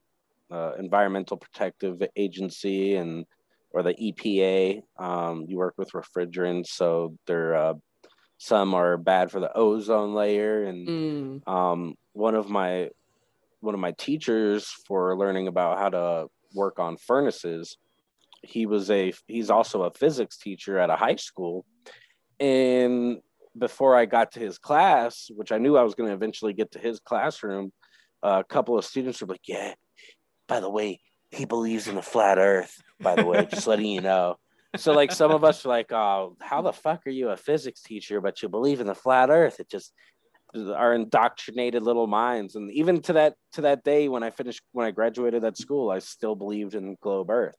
uh, 0.50 0.72
Environmental 0.78 1.36
Protective 1.36 2.02
Agency 2.16 2.94
and 2.94 3.26
or 3.70 3.82
the 3.82 3.94
EPA. 3.94 4.82
Um, 4.98 5.44
you 5.48 5.58
work 5.58 5.74
with 5.76 5.92
refrigerants, 5.92 6.68
so 6.68 7.16
they're 7.26 7.54
uh, 7.54 7.74
some 8.38 8.72
are 8.74 8.96
bad 8.96 9.30
for 9.30 9.40
the 9.40 9.54
ozone 9.56 10.14
layer 10.14 10.64
and 10.64 10.88
mm, 10.88 11.48
um, 11.48 11.94
one 12.12 12.34
of 12.34 12.48
my 12.48 12.88
one 13.60 13.74
of 13.74 13.80
my 13.80 13.92
teachers 13.92 14.70
for 14.86 15.16
learning 15.16 15.48
about 15.48 15.78
how 15.78 15.88
to 15.88 16.26
work 16.54 16.78
on 16.78 16.96
furnaces 16.96 17.76
he 18.42 18.66
was 18.66 18.90
a 18.90 19.12
he's 19.26 19.50
also 19.50 19.82
a 19.82 19.90
physics 19.90 20.38
teacher 20.38 20.78
at 20.78 20.90
a 20.90 20.96
high 20.96 21.16
school 21.16 21.66
and 22.38 23.18
before 23.58 23.96
i 23.96 24.06
got 24.06 24.30
to 24.32 24.38
his 24.38 24.56
class 24.58 25.28
which 25.34 25.50
i 25.50 25.58
knew 25.58 25.76
i 25.76 25.82
was 25.82 25.96
going 25.96 26.08
to 26.08 26.14
eventually 26.14 26.52
get 26.52 26.70
to 26.70 26.78
his 26.78 27.00
classroom 27.00 27.72
a 28.22 28.44
couple 28.44 28.78
of 28.78 28.84
students 28.84 29.20
were 29.20 29.26
like 29.26 29.48
yeah 29.48 29.74
by 30.46 30.60
the 30.60 30.70
way 30.70 31.00
he 31.30 31.44
believes 31.44 31.88
in 31.88 31.96
a 31.98 32.02
flat 32.02 32.38
earth 32.38 32.82
by 33.00 33.14
the 33.14 33.24
way 33.24 33.46
just 33.46 33.66
letting 33.66 33.86
you 33.86 34.00
know. 34.00 34.36
So 34.76 34.92
like 34.92 35.12
some 35.12 35.30
of 35.30 35.44
us 35.44 35.64
are 35.64 35.68
like 35.68 35.92
oh 35.92 36.36
how 36.40 36.62
the 36.62 36.72
fuck 36.72 37.06
are 37.06 37.10
you 37.10 37.28
a 37.30 37.36
physics 37.36 37.82
teacher 37.82 38.20
but 38.20 38.42
you 38.42 38.48
believe 38.48 38.80
in 38.80 38.86
the 38.86 38.94
flat 38.94 39.30
earth? 39.30 39.60
It 39.60 39.68
just 39.70 39.92
our 40.54 40.94
indoctrinated 40.94 41.82
little 41.82 42.06
minds. 42.06 42.54
And 42.56 42.70
even 42.72 43.00
to 43.02 43.12
that 43.14 43.34
to 43.52 43.60
that 43.62 43.84
day 43.84 44.08
when 44.08 44.22
i 44.22 44.30
finished 44.30 44.62
when 44.72 44.86
i 44.86 44.90
graduated 44.90 45.42
that 45.42 45.58
school 45.58 45.90
i 45.90 45.98
still 45.98 46.34
believed 46.34 46.74
in 46.74 46.96
globe 47.02 47.30
earth. 47.30 47.56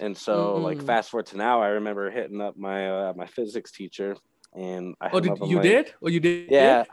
And 0.00 0.16
so 0.16 0.56
like 0.56 0.78
Mhm. 0.78 0.86
fast 0.86 1.10
forward 1.10 1.26
to 1.26 1.36
now 1.36 1.62
i 1.62 1.68
remember 1.68 2.10
hitting 2.10 2.40
up 2.40 2.56
my 2.56 2.90
uh, 2.90 3.12
my 3.16 3.26
physics 3.26 3.72
teacher 3.72 4.16
and 4.54 4.94
i 5.00 5.10
oh 5.12 5.20
did 5.20 5.38
you 5.38 5.56
like- 5.56 5.62
did? 5.62 5.94
Oh 6.02 6.08
you 6.08 6.20
did? 6.20 6.50
Yeah 6.50 6.84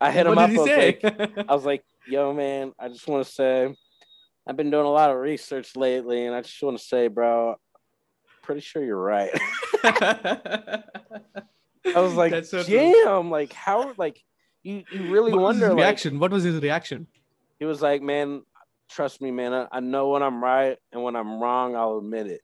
i 0.00 0.10
hit 0.10 0.26
him 0.26 0.34
what 0.34 0.44
up 0.44 0.50
did 0.50 0.58
I 0.58 0.60
was, 0.62 0.70
say? 0.70 0.98
like, 1.02 1.48
I 1.50 1.54
was 1.54 1.64
like 1.64 1.84
yo 2.06 2.32
man 2.32 2.72
i 2.78 2.88
just 2.88 3.06
want 3.06 3.26
to 3.26 3.32
say 3.32 3.74
i've 4.46 4.56
been 4.56 4.70
doing 4.70 4.86
a 4.86 4.90
lot 4.90 5.10
of 5.10 5.16
research 5.16 5.76
lately 5.76 6.26
and 6.26 6.34
i 6.34 6.40
just 6.40 6.62
want 6.62 6.76
to 6.78 6.84
say 6.84 7.08
bro 7.08 7.56
pretty 8.42 8.60
sure 8.60 8.84
you're 8.84 8.96
right 8.96 9.30
i 9.84 10.82
was 11.96 12.14
like 12.14 12.44
so 12.44 12.62
true. 12.62 12.74
damn 13.04 13.30
like 13.30 13.52
how 13.52 13.92
like 13.96 14.22
you, 14.62 14.82
you 14.92 15.10
really 15.10 15.32
what 15.32 15.42
wonder 15.42 15.66
his 15.66 15.74
like, 15.74 15.82
reaction 15.82 16.18
what 16.18 16.30
was 16.30 16.44
his 16.44 16.60
reaction 16.60 17.06
he 17.60 17.66
was 17.66 17.82
like, 17.82 18.00
"Man, 18.02 18.42
trust 18.88 19.20
me, 19.20 19.30
man. 19.30 19.52
I, 19.52 19.66
I 19.70 19.80
know 19.80 20.08
when 20.08 20.22
I'm 20.22 20.42
right, 20.42 20.78
and 20.92 21.02
when 21.02 21.14
I'm 21.14 21.40
wrong, 21.40 21.76
I'll 21.76 21.98
admit 21.98 22.26
it." 22.26 22.40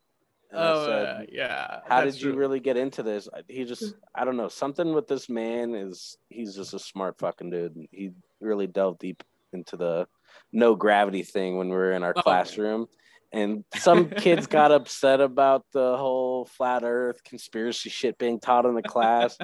And 0.50 0.60
Oh, 0.60 0.86
said, 0.86 1.06
uh, 1.06 1.22
yeah. 1.32 1.80
how 1.88 2.04
did 2.04 2.14
you 2.20 2.32
true. 2.32 2.38
really 2.38 2.60
get 2.60 2.76
into 2.76 3.02
this? 3.02 3.26
He 3.48 3.64
just, 3.64 3.94
I 4.14 4.26
don't 4.26 4.36
know, 4.36 4.48
something 4.48 4.92
with 4.92 5.08
this 5.08 5.28
man 5.30 5.74
is 5.74 6.18
he's 6.28 6.54
just 6.54 6.74
a 6.74 6.78
smart 6.78 7.18
fucking 7.18 7.48
dude. 7.50 7.88
He 7.90 8.10
really 8.40 8.66
delved 8.66 9.00
deep 9.00 9.24
into 9.54 9.76
the 9.78 10.06
no 10.52 10.74
gravity 10.74 11.22
thing 11.22 11.56
when 11.58 11.68
we 11.68 11.76
were 11.76 11.92
in 11.92 12.02
our 12.02 12.14
Oh. 12.16 12.22
classroom. 12.22 12.86
And 13.32 13.64
some 13.76 14.08
kids 14.10 14.46
got 14.46 14.72
upset 14.72 15.20
about 15.20 15.64
the 15.72 15.96
whole 15.96 16.46
flat 16.46 16.82
earth 16.84 17.22
conspiracy 17.24 17.90
shit 17.90 18.16
being 18.18 18.40
taught 18.40 18.64
in 18.66 18.74
the 18.74 18.82
class. 18.82 19.36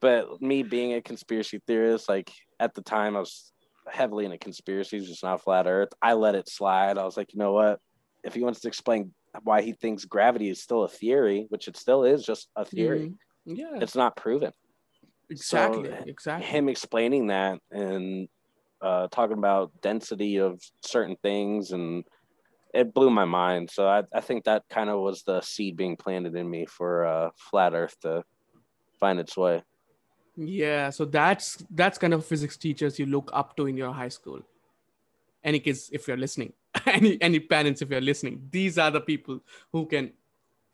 but 0.00 0.40
me 0.40 0.62
being 0.62 0.94
a 0.94 1.02
conspiracy 1.02 1.60
theorist, 1.66 2.08
like 2.08 2.30
at 2.58 2.74
the 2.74 2.82
time 2.82 3.16
I 3.16 3.20
was 3.20 3.52
heavily 3.88 4.24
into 4.24 4.38
conspiracies, 4.38 5.08
just 5.08 5.22
not 5.22 5.42
flat 5.42 5.66
earth. 5.66 5.90
I 6.00 6.12
let 6.14 6.34
it 6.34 6.48
slide. 6.48 6.96
I 6.98 7.04
was 7.04 7.16
like, 7.16 7.32
you 7.32 7.38
know 7.38 7.52
what? 7.52 7.80
If 8.22 8.34
he 8.34 8.42
wants 8.42 8.60
to 8.60 8.68
explain 8.68 9.12
why 9.42 9.62
he 9.62 9.72
thinks 9.72 10.04
gravity 10.04 10.48
is 10.48 10.62
still 10.62 10.84
a 10.84 10.88
theory, 10.88 11.46
which 11.50 11.68
it 11.68 11.76
still 11.76 12.04
is 12.04 12.24
just 12.24 12.48
a 12.56 12.64
theory, 12.64 13.12
Mhm. 13.46 13.56
Yeah, 13.56 13.78
it's 13.80 13.94
not 13.96 14.16
proven. 14.16 14.52
exactly. 15.30 15.88
so, 15.88 15.96
exactly. 16.06 16.46
Him 16.46 16.68
explaining 16.68 17.28
that 17.28 17.58
and 17.70 18.28
uh, 18.82 19.08
talking 19.08 19.38
about 19.38 19.72
density 19.82 20.38
of 20.38 20.60
certain 20.82 21.16
things 21.22 21.72
and 21.72 22.04
it 22.72 22.94
blew 22.94 23.10
my 23.10 23.24
mind. 23.24 23.70
So 23.70 23.88
I, 23.88 24.02
I 24.14 24.20
think 24.20 24.44
that 24.44 24.64
kind 24.70 24.90
of 24.90 25.00
was 25.00 25.22
the 25.22 25.40
seed 25.40 25.76
being 25.76 25.96
planted 25.96 26.34
in 26.36 26.48
me 26.48 26.66
for 26.66 27.04
uh, 27.04 27.30
flat 27.36 27.74
earth 27.74 27.96
to 28.02 28.22
find 28.98 29.18
its 29.18 29.36
way. 29.36 29.62
Yeah, 30.36 30.90
so 30.90 31.04
that's 31.04 31.64
that's 31.70 31.98
kind 31.98 32.14
of 32.14 32.24
physics 32.24 32.56
teachers 32.56 32.98
you 32.98 33.06
look 33.06 33.30
up 33.32 33.56
to 33.56 33.66
in 33.66 33.76
your 33.76 33.92
high 33.92 34.08
school. 34.08 34.40
Any 35.42 35.58
kids, 35.58 35.90
if 35.92 36.06
you're 36.06 36.16
listening, 36.16 36.52
any 36.86 37.20
any 37.20 37.40
parents, 37.40 37.82
if 37.82 37.90
you're 37.90 38.00
listening, 38.00 38.48
these 38.50 38.78
are 38.78 38.90
the 38.90 39.00
people 39.00 39.40
who 39.72 39.86
can 39.86 40.12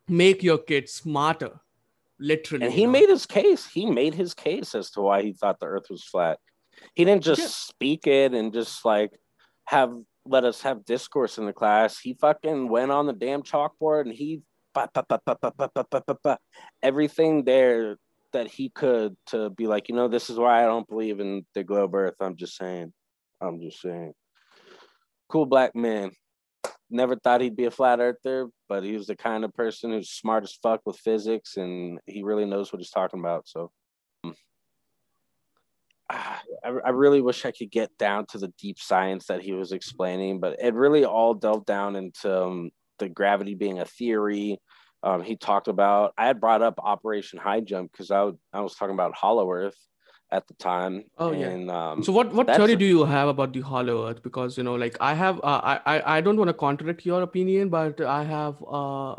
make 0.09 0.43
your 0.43 0.59
kids 0.59 0.93
smarter, 0.93 1.59
literally. 2.19 2.67
And 2.67 2.75
you 2.75 2.81
he 2.81 2.87
know. 2.87 2.93
made 2.93 3.09
his 3.09 3.27
case. 3.27 3.67
He 3.67 3.87
made 3.87 4.15
his 4.15 4.35
case 4.35 4.75
as 4.75 4.91
to 4.91 5.01
why 5.01 5.23
he 5.23 5.33
thought 5.33 5.59
the 5.59 5.67
earth 5.67 5.87
was 5.91 6.05
flat. 6.05 6.39
He 6.95 7.05
didn't 7.05 7.25
just 7.25 7.41
yeah. 7.41 7.49
speak 7.49 8.07
it 8.07 8.35
and 8.35 8.53
just 8.53 8.85
like 8.85 9.13
have 9.67 9.93
let 10.27 10.45
us 10.45 10.63
have 10.63 10.85
discourse 10.85 11.39
in 11.39 11.47
the 11.47 11.53
class. 11.53 11.99
He 11.99 12.15
fucking 12.15 12.69
went 12.69 12.91
on 12.91 13.07
the 13.07 13.13
damn 13.13 13.43
chalkboard 13.43 14.03
and 14.03 14.13
he 14.13 14.43
everything 16.83 17.45
there 17.45 17.97
that 18.33 18.49
he 18.49 18.69
could 18.69 19.17
to 19.27 19.51
be 19.51 19.67
like, 19.67 19.89
you 19.89 19.95
know, 19.95 20.09
this 20.09 20.29
is 20.29 20.39
why 20.39 20.63
I 20.63 20.67
don't 20.67 20.89
believe 20.89 21.21
in 21.21 21.47
the 21.55 21.65
globe 21.65 21.95
earth. 21.95 22.17
I'm 22.21 22.37
just 22.37 22.57
saying. 22.57 22.93
I'm 23.41 23.61
just 23.61 23.81
saying. 23.81 24.13
Cool 25.29 25.47
black 25.47 25.75
man. 25.75 26.11
Never 26.91 27.17
thought 27.17 27.41
he'd 27.41 27.57
be 27.57 27.65
a 27.65 27.71
flat 27.71 28.01
earther, 28.01 28.49
but 28.69 28.85
he 28.85 28.93
was 28.93 29.07
the 29.07 29.17
kind 29.17 29.45
of 29.45 29.55
person 29.55 29.91
who's 29.91 30.11
smart 30.11 30.45
as 30.45 30.59
fuck 30.63 30.81
with 30.85 30.99
physics 30.99 31.57
and 31.57 31.99
he 32.07 32.23
really 32.23 32.45
knows 32.45 32.73
what 32.73 32.81
he's 32.81 32.91
talking 32.91 33.21
about. 33.21 33.49
So 33.49 33.71
I, 36.65 36.69
I 36.69 36.91
really 36.91 37.21
wish 37.21 37.45
I 37.45 37.51
could 37.53 37.71
get 37.71 37.91
down 37.99 38.27
to 38.31 38.39
the 38.39 38.53
deep 38.61 38.79
science 38.79 39.27
that 39.27 39.43
he 39.43 39.53
was 39.53 39.73
explaining, 39.73 40.41
but 40.41 40.57
it 40.61 40.75
really 40.75 41.05
all 41.05 41.35
delved 41.35 41.67
down 41.67 41.97
into 41.97 42.45
um, 42.45 42.71
the 42.99 43.09
gravity 43.09 43.55
being 43.55 43.81
a 43.81 43.85
theory. 43.85 44.59
Um, 45.03 45.23
he 45.23 45.37
talked 45.37 45.69
about, 45.69 46.13
I 46.19 46.27
had 46.27 46.41
brought 46.41 46.63
up 46.63 46.75
Operation 46.83 47.39
High 47.39 47.61
Jump 47.61 47.93
because 47.93 48.11
I, 48.11 48.23
would- 48.25 48.39
I 48.53 48.61
was 48.61 48.75
talking 48.75 48.95
about 48.95 49.15
Hollow 49.15 49.51
Earth 49.53 49.77
at 50.33 50.47
the 50.49 50.55
time. 50.55 51.05
Oh, 51.19 51.31
yeah. 51.33 51.53
um, 51.71 52.03
So 52.03 52.13
what 52.13 52.33
what 52.33 52.49
theory 52.49 52.73
a- 52.73 52.77
do 52.77 52.85
you 52.85 53.05
have 53.05 53.29
about 53.29 53.53
the 53.53 53.61
hollow 53.61 54.09
earth? 54.09 54.23
Because 54.25 54.59
you 54.59 54.65
know, 54.65 54.75
like 54.75 54.97
I 55.01 55.15
have, 55.15 55.39
uh, 55.45 55.61
I 55.73 55.81
I 55.87 56.17
I 56.17 56.21
don't 56.21 56.37
want 56.37 56.49
to 56.49 56.55
contradict 56.55 57.07
your 57.07 57.23
opinion, 57.23 57.69
but 57.69 58.01
I 58.01 58.25
have 58.25 58.57
uh. 58.67 59.15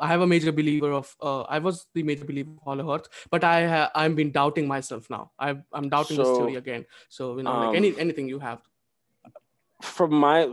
I 0.00 0.08
have 0.08 0.22
a 0.22 0.26
major 0.26 0.52
believer 0.52 0.92
of. 0.92 1.14
Uh, 1.20 1.42
I 1.42 1.58
was 1.58 1.86
the 1.94 2.02
major 2.02 2.24
believer 2.24 2.50
of 2.56 2.62
Hollow 2.64 2.94
Earth, 2.94 3.08
but 3.30 3.44
I 3.44 3.68
ha- 3.68 3.90
I'm 3.94 4.14
been 4.14 4.32
doubting 4.32 4.66
myself 4.66 5.08
now. 5.10 5.30
I've, 5.38 5.62
I'm 5.72 5.88
doubting 5.88 6.16
this 6.16 6.26
So, 6.26 6.36
theory 6.38 6.56
again. 6.56 6.86
So 7.08 7.36
you 7.36 7.42
know, 7.44 7.58
like 7.60 7.76
any 7.76 7.90
um, 7.90 7.96
anything 7.98 8.28
you 8.28 8.38
have. 8.38 8.60
from 9.82 10.14
my 10.14 10.52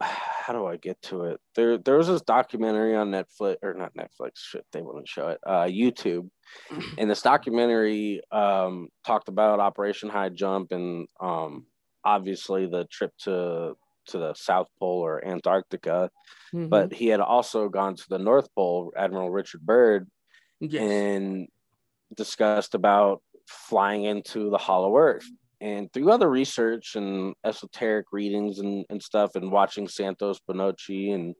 how 0.00 0.52
do 0.52 0.66
I 0.66 0.76
get 0.76 1.00
to 1.02 1.24
it? 1.24 1.40
There 1.54 1.78
there 1.78 1.96
was 1.96 2.08
this 2.08 2.22
documentary 2.22 2.94
on 2.94 3.10
Netflix 3.10 3.56
or 3.62 3.74
not 3.74 3.94
Netflix, 3.94 4.32
shit, 4.36 4.64
they 4.72 4.82
wouldn't 4.82 5.08
show 5.08 5.28
it. 5.28 5.40
Uh 5.46 5.64
YouTube. 5.64 6.28
And 6.98 7.10
this 7.10 7.22
documentary 7.22 8.20
um 8.30 8.88
talked 9.06 9.28
about 9.28 9.60
Operation 9.60 10.08
High 10.10 10.28
Jump 10.28 10.72
and 10.72 11.08
um 11.20 11.66
obviously 12.04 12.66
the 12.66 12.84
trip 12.84 13.12
to 13.20 13.76
to 14.08 14.18
the 14.18 14.34
South 14.34 14.68
Pole 14.78 15.00
or 15.00 15.24
Antarctica, 15.24 16.10
Mhm. 16.54 16.68
but 16.70 16.92
he 16.92 17.08
had 17.08 17.20
also 17.20 17.68
gone 17.68 17.96
to 17.96 18.04
the 18.08 18.18
North 18.18 18.48
Pole, 18.54 18.92
Admiral 18.96 19.30
Richard 19.30 19.62
Byrd, 19.66 20.08
yes. 20.60 20.80
and 20.80 21.48
discussed 22.14 22.74
about 22.74 23.22
flying 23.48 24.04
into 24.04 24.50
the 24.50 24.58
hollow 24.58 24.96
earth 24.96 25.26
and 25.60 25.92
through 25.92 26.10
other 26.10 26.30
research 26.30 26.94
and 26.96 27.34
esoteric 27.44 28.06
readings 28.12 28.58
and, 28.58 28.84
and 28.88 29.02
stuff 29.02 29.34
and 29.34 29.50
watching 29.50 29.88
santos 29.88 30.40
bonacci 30.48 31.12
and 31.14 31.34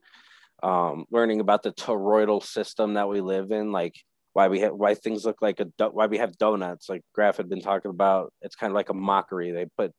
um, 0.63 1.05
learning 1.11 1.41
about 1.41 1.63
the 1.63 1.73
toroidal 1.73 2.43
system 2.43 2.95
that 2.95 3.09
we 3.09 3.21
live 3.21 3.51
in 3.53 3.73
like 3.73 3.95
why 4.33 4.49
we 4.49 4.61
have 4.61 4.73
why 4.75 4.95
things 4.95 5.25
look 5.25 5.41
like 5.41 5.61
a 5.61 5.67
do- 5.79 5.91
why 5.93 6.07
we 6.07 6.19
have 6.19 6.37
donuts 6.39 6.89
like 6.89 7.03
graf 7.15 7.37
had 7.37 7.49
been 7.49 7.61
talking 7.61 7.91
about 7.91 8.33
it's 8.43 8.57
kind 8.57 8.71
of 8.71 8.75
like 8.75 8.89
a 8.91 8.95
mockery 8.95 9.51
they 9.53 9.67
put 9.79 9.93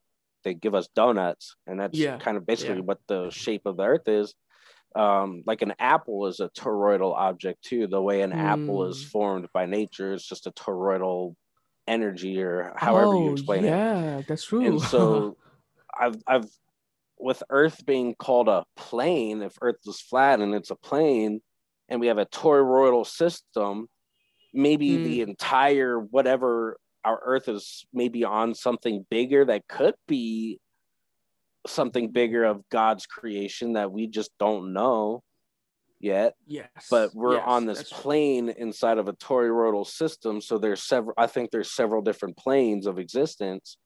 they 0.43 0.53
give 0.53 0.75
us 0.75 0.87
donuts 0.95 1.55
and 1.67 1.79
that's 1.79 1.97
Yeah, 1.97 2.17
kind 2.17 2.37
of 2.37 2.45
basically 2.45 2.75
yeah. 2.77 2.81
what 2.81 2.99
the 3.07 3.29
shape 3.29 3.65
of 3.65 3.77
the 3.77 3.83
earth 3.83 4.07
is 4.07 4.33
um, 4.95 5.43
like 5.45 5.61
an 5.61 5.73
apple 5.79 6.27
is 6.27 6.39
a 6.39 6.49
toroidal 6.49 7.13
object 7.15 7.63
too. 7.63 7.87
The 7.87 8.01
way 8.01 8.21
an 8.21 8.33
apple 8.33 8.85
is 8.87 9.01
Mm. 9.01 9.11
formed 9.11 9.47
by 9.53 9.65
nature 9.65 10.13
is 10.13 10.25
just 10.25 10.47
a 10.47 10.51
toroidal 10.51 11.35
energy, 11.87 12.41
or 12.41 12.73
however 12.77 13.15
you 13.15 13.29
Oh, 13.29 13.31
explain 13.31 13.65
it. 13.65 13.75
yeah, 13.75 14.21
that's 14.27 14.45
true. 14.45 14.61
And 14.65 14.81
so, 14.81 15.37
I've 15.99 16.17
I've 16.27 16.45
with 17.19 17.43
Earth 17.49 17.85
being 17.85 18.15
called 18.15 18.49
a 18.49 18.65
plane. 18.75 19.41
If 19.41 19.53
Earth 19.61 19.77
was 19.85 20.01
flat 20.01 20.41
and 20.41 20.53
it's 20.55 20.71
a 20.71 20.75
plane, 20.75 21.41
and 21.89 21.99
we 22.01 22.07
have 22.07 22.17
a 22.17 22.25
toroidal 22.25 23.05
system, 23.07 23.87
maybe 24.53 24.97
the 24.97 25.21
entire 25.21 25.99
whatever 25.99 26.77
our 27.05 27.21
Earth 27.23 27.47
is 27.49 27.85
maybe 27.93 28.23
on 28.23 28.53
something 28.55 29.05
bigger 29.09 29.45
that 29.45 29.67
could 29.67 29.95
be 30.07 30.59
something 31.67 32.11
bigger 32.11 32.43
of 32.43 32.61
God's 32.69 33.05
creation 33.05 33.73
that 33.73 33.91
we 33.91 34.07
just 34.07 34.31
don't 34.39 34.73
know 34.73 35.23
yet 35.99 36.35
yes, 36.45 36.67
but 36.91 37.15
we're 37.15 37.35
yes, 37.35 37.43
on 37.47 37.65
this 37.65 37.83
plane 37.91 38.49
inside 38.49 38.97
of 38.97 39.07
a 39.07 39.13
toroidal 39.13 39.87
system 39.87 40.41
so 40.41 40.57
there's 40.57 40.83
several 40.83 41.13
i 41.17 41.25
think 41.25 41.49
there's 41.49 41.71
several 41.71 42.01
different 42.01 42.35
planes 42.35 42.85
of 42.85 42.99
existence 42.99 43.77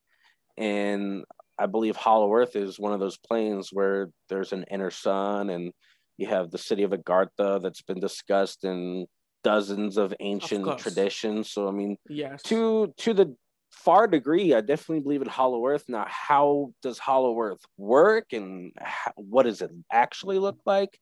and 0.57 1.23
i 1.59 1.65
believe 1.67 1.95
hollow 1.95 2.33
earth 2.33 2.55
is 2.55 2.79
one 2.79 2.93
of 2.93 2.99
those 2.99 3.17
planes 3.17 3.69
where 3.71 4.09
there's 4.27 4.53
an 4.53 4.65
inner 4.71 4.89
sun 4.89 5.49
and 5.51 5.71
you 6.17 6.27
have 6.27 6.49
the 6.49 6.57
city 6.57 6.83
of 6.83 6.91
agartha 6.91 7.61
that's 7.61 7.83
been 7.83 7.99
discussed 7.99 8.63
in 8.63 9.05
dozens 9.43 9.95
of 9.97 10.13
ancient 10.19 10.65
course. 10.65 10.81
traditions 10.81 11.51
so 11.51 11.67
i 11.67 11.71
mean 11.71 11.95
Yes. 12.09 12.41
to 12.43 12.91
to 12.97 13.13
the 13.13 13.35
far 13.71 14.07
degree 14.07 14.53
i 14.53 14.61
definitely 14.61 14.99
believe 14.99 15.21
in 15.21 15.27
hollow 15.27 15.65
earth 15.67 15.85
now 15.87 16.05
how 16.09 16.71
does 16.81 16.97
hollow 16.97 17.39
earth 17.39 17.61
work 17.77 18.25
and 18.33 18.71
how, 18.79 19.11
what 19.15 19.43
does 19.43 19.61
it 19.61 19.71
actually 19.91 20.39
look 20.39 20.57
like 20.65 20.99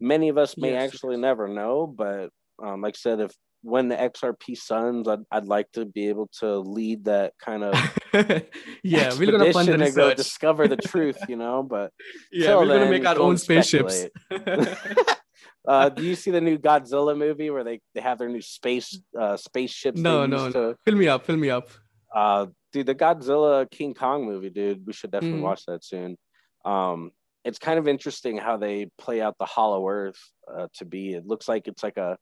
many 0.00 0.28
of 0.28 0.38
us 0.38 0.56
may 0.56 0.72
Yes, 0.72 0.92
actually 0.92 1.14
yes. 1.16 1.22
never 1.22 1.46
know 1.48 1.86
but 1.86 2.30
um, 2.62 2.80
like 2.80 2.94
i 2.96 2.98
said 2.98 3.20
if 3.20 3.32
when 3.62 3.88
the 3.88 3.96
xrp 3.96 4.56
suns 4.56 5.08
I'd, 5.08 5.20
I'd 5.30 5.46
like 5.46 5.70
to 5.72 5.84
be 5.86 6.08
able 6.08 6.28
to 6.40 6.58
lead 6.58 7.04
that 7.06 7.32
kind 7.38 7.64
of 7.64 7.74
yeah, 8.82 9.12
we're 9.18 9.30
gonna 9.32 9.52
fund 9.52 9.68
the 9.68 9.72
and 9.74 9.80
go 9.94 10.04
research. 10.08 10.16
discover 10.16 10.68
the 10.68 10.76
truth 10.92 11.18
you 11.28 11.36
know 11.36 11.62
but 11.62 11.90
yeah, 12.30 12.56
we're 12.56 12.66
gonna 12.66 12.90
make 12.90 13.06
our 13.06 13.18
own 13.18 13.38
spaceships. 13.38 14.06
uh, 15.66 15.88
do 15.88 16.02
you 16.04 16.14
see 16.14 16.30
the 16.30 16.40
new 16.40 16.58
godzilla 16.58 17.16
movie 17.16 17.50
where 17.50 17.64
they, 17.64 17.80
they 17.94 18.00
have 18.00 18.18
their 18.18 18.28
new 18.28 18.42
space 18.42 18.98
uh, 19.18 19.36
spaceships 19.36 20.00
No, 20.00 20.26
no, 20.26 20.46
use 20.46 20.54
no. 20.54 20.70
to 20.72 20.76
fill 20.84 20.96
me 20.96 21.08
up, 21.08 21.24
fill 21.24 21.36
me 21.36 21.50
up. 21.50 21.68
uh, 22.14 22.46
dude, 22.72 22.86
the 22.86 22.94
Godzilla 22.94 23.68
King 23.70 23.94
Kong 23.94 24.24
movie, 24.26 24.50
dude, 24.50 24.86
we 24.86 24.92
should 24.92 25.10
definitely 25.10 25.40
Mm. 25.40 25.42
watch 25.42 25.64
that 25.66 25.84
soon. 25.84 26.16
Um, 26.64 27.10
it's 27.44 27.58
kind 27.58 27.78
of 27.78 27.86
interesting 27.88 28.36
how 28.38 28.56
they 28.56 28.88
play 28.98 29.20
out 29.20 29.36
the 29.38 29.44
Hollow 29.44 29.86
Earth 29.88 30.18
uh, 30.52 30.68
to 30.78 30.84
be. 30.84 31.12
It 31.14 31.26
looks 31.26 31.46
like 31.48 31.68
it's 31.68 31.82
like 31.82 31.96
a 31.98 32.16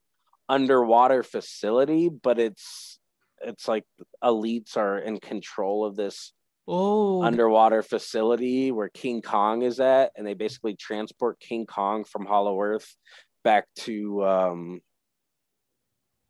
underwater 0.49 1.23
facility, 1.23 2.09
but 2.09 2.39
it's 2.39 2.99
it's 3.45 3.67
like 3.67 3.85
elites 4.23 4.77
are 4.77 4.99
in 4.99 5.19
control 5.19 5.85
of 5.85 5.97
this 5.97 6.33
Oh, 6.69 7.23
underwater 7.25 7.83
facility 7.83 8.71
where 8.71 8.89
King 8.89 9.21
Kong 9.21 9.63
is 9.63 9.81
at, 9.81 10.13
and 10.17 10.25
they 10.27 10.35
basically 10.35 10.77
transport 10.77 11.41
King 11.41 11.67
Kong 11.67 12.05
from 12.05 12.25
Hollow 12.25 12.61
Earth 12.61 12.95
back 13.43 13.67
to 13.81 14.25
um, 14.25 14.81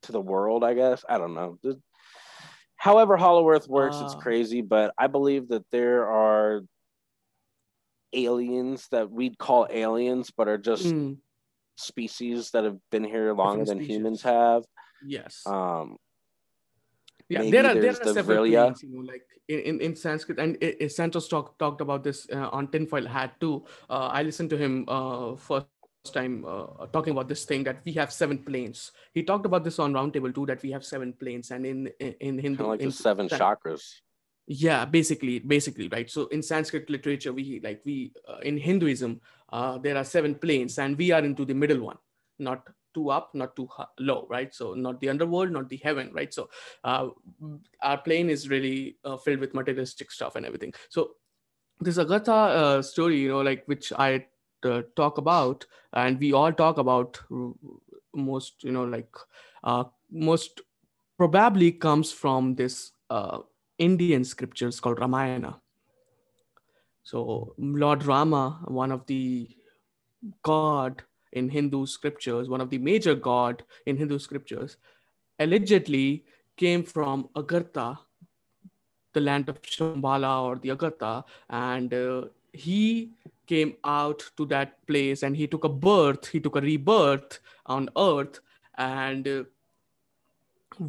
to 0.02 0.12
the 0.12 0.20
world. 0.20 0.64
I 0.64 0.74
guess 0.74 1.04
I 1.08 1.18
don't 1.18 1.34
know. 1.34 1.58
The- 1.62 1.80
However, 2.76 3.16
Hollow 3.16 3.48
Earth 3.48 3.68
works, 3.68 4.00
it's 4.00 4.14
Ah. 4.14 4.18
crazy, 4.18 4.60
but 4.60 4.92
I 4.98 5.06
believe 5.06 5.48
that 5.48 5.64
there 5.70 6.08
are 6.10 6.62
aliens 8.12 8.88
that 8.90 9.08
we'd 9.08 9.38
call 9.38 9.68
aliens, 9.70 10.32
but 10.36 10.48
are 10.48 10.58
just 10.58 10.86
mm, 10.86 11.16
species 11.76 12.50
that 12.50 12.64
have 12.64 12.78
been 12.90 13.04
here 13.04 13.32
longer 13.34 13.64
than 13.64 13.78
humans 13.80 14.22
have. 14.22 14.64
Yes. 15.06 15.46
Um, 15.46 15.96
yeah, 17.28 17.42
there 17.50 17.64
are 17.66 17.74
there 17.74 17.90
are 17.94 18.04
the 18.04 18.14
several 18.14 18.44
planes, 18.44 18.82
you 18.82 18.90
know, 18.90 19.00
like 19.06 19.22
in, 19.48 19.60
in, 19.60 19.80
in 19.80 19.96
Sanskrit, 19.96 20.38
and 20.38 20.56
it, 20.60 20.76
it, 20.80 20.92
Santos 20.92 21.28
talk, 21.28 21.56
talked 21.58 21.80
about 21.80 22.02
this 22.02 22.26
uh, 22.32 22.48
on 22.50 22.66
Tinfoil 22.66 23.06
Hat 23.06 23.38
too. 23.40 23.64
Uh, 23.88 24.10
I 24.12 24.22
listened 24.22 24.50
to 24.50 24.56
him 24.58 24.84
uh, 24.88 25.36
first 25.36 25.66
time 26.10 26.44
uh, 26.46 26.86
talking 26.92 27.12
about 27.12 27.28
this 27.28 27.44
thing 27.44 27.62
that 27.64 27.80
we 27.84 27.92
have 27.92 28.12
seven 28.12 28.38
planes. 28.38 28.92
He 29.14 29.22
talked 29.22 29.46
about 29.46 29.64
this 29.64 29.78
on 29.78 29.92
Roundtable 29.92 30.34
too 30.34 30.46
that 30.46 30.62
we 30.62 30.70
have 30.72 30.84
seven 30.84 31.12
planes, 31.12 31.50
and 31.50 31.64
in 31.64 31.86
in, 32.00 32.14
in 32.20 32.38
Hindu, 32.38 32.66
like 32.66 32.80
in, 32.80 32.88
the 32.88 32.92
seven 32.92 33.28
chakras. 33.28 34.00
Yeah, 34.46 34.84
basically, 34.84 35.38
basically, 35.38 35.88
right. 35.88 36.10
So 36.10 36.26
in 36.26 36.42
Sanskrit 36.42 36.90
literature, 36.90 37.32
we 37.32 37.60
like 37.62 37.82
we 37.84 38.12
uh, 38.28 38.38
in 38.42 38.56
Hinduism, 38.56 39.20
uh, 39.52 39.78
there 39.78 39.96
are 39.96 40.04
seven 40.04 40.34
planes, 40.34 40.78
and 40.78 40.98
we 40.98 41.12
are 41.12 41.20
into 41.24 41.44
the 41.44 41.54
middle 41.54 41.80
one, 41.80 41.98
not 42.38 42.66
too 42.94 43.10
up, 43.10 43.34
not 43.34 43.54
too 43.54 43.68
low, 44.00 44.26
right? 44.28 44.52
So 44.54 44.74
not 44.74 45.00
the 45.00 45.08
underworld, 45.08 45.52
not 45.52 45.68
the 45.68 45.80
heaven, 45.82 46.10
right? 46.12 46.34
So 46.34 46.50
uh, 46.84 47.08
our 47.80 47.98
plane 47.98 48.28
is 48.28 48.48
really 48.48 48.98
uh, 49.04 49.16
filled 49.16 49.38
with 49.38 49.54
materialistic 49.54 50.10
stuff 50.10 50.36
and 50.36 50.44
everything. 50.44 50.74
So 50.90 51.12
this 51.80 51.96
Agartha 51.96 52.28
uh, 52.28 52.82
story, 52.82 53.18
you 53.18 53.28
know, 53.28 53.40
like 53.40 53.62
which 53.66 53.92
I 53.92 54.26
uh, 54.64 54.82
talk 54.96 55.18
about, 55.18 55.66
and 55.92 56.18
we 56.18 56.32
all 56.32 56.52
talk 56.52 56.78
about 56.78 57.20
most, 58.14 58.62
you 58.64 58.72
know, 58.72 58.84
like 58.84 59.14
uh, 59.64 59.84
most 60.10 60.60
probably 61.16 61.72
comes 61.72 62.12
from 62.12 62.54
this 62.54 62.92
uh, 63.10 63.38
Indian 63.78 64.24
scriptures 64.24 64.80
called 64.80 65.00
Ramayana. 65.00 65.60
So 67.02 67.54
Lord 67.58 68.04
Rama, 68.04 68.60
one 68.66 68.92
of 68.92 69.06
the 69.06 69.48
god 70.42 71.02
in 71.32 71.48
Hindu 71.48 71.86
scriptures, 71.86 72.48
one 72.48 72.60
of 72.60 72.70
the 72.70 72.78
major 72.78 73.14
god 73.14 73.64
in 73.86 73.96
Hindu 73.96 74.18
scriptures, 74.18 74.76
allegedly 75.38 76.24
came 76.56 76.84
from 76.84 77.28
Agartha, 77.34 77.98
the 79.14 79.20
land 79.20 79.48
of 79.48 79.60
Shambhala 79.62 80.42
or 80.42 80.56
the 80.56 80.68
Agartha, 80.70 81.24
and 81.50 81.92
uh, 81.92 82.24
he 82.52 83.10
came 83.52 83.72
out 83.84 84.20
to 84.36 84.46
that 84.54 84.70
place 84.86 85.22
and 85.22 85.36
he 85.36 85.46
took 85.46 85.64
a 85.64 85.74
birth, 85.88 86.28
he 86.34 86.40
took 86.40 86.56
a 86.56 86.60
rebirth 86.60 87.40
on 87.66 87.88
earth, 87.96 88.40
and 88.78 89.28
uh, 89.28 89.42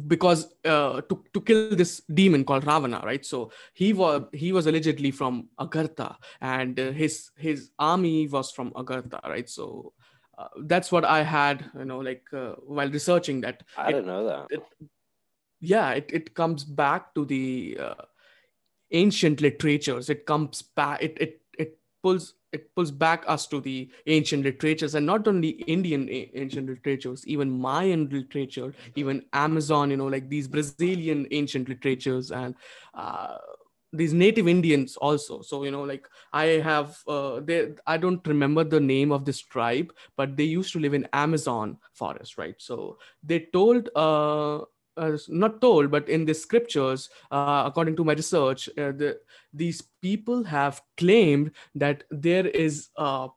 because 0.06 0.54
uh, 0.64 1.00
to, 1.02 1.24
to 1.32 1.40
kill 1.40 1.76
this 1.76 2.02
demon 2.12 2.44
called 2.44 2.66
Ravana, 2.66 3.02
right? 3.04 3.24
So 3.24 3.50
he 3.72 3.92
was 3.92 4.22
he 4.32 4.52
was 4.52 4.66
allegedly 4.66 5.10
from 5.10 5.48
Agartha, 5.58 6.16
and 6.40 6.78
uh, 6.80 6.92
his 6.92 7.30
his 7.36 7.70
army 7.78 8.28
was 8.28 8.50
from 8.50 8.70
Agartha, 8.72 9.22
right? 9.28 9.48
So 9.48 9.92
uh, 10.38 10.48
that's 10.62 10.90
what 10.90 11.04
I 11.04 11.22
had, 11.22 11.70
you 11.78 11.84
know, 11.84 11.98
like 11.98 12.24
uh, 12.32 12.54
while 12.66 12.90
researching 12.90 13.40
that. 13.42 13.62
I 13.76 13.92
didn't 13.92 14.06
know 14.06 14.24
that. 14.26 14.46
It, 14.50 14.62
yeah, 15.60 15.90
it, 15.92 16.10
it 16.12 16.34
comes 16.34 16.64
back 16.64 17.14
to 17.14 17.24
the 17.24 17.78
uh, 17.80 18.02
ancient 18.90 19.40
literatures. 19.40 20.10
It 20.10 20.26
comes 20.26 20.62
back. 20.62 21.02
It 21.02 21.16
it 21.20 21.40
it 21.58 21.78
pulls 22.02 22.34
it 22.54 22.74
pulls 22.74 22.90
back 22.90 23.24
us 23.26 23.46
to 23.48 23.60
the 23.60 23.90
ancient 24.06 24.44
literatures 24.44 24.94
and 24.94 25.04
not 25.04 25.26
only 25.28 25.50
Indian 25.76 26.08
ancient 26.10 26.68
literatures, 26.68 27.26
even 27.26 27.50
Mayan 27.50 28.08
literature, 28.08 28.72
even 28.94 29.24
Amazon. 29.32 29.90
You 29.90 29.96
know, 29.96 30.06
like 30.06 30.28
these 30.28 30.48
Brazilian 30.48 31.26
ancient 31.30 31.68
literatures 31.68 32.30
and 32.30 32.54
uh, 32.94 33.36
these 33.92 34.12
native 34.12 34.48
indians 34.48 34.96
also 34.96 35.40
so 35.40 35.62
you 35.64 35.70
know 35.70 35.82
like 35.84 36.08
i 36.32 36.46
have 36.68 36.98
uh, 37.06 37.40
they 37.44 37.58
i 37.86 37.96
don't 37.96 38.26
remember 38.26 38.64
the 38.64 38.80
name 38.80 39.12
of 39.12 39.24
this 39.24 39.40
tribe 39.40 39.92
but 40.16 40.36
they 40.36 40.44
used 40.44 40.72
to 40.72 40.80
live 40.80 40.94
in 40.94 41.06
amazon 41.12 41.76
forest 41.92 42.36
right 42.36 42.56
so 42.58 42.98
they 43.22 43.38
told 43.52 43.88
uh, 43.94 44.58
uh, 44.96 45.16
not 45.28 45.60
told, 45.60 45.90
but 45.90 46.08
in 46.08 46.24
the 46.24 46.34
scriptures, 46.34 47.08
uh, 47.30 47.64
according 47.66 47.96
to 47.96 48.04
my 48.04 48.12
research, 48.12 48.68
uh, 48.78 48.92
the, 48.92 49.18
these 49.52 49.82
people 50.02 50.44
have 50.44 50.82
claimed 50.96 51.50
that 51.74 52.04
there 52.10 52.46
is 52.46 52.90
a 52.96 53.28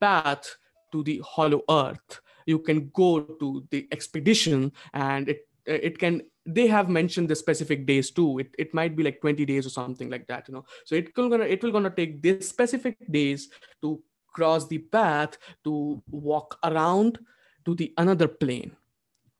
path 0.00 0.56
to 0.92 1.02
the 1.02 1.22
hollow 1.24 1.62
earth. 1.70 2.20
You 2.46 2.58
can 2.58 2.90
go 2.94 3.20
to 3.20 3.66
the 3.70 3.88
expedition, 3.90 4.72
and 4.92 5.28
it 5.28 5.48
it 5.66 5.98
can 5.98 6.22
they 6.46 6.66
have 6.66 6.90
mentioned 6.90 7.28
the 7.28 7.34
specific 7.34 7.86
days 7.86 8.10
too. 8.10 8.38
It, 8.38 8.54
it 8.58 8.74
might 8.74 8.94
be 8.94 9.02
like 9.02 9.20
20 9.22 9.46
days 9.46 9.66
or 9.66 9.70
something 9.70 10.10
like 10.10 10.26
that 10.26 10.46
you 10.48 10.54
know. 10.54 10.64
So 10.84 10.94
it 10.94 11.16
will 11.16 11.30
gonna 11.30 11.44
it 11.44 11.62
will 11.62 11.72
gonna 11.72 11.90
take 11.90 12.22
this 12.22 12.48
specific 12.48 12.98
days 13.10 13.48
to 13.80 14.02
cross 14.34 14.68
the 14.68 14.78
path 14.78 15.38
to 15.64 16.02
walk 16.10 16.58
around 16.64 17.18
to 17.64 17.74
the 17.74 17.94
another 17.96 18.28
plane 18.28 18.76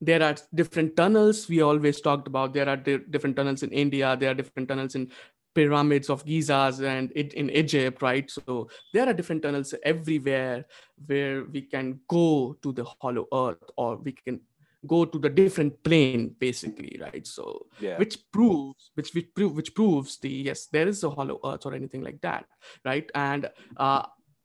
there 0.00 0.22
are 0.22 0.34
different 0.54 0.96
tunnels. 0.96 1.48
We 1.48 1.62
always 1.62 2.00
talked 2.00 2.26
about 2.26 2.52
there 2.52 2.68
are 2.68 2.76
di- 2.76 3.04
different 3.10 3.36
tunnels 3.36 3.62
in 3.62 3.70
india. 3.70 4.16
There 4.18 4.30
are 4.30 4.34
different 4.34 4.68
tunnels 4.68 4.94
in 4.94 5.10
pyramids 5.54 6.10
of 6.10 6.24
gizas 6.24 6.84
and 6.84 7.12
it, 7.14 7.32
in 7.34 7.48
egypt 7.50 8.02
right? 8.02 8.28
So 8.30 8.68
there 8.92 9.08
are 9.08 9.12
different 9.12 9.42
tunnels 9.42 9.74
everywhere 9.84 10.66
where 11.06 11.44
we 11.44 11.62
can 11.62 12.00
go 12.08 12.56
to 12.62 12.72
the 12.72 12.84
hollow 12.84 13.26
earth 13.32 13.70
or 13.76 13.96
we 13.96 14.12
can 14.12 14.40
go 14.86 15.04
to 15.04 15.18
the 15.18 15.30
different 15.30 15.82
plane 15.84 16.34
basically 16.38 16.98
right? 17.00 17.26
So 17.26 17.66
yeah. 17.80 17.98
which 17.98 18.18
proves 18.32 18.90
which 18.94 19.14
which, 19.14 19.32
prove, 19.34 19.54
which 19.54 19.74
proves 19.74 20.18
the 20.18 20.28
yes 20.28 20.66
there 20.66 20.88
is 20.88 21.04
a 21.04 21.10
hollow 21.10 21.38
earth 21.44 21.66
or 21.66 21.74
anything 21.74 22.02
like 22.02 22.20
that 22.22 22.46
right? 22.84 23.08
And 23.14 23.48
uh, 23.76 24.02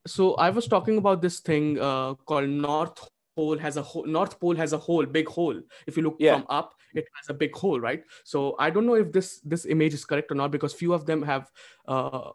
so 0.07 0.33
i 0.35 0.49
was 0.49 0.67
talking 0.67 0.97
about 0.97 1.21
this 1.21 1.39
thing 1.39 1.79
uh, 1.79 2.13
called 2.25 2.49
north 2.49 3.07
pole 3.39 3.63
has 3.65 3.77
a 3.83 3.85
hole 3.91 4.05
north 4.17 4.39
pole 4.39 4.61
has 4.63 4.73
a 4.79 4.81
hole 4.87 5.05
big 5.17 5.31
hole 5.37 5.61
if 5.87 5.97
you 5.97 6.03
look 6.07 6.17
yeah. 6.19 6.35
from 6.35 6.45
up 6.59 6.75
it 7.01 7.05
has 7.15 7.29
a 7.29 7.37
big 7.45 7.55
hole 7.63 7.79
right 7.87 8.03
so 8.33 8.43
i 8.67 8.69
don't 8.69 8.91
know 8.91 8.99
if 9.05 9.11
this 9.17 9.39
this 9.53 9.65
image 9.77 9.93
is 9.99 10.05
correct 10.11 10.31
or 10.35 10.39
not 10.41 10.51
because 10.57 10.73
few 10.83 10.93
of 10.99 11.05
them 11.05 11.23
have 11.31 11.49
uh, 11.87 12.29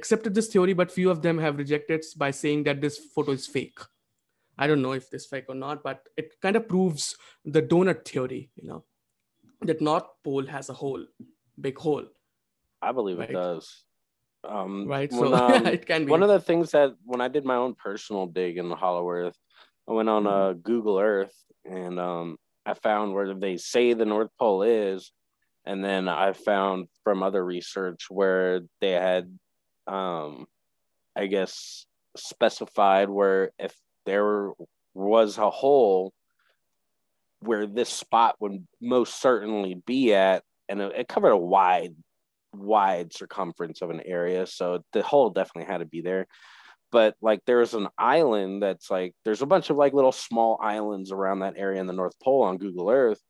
accepted 0.00 0.34
this 0.34 0.48
theory 0.54 0.74
but 0.82 0.96
few 0.98 1.10
of 1.10 1.22
them 1.28 1.38
have 1.46 1.62
rejected 1.64 2.04
by 2.24 2.30
saying 2.42 2.64
that 2.70 2.80
this 2.86 2.98
photo 3.14 3.32
is 3.32 3.46
fake 3.58 3.88
I 4.58 4.66
don't 4.66 4.82
know 4.82 4.92
if 4.92 5.08
this 5.08 5.26
fake 5.26 5.44
or 5.48 5.54
not, 5.54 5.84
but 5.84 6.08
it 6.16 6.40
kind 6.42 6.56
of 6.56 6.68
proves 6.68 7.16
the 7.44 7.62
donut 7.62 8.04
theory, 8.04 8.50
you 8.56 8.68
know, 8.68 8.84
that 9.62 9.80
North 9.80 10.08
Pole 10.24 10.46
has 10.46 10.68
a 10.68 10.72
hole, 10.72 11.04
big 11.60 11.78
hole. 11.78 12.06
I 12.82 12.92
believe 12.92 13.18
right? 13.18 13.30
it 13.30 13.34
does. 13.34 13.84
Um, 14.42 14.86
right. 14.88 15.10
When, 15.12 15.30
so 15.30 15.34
um, 15.54 15.66
it 15.66 15.86
can 15.86 16.06
be. 16.06 16.10
One 16.10 16.24
of 16.24 16.28
the 16.28 16.40
things 16.40 16.72
that 16.72 16.94
when 17.04 17.20
I 17.20 17.28
did 17.28 17.44
my 17.44 17.54
own 17.54 17.74
personal 17.74 18.26
dig 18.26 18.58
in 18.58 18.68
the 18.68 18.76
Hollow 18.76 19.08
Earth, 19.08 19.38
I 19.88 19.92
went 19.92 20.08
on 20.08 20.26
uh, 20.26 20.52
Google 20.52 20.98
Earth 20.98 21.34
and 21.64 21.98
um, 21.98 22.36
I 22.66 22.74
found 22.74 23.14
where 23.14 23.34
they 23.34 23.56
say 23.56 23.94
the 23.94 24.04
North 24.04 24.30
Pole 24.38 24.62
is. 24.62 25.12
And 25.64 25.84
then 25.84 26.08
I 26.08 26.32
found 26.32 26.88
from 27.04 27.22
other 27.22 27.44
research 27.44 28.06
where 28.10 28.60
they 28.80 28.92
had, 28.92 29.38
um, 29.86 30.46
I 31.16 31.26
guess, 31.26 31.86
specified 32.16 33.08
where 33.08 33.50
if 33.58 33.74
there 34.06 34.52
was 34.94 35.38
a 35.38 35.50
hole 35.50 36.12
where 37.40 37.66
this 37.66 37.90
spot 37.90 38.36
would 38.40 38.66
most 38.80 39.20
certainly 39.20 39.74
be 39.86 40.14
at, 40.14 40.42
and 40.68 40.80
it, 40.80 40.92
it 40.96 41.08
covered 41.08 41.30
a 41.30 41.36
wide, 41.36 41.94
wide 42.52 43.12
circumference 43.12 43.82
of 43.82 43.90
an 43.90 44.00
area. 44.04 44.46
So 44.46 44.82
the 44.92 45.02
hole 45.02 45.30
definitely 45.30 45.70
had 45.70 45.78
to 45.78 45.86
be 45.86 46.00
there. 46.00 46.26
But 46.90 47.16
like 47.20 47.40
there's 47.46 47.74
an 47.74 47.88
island 47.98 48.62
that's 48.62 48.90
like 48.90 49.14
there's 49.24 49.42
a 49.42 49.46
bunch 49.46 49.70
of 49.70 49.76
like 49.76 49.92
little 49.92 50.12
small 50.12 50.58
islands 50.62 51.12
around 51.12 51.40
that 51.40 51.54
area 51.56 51.80
in 51.80 51.86
the 51.86 51.92
North 51.92 52.18
Pole 52.22 52.42
on 52.42 52.58
Google 52.58 52.90
Earth. 52.90 53.20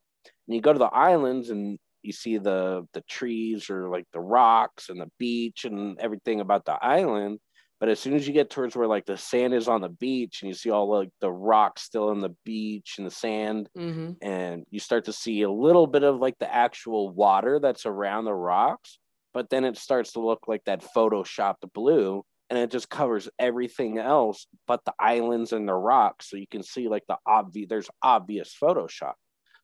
And 0.47 0.55
you 0.55 0.61
go 0.61 0.73
to 0.73 0.79
the 0.79 0.87
islands 0.87 1.51
and 1.51 1.79
you 2.03 2.13
see 2.13 2.39
the 2.39 2.87
the 2.93 3.03
trees 3.03 3.71
or 3.71 3.89
like 3.89 4.07
the 4.13 4.21
rocks 4.21 4.89
and 4.89 5.01
the 5.01 5.11
beach 5.19 5.65
and 5.65 5.99
everything 5.99 6.41
about 6.41 6.65
the 6.65 6.73
island 6.73 7.41
but 7.81 7.89
as 7.89 8.01
soon 8.01 8.15
as 8.15 8.27
you 8.27 8.35
get 8.35 8.51
towards 8.51 8.75
where 8.75 8.89
like 8.89 9.07
the 9.07 9.17
sand 9.17 9.55
is 9.55 9.69
on 9.69 9.81
the 9.81 9.89
beach 9.89 10.43
and 10.43 10.49
you 10.49 10.55
see 10.55 10.71
all 10.71 10.91
like 10.91 11.11
the 11.21 11.31
rocks 11.31 11.83
still 11.83 12.11
in 12.11 12.21
the 12.21 12.35
beach 12.45 12.97
and 12.99 13.07
the 13.07 13.11
sand, 13.11 13.69
mm-hmm. 13.77 14.13
and 14.21 14.65
you 14.71 14.81
start 14.81 15.05
to 15.05 15.13
see 15.13 15.43
a 15.43 15.51
little 15.51 15.87
bit 15.87 16.03
of 16.03 16.19
like 16.19 16.37
the 16.39 16.53
actual 16.53 17.11
water 17.11 17.61
that's 17.61 17.87
around 17.87 18.25
the 18.25 18.35
rocks, 18.35 18.99
but 19.33 19.49
then 19.49 19.65
it 19.65 19.77
starts 19.77 20.13
to 20.13 20.21
look 20.21 20.49
like 20.49 20.65
that 20.65 20.85
photoshopped 20.95 21.73
blue 21.73 22.25
and 22.51 22.59
it 22.59 22.71
just 22.71 22.89
covers 22.89 23.29
everything 23.39 23.99
else 23.99 24.47
but 24.67 24.85
the 24.85 24.95
islands 24.99 25.53
and 25.53 25.69
the 25.69 25.75
rocks. 25.75 26.31
So 26.31 26.37
you 26.37 26.47
can 26.51 26.63
see 26.63 26.89
like 26.89 27.05
the 27.09 27.17
obvious, 27.27 27.69
there's 27.69 27.91
obvious 28.03 28.57
Photoshop. 28.61 29.15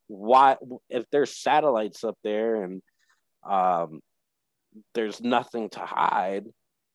Why, 0.07 0.57
if 0.91 1.05
there's 1.11 1.35
satellites 1.37 2.05
up 2.05 2.17
there 2.23 2.63
and 2.63 2.83
um, 3.49 4.01
there's 4.95 5.21
nothing 5.21 5.71
to 5.71 5.81
hide, 5.81 6.45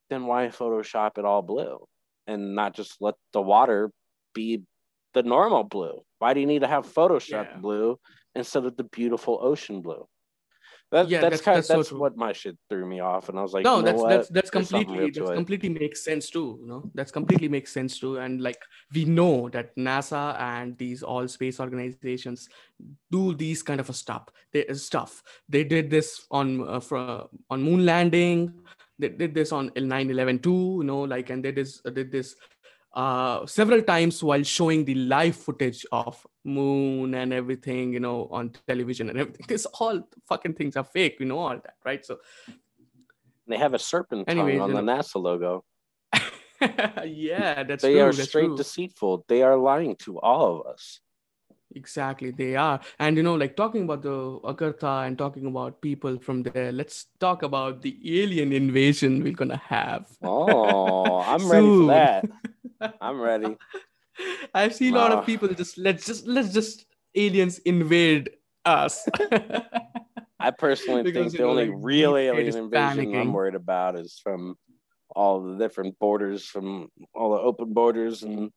then 0.10 0.26
why 0.26 0.48
Photoshop 0.48 1.18
it 1.18 1.26
all 1.26 1.42
blue 1.42 1.80
and 2.28 2.56
not 2.56 2.76
just 2.76 2.98
let 3.00 3.16
the 3.34 3.42
water 3.42 3.92
be 4.34 4.62
the 5.14 5.24
normal 5.24 5.64
blue? 5.64 6.02
Why 6.20 6.34
do 6.34 6.40
you 6.40 6.46
need 6.46 6.62
to 6.62 6.68
have 6.68 6.86
Photoshop 6.86 7.48
yeah. 7.52 7.58
blue 7.58 8.00
instead 8.36 8.66
of 8.66 8.78
the 8.78 8.84
beautiful 8.84 9.40
ocean 9.42 9.82
blue? 9.82 10.08
That, 10.92 11.08
Yeah, 11.08 11.22
that's 11.22 11.42
that's- 11.42 11.42
kind 11.42 11.60
of 11.60 11.66
so 11.66 11.78
that's 11.78 11.90
true. 11.90 12.00
what 12.00 12.18
my 12.18 12.34
shit 12.34 12.58
threw 12.68 12.84
me 12.86 13.00
off, 13.00 13.30
and 13.30 13.38
I 13.38 13.44
was 13.44 13.54
like, 13.54 13.64
no 13.64 13.82
that's 13.82 14.02
that's 14.02 14.28
that's 14.30 14.50
There's 14.50 14.50
completely 14.50 15.12
that's 15.12 15.30
it. 15.32 15.36
completely 15.36 15.70
makes 15.70 16.04
sense 16.04 16.30
too 16.32 16.58
you 16.62 16.68
know 16.68 16.90
that's 16.96 17.12
completely 17.12 17.48
makes 17.48 17.72
sense 17.72 18.00
too 18.00 18.18
and 18.18 18.42
like 18.42 18.58
we 18.94 19.06
know 19.06 19.50
that 19.50 19.76
nasa 19.78 20.36
and 20.40 20.76
these 20.80 21.04
all 21.04 21.28
space 21.28 21.60
organizations 21.60 22.50
do 23.12 23.36
these 23.36 23.62
kind 23.62 23.80
of 23.80 23.88
a 23.90 23.94
stuff 23.94 24.30
they 24.52 24.66
stuff 24.74 25.22
they 25.48 25.64
did 25.64 25.90
this 25.92 26.26
on 26.32 26.68
uh, 26.68 26.80
for, 26.80 27.28
on 27.52 27.62
moon 27.62 27.86
landing 27.86 28.52
they 28.98 29.10
did 29.10 29.34
this 29.34 29.52
on 29.52 29.70
9-11 29.72 30.42
too 30.42 30.80
you 30.82 30.84
know 30.86 31.02
like 31.02 31.30
and 31.30 31.46
they 31.46 31.52
did 31.52 31.66
this, 31.66 31.82
did 31.94 32.12
this 32.12 32.36
uh 32.94 33.46
several 33.46 33.82
times 33.84 34.24
while 34.24 34.42
showing 34.44 34.84
the 34.86 34.96
live 34.96 35.36
footage 35.36 35.86
of 35.92 36.26
moon 36.44 37.14
and 37.14 37.32
everything 37.32 37.94
you 37.94 38.00
know 38.00 38.28
on 38.32 38.50
television 38.68 39.10
and 39.10 39.20
everything 39.20 39.46
this 39.54 39.66
all 39.80 40.02
fucking 40.28 40.54
things 40.54 40.76
are 40.76 40.84
fake 40.84 41.18
we 41.20 41.26
know 41.26 41.38
all 41.38 41.50
that 41.50 41.76
right 41.86 42.04
so 42.06 42.18
They 43.50 43.58
have 43.58 43.74
a 43.74 43.80
serpent 43.80 44.30
Anyways, 44.30 44.60
tongue 44.60 44.70
on 44.70 44.74
the 44.78 44.82
know- 44.82 45.02
NASA 45.02 45.18
logo. 45.22 45.64
yeah, 47.06 47.64
that's 47.64 47.82
they 47.84 47.94
true. 47.94 48.02
are 48.02 48.14
that's 48.14 48.30
straight 48.30 48.46
true. 48.46 48.58
deceitful. 48.58 49.26
They 49.28 49.42
are 49.42 49.58
lying 49.58 49.96
to 50.06 50.20
all 50.20 50.62
of 50.62 50.68
us. 50.74 51.00
Exactly, 51.76 52.32
they 52.32 52.56
are. 52.56 52.80
And 53.00 53.18
you 53.18 53.24
know, 53.24 53.36
like 53.36 53.56
talking 53.56 53.84
about 53.84 54.02
the 54.02 54.40
Agartha 54.44 55.08
and 55.08 55.18
talking 55.18 55.46
about 55.46 55.82
people 55.82 56.18
from 56.20 56.44
there, 56.44 56.72
let's 56.72 57.08
talk 57.20 57.42
about 57.44 57.82
the 57.82 57.98
alien 58.22 58.54
invasion 58.54 59.24
we're 59.24 59.34
gonna 59.34 59.58
have. 59.66 60.06
Oh, 60.22 61.20
I'm 61.22 61.50
ready 61.54 61.68
for 61.68 61.88
that. 61.88 62.26
I'm 63.02 63.20
ready. 63.20 63.58
I've 64.54 64.74
see 64.76 64.90
a 64.90 64.94
lot 64.94 65.12
of 65.12 65.26
people 65.26 65.48
just 65.50 65.78
let's 65.78 66.06
just 66.06 66.28
let's 66.28 66.54
just 66.54 66.86
aliens 67.16 67.60
invade 67.60 68.32
us. 68.66 69.08
I 70.40 70.52
personally 70.52 71.04
Because, 71.04 71.32
think 71.34 71.42
the 71.44 71.48
only 71.48 71.70
like, 71.70 71.78
real 71.82 72.16
alien 72.18 72.56
invasion 72.56 73.16
I'm 73.16 73.34
worried 73.34 73.56
about 73.56 73.98
is 73.98 74.20
from 74.24 74.56
all 75.16 75.42
the 75.42 75.58
different 75.58 75.98
borders, 76.00 76.46
from 76.46 76.90
all 77.14 77.32
the 77.32 77.40
open 77.40 77.74
borders 77.74 78.24
and 78.24 78.52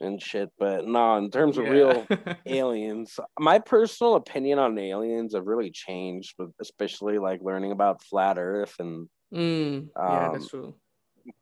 and 0.00 0.22
shit. 0.22 0.50
But 0.58 0.86
no, 0.86 1.16
in 1.16 1.30
terms 1.30 1.58
of 1.58 1.64
Yeah. 1.64 1.72
real 1.72 2.06
aliens, 2.46 3.18
my 3.38 3.58
personal 3.58 4.14
opinion 4.14 4.58
on 4.58 4.78
aliens 4.78 5.34
have 5.34 5.46
really 5.46 5.70
changed, 5.72 6.34
but 6.38 6.48
especially 6.60 7.18
like 7.18 7.40
learning 7.42 7.72
about 7.72 8.02
flat 8.02 8.38
Earth 8.38 8.74
and 8.78 9.08
Mm, 9.32 9.88
yeah, 9.98 10.26
Um, 10.26 10.32
that's 10.32 10.48
true. 10.48 10.74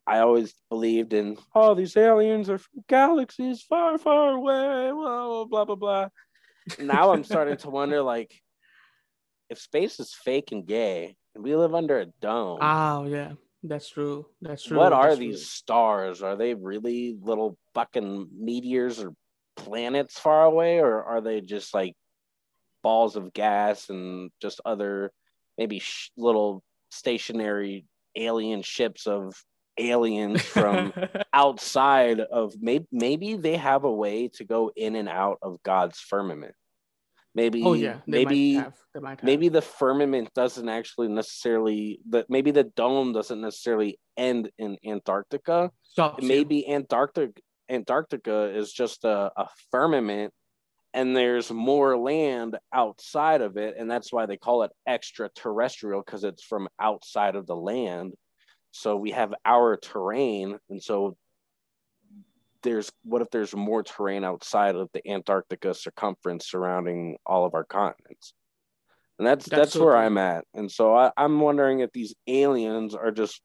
I 0.06 0.18
always 0.18 0.54
believed 0.70 1.12
in 1.12 1.36
oh 1.54 1.74
these 1.74 1.96
aliens 1.96 2.48
are 2.50 2.58
from 2.58 2.84
galaxies 2.88 3.62
far 3.62 3.98
far 3.98 4.32
away 4.32 4.90
blah 4.92 5.44
blah 5.44 5.64
blah 5.64 5.74
blah. 5.74 6.08
Now 6.80 7.12
I'm 7.12 7.24
starting 7.24 7.56
to 7.58 7.70
wonder 7.70 8.02
like 8.14 8.40
if 9.48 9.58
space 9.58 10.00
is 10.00 10.12
fake 10.12 10.52
and 10.52 10.66
gay 10.66 11.16
and 11.34 11.44
we 11.44 11.54
live 11.54 11.74
under 11.74 11.98
a 12.00 12.06
dome. 12.20 12.58
Oh 12.60 13.06
yeah, 13.06 13.32
that's 13.62 13.88
true. 13.88 14.26
That's 14.40 14.64
true. 14.64 14.78
what 14.78 14.92
are 14.92 15.08
that's 15.08 15.18
these 15.18 15.40
true. 15.40 15.44
stars? 15.44 16.22
Are 16.22 16.36
they 16.36 16.54
really 16.54 17.16
little 17.20 17.58
fucking 17.74 18.28
meteors 18.36 19.00
or 19.00 19.14
planets 19.56 20.18
far 20.18 20.44
away, 20.44 20.78
or 20.78 21.02
are 21.02 21.20
they 21.20 21.40
just 21.40 21.74
like 21.74 21.94
balls 22.82 23.16
of 23.16 23.32
gas 23.32 23.88
and 23.88 24.30
just 24.40 24.60
other 24.64 25.10
maybe 25.58 25.78
sh- 25.78 26.10
little 26.16 26.62
stationary 26.90 27.84
alien 28.16 28.62
ships 28.62 29.06
of 29.06 29.34
aliens 29.78 30.42
from 30.42 30.92
outside 31.32 32.20
of 32.20 32.54
maybe 32.60 32.86
maybe 32.92 33.34
they 33.34 33.56
have 33.56 33.84
a 33.84 33.92
way 33.92 34.28
to 34.34 34.44
go 34.44 34.70
in 34.74 34.96
and 34.96 35.08
out 35.08 35.38
of 35.42 35.62
God's 35.62 35.98
firmament. 35.98 36.54
Maybe 37.34 37.62
oh 37.62 37.74
yeah, 37.74 37.98
maybe 38.06 38.54
might 38.54 38.62
have. 38.62 39.02
Might 39.02 39.20
have. 39.20 39.24
maybe 39.24 39.48
the 39.48 39.62
firmament 39.62 40.32
doesn't 40.34 40.68
actually 40.68 41.08
necessarily 41.08 42.00
that 42.08 42.30
maybe 42.30 42.50
the 42.50 42.64
dome 42.64 43.12
doesn't 43.12 43.40
necessarily 43.40 43.98
end 44.16 44.50
in 44.58 44.78
Antarctica. 44.86 45.70
Stops 45.82 46.22
you. 46.22 46.28
Maybe 46.28 46.68
Antarctica 46.68 47.40
Antarctica 47.68 48.56
is 48.56 48.72
just 48.72 49.04
a, 49.04 49.32
a 49.36 49.48
firmament 49.70 50.32
and 50.94 51.14
there's 51.14 51.50
more 51.50 51.98
land 51.98 52.56
outside 52.72 53.42
of 53.42 53.56
it 53.56 53.74
and 53.78 53.90
that's 53.90 54.12
why 54.12 54.24
they 54.24 54.36
call 54.36 54.62
it 54.62 54.70
extraterrestrial 54.86 56.00
because 56.00 56.24
it's 56.24 56.42
from 56.42 56.68
outside 56.80 57.36
of 57.36 57.46
the 57.46 57.56
land 57.56 58.14
so 58.76 58.96
we 58.96 59.10
have 59.10 59.34
our 59.44 59.76
terrain 59.76 60.58
and 60.70 60.82
so 60.82 61.16
there's 62.62 62.90
what 63.04 63.22
if 63.22 63.30
there's 63.30 63.54
more 63.54 63.82
terrain 63.82 64.24
outside 64.24 64.74
of 64.74 64.88
the 64.92 65.08
antarctica 65.08 65.72
circumference 65.72 66.48
surrounding 66.50 67.16
all 67.24 67.44
of 67.44 67.54
our 67.54 67.64
continents 67.64 68.34
and 69.18 69.26
that's 69.26 69.46
that's, 69.46 69.60
That's 69.60 69.72
so 69.72 69.84
where 69.84 69.94
true. 69.94 70.02
i'm 70.02 70.18
at 70.18 70.44
and 70.54 70.70
so 70.70 70.94
I, 70.94 71.10
i'm 71.16 71.40
wondering 71.40 71.80
if 71.80 71.92
these 71.92 72.14
aliens 72.26 72.94
are 72.94 73.10
just 73.10 73.40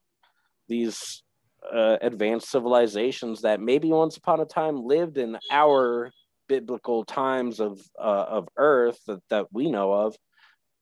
these 0.68 1.24
uh, 1.72 1.98
advanced 2.02 2.50
civilizations 2.50 3.42
that 3.42 3.60
maybe 3.62 3.90
once 3.90 4.18
upon 4.18 4.40
a 4.40 4.46
time 4.46 4.84
lived 4.84 5.18
in 5.18 5.38
our 5.52 6.12
biblical 6.50 7.06
times 7.06 7.60
of 7.60 7.80
uh, 8.00 8.26
of 8.28 8.50
earth 8.58 9.00
that, 9.08 9.22
that 9.30 9.46
we 9.54 9.70
know 9.70 9.94
of 9.94 10.16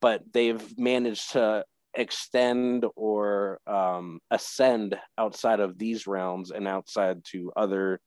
but 0.02 0.22
they've 0.32 0.78
managed 0.80 1.32
to 1.32 1.64
extend 1.96 2.86
or 2.96 3.60
um, 3.68 4.20
ascend 4.32 4.98
outside 5.18 5.60
of 5.60 5.78
these 5.78 6.08
realms 6.08 6.52
and 6.52 6.68
outside 6.68 7.24
to 7.26 7.52
other 7.56 8.00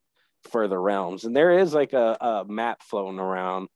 further 0.51 0.81
realms. 0.81 1.25
And 1.25 1.35
there 1.35 1.59
is 1.59 1.75
like 1.75 1.93
a, 1.93 2.17
a 2.21 2.45
map 2.47 2.83
floating 2.83 3.21
around 3.21 3.69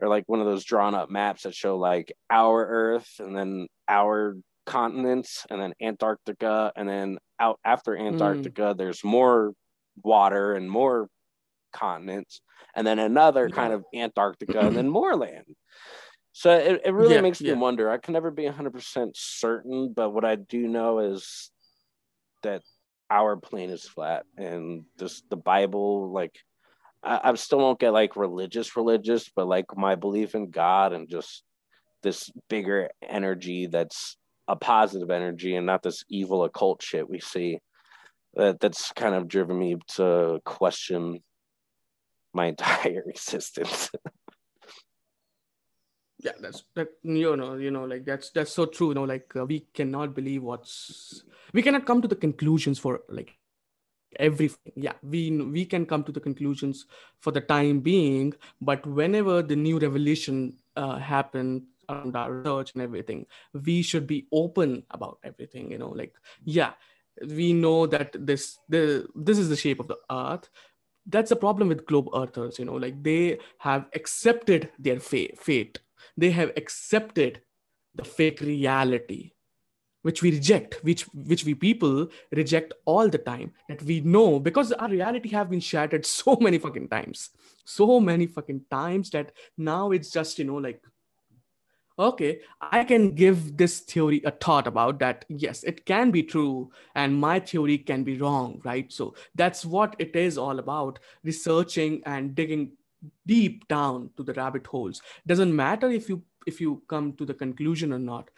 or 0.00 0.08
like 0.08 0.24
one 0.26 0.40
of 0.40 0.46
those 0.46 0.64
drawn 0.64 0.94
up 0.94 1.10
maps 1.10 1.42
that 1.42 1.54
show 1.54 1.76
like 1.76 2.12
our 2.30 2.66
earth 2.66 3.08
and 3.18 3.36
then 3.36 3.66
our 3.88 4.36
continents 4.66 5.46
and 5.50 5.60
then 5.60 5.74
antarctica 5.80 6.72
and 6.76 6.88
then 6.88 7.18
out 7.38 7.58
after 7.64 7.96
antarctica 7.96 8.74
there's 8.76 9.02
more 9.02 9.52
water 10.02 10.54
and 10.54 10.70
more 10.70 11.08
continents 11.72 12.40
and 12.74 12.86
then 12.86 12.98
another 12.98 13.48
Yeah. 13.48 13.54
kind 13.54 13.72
of 13.72 13.84
antarctica 13.94 14.60
and 14.60 14.76
then 14.76 14.88
more 14.88 15.16
land 15.16 15.44
so 16.32 16.52
it, 16.52 16.82
it 16.84 16.94
really 16.94 17.14
Yeah, 17.14 17.22
makes 17.22 17.44
me 17.44 17.52
wonder. 17.52 17.90
I 17.90 17.98
can 17.98 18.14
never 18.14 18.30
be 18.30 18.44
100% 18.44 19.10
certain 19.14 19.92
but 19.92 20.10
what 20.10 20.24
i 20.24 20.36
do 20.36 20.66
know 20.68 20.98
is 21.00 21.50
that 22.42 22.62
our 23.10 23.36
plane 23.36 23.70
is 23.70 23.84
flat 23.88 24.24
and 24.36 24.84
this 24.96 25.22
the 25.30 25.36
bible 25.36 26.10
like 26.12 26.38
I, 27.02 27.20
I 27.24 27.34
still 27.34 27.58
won't 27.58 27.80
get 27.80 27.92
like 27.92 28.16
religious 28.16 28.76
religious 28.76 29.30
but 29.34 29.46
like 29.48 29.76
my 29.76 29.94
belief 29.96 30.34
in 30.34 30.50
god 30.50 30.92
and 30.92 31.08
just 31.08 31.42
this 32.02 32.30
bigger 32.48 32.90
energy 33.06 33.66
that's 33.66 34.16
a 34.48 34.56
positive 34.56 35.10
energy 35.10 35.56
and 35.56 35.66
not 35.66 35.82
this 35.82 36.04
evil 36.08 36.44
occult 36.44 36.82
shit 36.82 37.08
we 37.08 37.20
see 37.20 37.58
that 38.34 38.60
that's 38.60 38.92
kind 38.92 39.14
of 39.14 39.28
driven 39.28 39.58
me 39.58 39.76
to 39.96 40.40
question 40.44 41.20
my 42.32 42.46
entire 42.54 43.04
existence 43.08 43.90
yeah 46.22 46.32
that's 46.40 46.64
that 46.74 46.88
you 47.02 47.36
know 47.36 47.56
you 47.56 47.70
know 47.70 47.84
like 47.84 48.04
that's 48.04 48.30
that's 48.30 48.52
so 48.52 48.66
true 48.66 48.88
you 48.88 48.94
know 48.94 49.04
like 49.04 49.34
uh, 49.36 49.44
we 49.44 49.60
cannot 49.74 50.14
believe 50.14 50.42
what's 50.42 51.24
we 51.52 51.62
cannot 51.62 51.86
come 51.86 52.00
to 52.02 52.08
the 52.08 52.16
conclusions 52.16 52.78
for 52.78 53.00
like 53.08 53.34
everything. 54.18 54.72
Yeah 54.74 54.94
we 55.02 55.30
we 55.30 55.64
can 55.64 55.86
come 55.86 56.04
to 56.04 56.12
the 56.12 56.20
conclusions 56.20 56.86
for 57.20 57.30
the 57.30 57.40
time 57.40 57.80
being 57.80 58.34
but 58.60 58.84
whenever 58.86 59.42
the 59.42 59.56
new 59.56 59.78
revelation 59.78 60.54
uh, 60.76 60.96
happen 60.98 61.66
around 61.88 62.16
our 62.16 62.32
research 62.32 62.72
and 62.74 62.82
everything 62.82 63.26
we 63.52 63.82
should 63.82 64.06
be 64.06 64.26
open 64.32 64.82
about 64.90 65.18
everything 65.24 65.70
you 65.70 65.78
know 65.78 65.90
like 65.90 66.14
yeah 66.44 66.72
we 67.28 67.52
know 67.52 67.86
that 67.86 68.14
this 68.18 68.58
the 68.68 69.06
this 69.14 69.38
is 69.38 69.48
the 69.48 69.56
shape 69.56 69.80
of 69.80 69.88
the 69.88 69.98
earth. 70.10 70.48
That's 71.06 71.30
a 71.30 71.36
problem 71.36 71.68
with 71.68 71.86
globe 71.86 72.08
earthers 72.14 72.58
you 72.58 72.64
know 72.64 72.74
like 72.74 73.02
they 73.02 73.38
have 73.58 73.86
accepted 73.94 74.70
their 74.78 75.00
fa- 75.00 75.34
fate 75.36 75.80
they 76.20 76.30
have 76.30 76.52
accepted 76.56 77.40
the 77.94 78.04
fake 78.04 78.40
reality 78.40 79.32
which 80.02 80.22
we 80.22 80.30
reject 80.30 80.82
which 80.82 81.02
which 81.30 81.44
we 81.44 81.54
people 81.54 82.08
reject 82.32 82.72
all 82.84 83.08
the 83.08 83.18
time 83.18 83.52
that 83.68 83.82
we 83.82 84.00
know 84.00 84.38
because 84.38 84.72
our 84.72 84.88
reality 84.88 85.28
have 85.28 85.50
been 85.50 85.60
shattered 85.60 86.06
so 86.20 86.36
many 86.40 86.58
fucking 86.58 86.88
times. 86.88 87.30
So 87.64 88.00
many 88.00 88.26
fucking 88.26 88.62
times 88.70 89.10
that 89.10 89.32
now 89.56 89.90
it's 89.90 90.10
just 90.10 90.38
you 90.38 90.44
know 90.44 90.56
like 90.56 90.82
okay 91.98 92.40
i 92.62 92.82
can 92.82 93.14
give 93.14 93.58
this 93.58 93.80
theory 93.80 94.22
a 94.24 94.30
thought 94.30 94.66
about 94.66 94.98
that. 95.00 95.24
Yes 95.28 95.62
it 95.64 95.84
can 95.84 96.10
be 96.10 96.22
true 96.22 96.70
and 96.94 97.20
my 97.20 97.38
theory 97.38 97.78
can 97.78 98.04
be 98.04 98.16
wrong 98.16 98.60
right? 98.64 98.90
So 98.90 99.14
that's 99.34 99.64
what 99.66 99.96
it 99.98 100.16
is 100.16 100.38
all 100.38 100.58
about 100.58 100.98
researching 101.22 102.02
and 102.06 102.34
digging 102.34 102.72
deep 103.26 103.66
down 103.68 104.10
to 104.16 104.22
the 104.22 104.34
rabbit 104.34 104.66
holes. 104.66 105.00
Doesn't 105.26 105.54
matter 105.54 105.90
if 105.90 106.08
you 106.08 106.22
if 106.46 106.60
you 106.60 106.82
come 106.88 107.12
to 107.14 107.24
the 107.24 107.34
conclusion 107.34 107.92
or 107.92 107.98
not. 107.98 108.30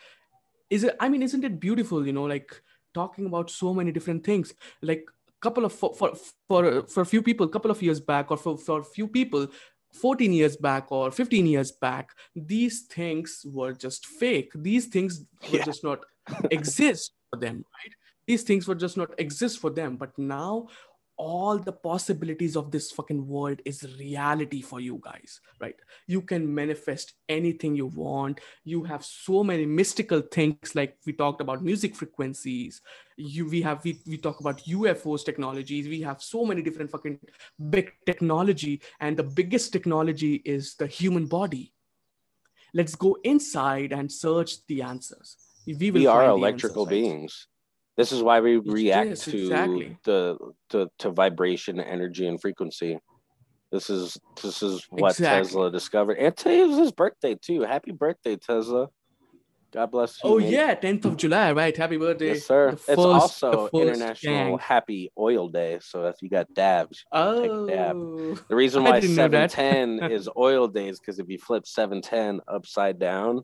Is 0.70 0.84
it 0.84 0.96
i 1.00 1.08
mean 1.08 1.22
isn't 1.22 1.44
it 1.44 1.60
beautiful 1.60 2.06
you 2.06 2.12
know 2.12 2.24
like 2.24 2.62
talking 2.94 3.26
about 3.26 3.50
so 3.50 3.74
many 3.74 3.92
different 3.92 4.24
things? 4.24 4.54
Like 4.82 5.04
a 5.28 5.40
couple 5.40 5.64
of 5.64 5.72
for 5.72 5.94
for 5.94 6.14
for, 6.48 6.82
for 6.86 7.00
a 7.00 7.06
few 7.06 7.22
people 7.22 7.48
couple 7.48 7.70
of 7.70 7.82
years 7.82 8.00
back 8.00 8.30
or 8.30 8.36
for, 8.36 8.56
for 8.58 8.80
a 8.80 8.84
few 8.84 9.08
people 9.08 9.48
14 9.92 10.32
years 10.32 10.56
back 10.56 10.90
or 10.90 11.10
15 11.10 11.46
years 11.46 11.70
back 11.72 12.10
these 12.34 12.82
things 12.82 13.44
were 13.44 13.72
just 13.72 14.06
fake. 14.06 14.50
These 14.54 14.86
things 14.86 15.24
were 15.50 15.58
Yeah. 15.58 15.64
just 15.64 15.84
not 15.84 16.04
exist 16.50 17.12
for 17.30 17.38
them 17.38 17.56
right? 17.56 17.92
These 18.26 18.44
things 18.44 18.68
were 18.68 18.76
just 18.76 18.96
not 18.96 19.10
exist 19.18 19.58
for 19.58 19.70
them. 19.70 19.96
But 19.96 20.16
now 20.18 20.68
all 21.30 21.58
the 21.66 21.76
possibilities 21.88 22.56
of 22.60 22.70
this 22.74 22.90
fucking 22.98 23.22
world 23.34 23.60
is 23.64 23.82
reality 23.98 24.60
for 24.70 24.80
you 24.80 25.00
guys 25.04 25.40
right? 25.62 25.76
You 26.06 26.20
can 26.20 26.52
manifest 26.52 27.14
anything 27.28 27.74
you 27.74 27.86
want. 27.86 28.40
You 28.64 28.82
have 28.84 29.04
so 29.04 29.42
many 29.44 29.64
mystical 29.64 30.20
things 30.20 30.74
like 30.74 30.96
we 31.06 31.12
talked 31.12 31.40
about 31.40 31.62
music 31.62 31.94
frequencies. 31.94 32.82
You 33.16 33.48
we 33.48 33.62
have 33.62 33.82
we, 33.84 34.00
we 34.06 34.18
talk 34.18 34.40
about 34.40 34.58
ufos 34.64 35.24
technologies. 35.24 35.88
We 35.88 36.00
have 36.02 36.20
so 36.20 36.44
many 36.44 36.62
different 36.62 36.90
fucking 36.90 37.20
big 37.70 37.92
technology 38.04 38.82
and 39.00 39.16
the 39.16 39.22
biggest 39.22 39.72
technology 39.72 40.42
is 40.44 40.74
the 40.74 40.86
human 40.86 41.26
body. 41.26 41.72
Let's 42.74 42.94
go 42.94 43.16
inside 43.22 43.92
and 43.92 44.10
search 44.10 44.66
the 44.66 44.82
answers. 44.82 45.36
We 45.66 45.90
will 45.90 46.00
we 46.00 46.06
are 46.06 46.24
electrical 46.24 46.82
answers, 46.82 46.90
beings. 46.90 47.46
This 47.96 48.12
is 48.12 48.22
why 48.22 48.40
we 48.40 48.56
react 48.56 49.08
Yes, 49.10 49.24
to 49.26 49.38
exactly. 49.38 49.98
the 50.04 50.38
to, 50.70 50.88
to 51.00 51.10
vibration, 51.10 51.78
energy, 51.80 52.26
and 52.26 52.40
frequency. 52.40 52.98
This 53.70 53.90
is 53.90 54.16
this 54.42 54.62
is 54.62 54.84
what 54.90 55.10
Exactly. 55.12 55.48
Tesla 55.48 55.70
discovered. 55.70 56.18
And 56.18 56.36
today 56.36 56.64
was 56.64 56.78
his 56.78 56.92
birthday 56.92 57.36
too. 57.40 57.62
Happy 57.62 57.92
birthday, 57.92 58.36
Tesla. 58.36 58.88
God 59.72 59.90
bless 59.90 60.22
you. 60.22 60.28
oh 60.28 60.36
yeah 60.36 60.74
10th 60.74 61.06
of 61.06 61.16
july 61.16 61.50
right 61.52 61.74
happy 61.74 61.96
birthday 61.96 62.34
Yes, 62.34 62.44
sir. 62.44 62.72
The 62.72 62.76
it's 62.76 62.86
first- 62.86 63.42
also 63.42 63.70
International 63.72 64.50
gang. 64.50 64.58
Happy 64.58 65.10
Oil 65.18 65.48
Day. 65.48 65.78
So 65.80 66.04
if 66.08 66.16
you 66.20 66.28
got 66.28 66.46
dabs, 66.54 67.02
take 67.10 67.50
a 67.50 67.66
dab. 67.66 67.96
oh 67.96 68.34
the 68.50 68.54
reason 68.54 68.84
why 68.84 69.00
didn't 69.00 69.16
know 69.16 69.28
that. 69.28 69.50
710 69.50 70.10
is 70.10 70.28
oil 70.36 70.68
day 70.68 70.88
is 70.88 71.00
because 71.00 71.18
if 71.18 71.28
you 71.30 71.38
flip 71.38 71.66
710 71.66 72.40
upside 72.48 72.98
down, 72.98 73.40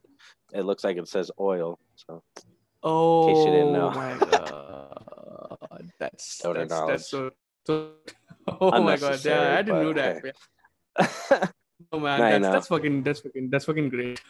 it 0.52 0.66
looks 0.66 0.84
like 0.84 0.98
it 0.98 1.08
says 1.08 1.30
oil. 1.40 1.78
So 1.96 2.22
oh 2.82 3.26
case 3.26 3.44
you 3.46 3.52
didn't 3.52 3.76
oh 3.76 3.78
know. 3.78 3.90
my 3.90 4.18
god 4.30 5.90
that's 5.98 6.38
that's, 6.38 6.70
knowledge. 6.70 6.88
that's 6.88 7.10
so, 7.10 7.30
so 7.66 7.90
oh 8.60 8.82
my 8.82 8.96
god 8.96 9.18
yeah 9.24 9.58
i 9.58 9.62
didn't 9.62 9.82
know 9.82 9.92
that 9.92 10.22
oh 11.92 12.00
man 12.00 12.42
that's, 12.42 12.52
that's 12.52 12.68
fucking 12.68 13.02
that's 13.02 13.20
fucking 13.20 13.50
that's 13.50 13.64
fucking 13.64 13.88
great 13.88 14.20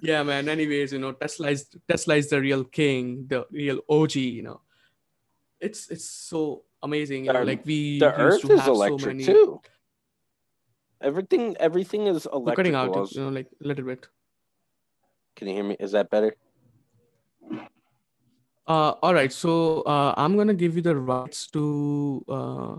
yeah 0.00 0.22
man 0.22 0.48
anyways 0.48 0.92
you 0.92 0.98
know 0.98 1.12
tesla 1.12 1.50
is 1.50 1.68
tesla 1.88 2.16
is 2.16 2.30
the 2.30 2.40
real 2.40 2.64
king 2.64 3.26
the 3.28 3.46
real 3.50 3.80
og 3.88 4.14
you 4.16 4.42
know 4.42 4.60
it's 5.60 5.90
it's 5.90 6.08
so 6.08 6.62
amazing 6.82 7.24
you 7.24 7.32
know 7.32 7.42
like 7.42 7.64
we 7.64 7.98
the 7.98 8.12
Earth 8.14 8.44
is 8.44 8.50
have 8.50 8.64
so 8.64 8.72
electric 8.72 9.16
many 9.16 9.24
too. 9.24 9.60
Everything, 11.00 11.54
everything 11.60 12.06
is 12.06 12.26
You're 12.32 12.54
cutting 12.54 12.74
out 12.74 13.12
you 13.12 13.20
know 13.20 13.28
like 13.28 13.48
a 13.62 13.66
little 13.68 13.84
bit 13.84 14.08
Can 15.36 15.48
you 15.48 15.54
hear 15.54 15.64
me? 15.64 15.76
Is 15.78 15.92
that 15.92 16.08
better? 16.08 16.34
Uh 18.66 18.92
all 19.02 19.14
right 19.14 19.32
so 19.32 19.82
uh 19.82 20.14
i'm 20.16 20.36
gonna 20.36 20.54
give 20.54 20.76
you 20.76 20.82
the 20.82 20.96
rights 20.96 21.46
to 21.48 22.24
uh 22.28 22.76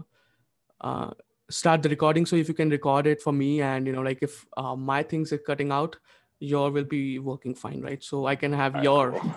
uh 0.82 1.12
start 1.50 1.84
the 1.84 1.90
recording 1.90 2.26
so 2.26 2.36
if 2.36 2.48
you 2.48 2.54
can 2.56 2.70
record 2.70 3.06
it 3.06 3.22
for 3.22 3.32
me 3.32 3.62
and 3.62 3.86
you 3.86 3.94
know 3.94 4.02
like 4.02 4.20
if 4.22 4.46
uh, 4.58 4.76
my 4.76 5.04
things 5.04 5.32
are 5.32 5.38
cutting 5.38 5.72
out 5.72 5.96
your 6.40 6.72
will 6.72 6.84
be 6.84 7.20
working 7.20 7.54
fine 7.54 7.82
right 7.82 8.04
so 8.04 8.26
i 8.26 8.36
can 8.36 8.52
have 8.52 8.74
right, 8.74 8.84
your 8.84 9.12
cool. 9.12 9.34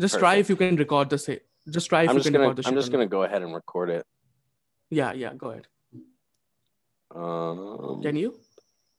just 0.00 0.18
try 0.18 0.34
if 0.36 0.48
you 0.50 0.56
can 0.56 0.76
record 0.76 1.08
the 1.08 1.18
say 1.18 1.40
just 1.70 1.88
try 1.88 2.02
if 2.04 2.10
I'm 2.10 2.18
you 2.18 2.22
can 2.22 2.32
gonna, 2.32 2.44
record 2.44 2.62
the 2.62 2.68
I'm 2.68 2.74
just 2.74 2.92
gonna 2.92 3.06
go 3.06 3.22
ahead 3.22 3.42
and 3.42 3.54
record 3.54 3.90
it. 3.90 4.04
yeah 4.90 5.12
yeah 5.12 5.32
go 5.34 5.50
ahead 5.50 5.66
Um, 7.14 8.02
can 8.02 8.16
you 8.16 8.30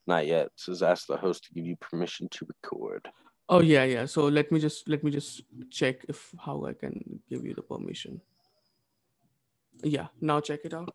Not 0.07 0.25
yet. 0.25 0.45
It 0.47 0.51
says 0.55 0.81
ask 0.81 1.05
the 1.07 1.17
host 1.17 1.43
to 1.45 1.53
give 1.53 1.65
you 1.65 1.75
permission 1.75 2.27
to 2.31 2.45
record. 2.47 3.07
Oh 3.49 3.61
yeah, 3.61 3.83
yeah. 3.85 4.05
So 4.05 4.27
let 4.27 4.51
me 4.51 4.59
just 4.59 4.89
let 4.89 5.03
me 5.03 5.11
just 5.11 5.41
check 5.69 6.05
if 6.09 6.33
how 6.39 6.65
I 6.65 6.73
can 6.73 7.21
give 7.29 7.45
you 7.45 7.53
the 7.53 7.61
permission. 7.61 8.21
Yeah, 9.83 10.07
now 10.19 10.41
check 10.41 10.61
it 10.65 10.73
out. 10.73 10.89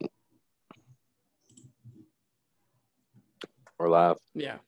Or 3.78 3.88
live. 3.88 4.16
Yeah. 4.34 4.59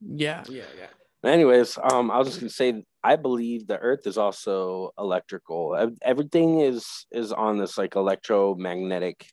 Yeah, 0.00 0.44
yeah, 0.48 0.64
yeah. 0.78 1.30
Anyways, 1.30 1.78
um, 1.82 2.10
I 2.10 2.18
was 2.18 2.28
just 2.28 2.40
gonna 2.40 2.50
say 2.50 2.84
I 3.04 3.16
believe 3.16 3.66
the 3.66 3.78
Earth 3.78 4.06
is 4.06 4.18
also 4.18 4.90
electrical. 4.98 5.94
Everything 6.02 6.60
is 6.60 7.06
is 7.12 7.32
on 7.32 7.58
this 7.58 7.78
like 7.78 7.94
electromagnetic 7.94 9.26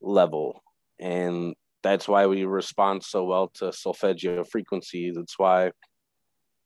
level, 0.00 0.62
and 0.98 1.54
that's 1.82 2.06
why 2.06 2.26
we 2.26 2.44
respond 2.44 3.02
so 3.02 3.24
well 3.24 3.48
to 3.54 3.72
solfeggio 3.72 4.44
frequencies. 4.44 5.14
That's 5.16 5.38
why, 5.38 5.72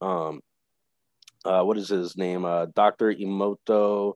um, 0.00 0.40
uh, 1.46 1.62
what 1.62 1.78
is 1.78 1.88
his 1.88 2.16
name? 2.16 2.44
Uh, 2.44 2.66
Doctor 2.74 3.12
Emoto. 3.12 4.14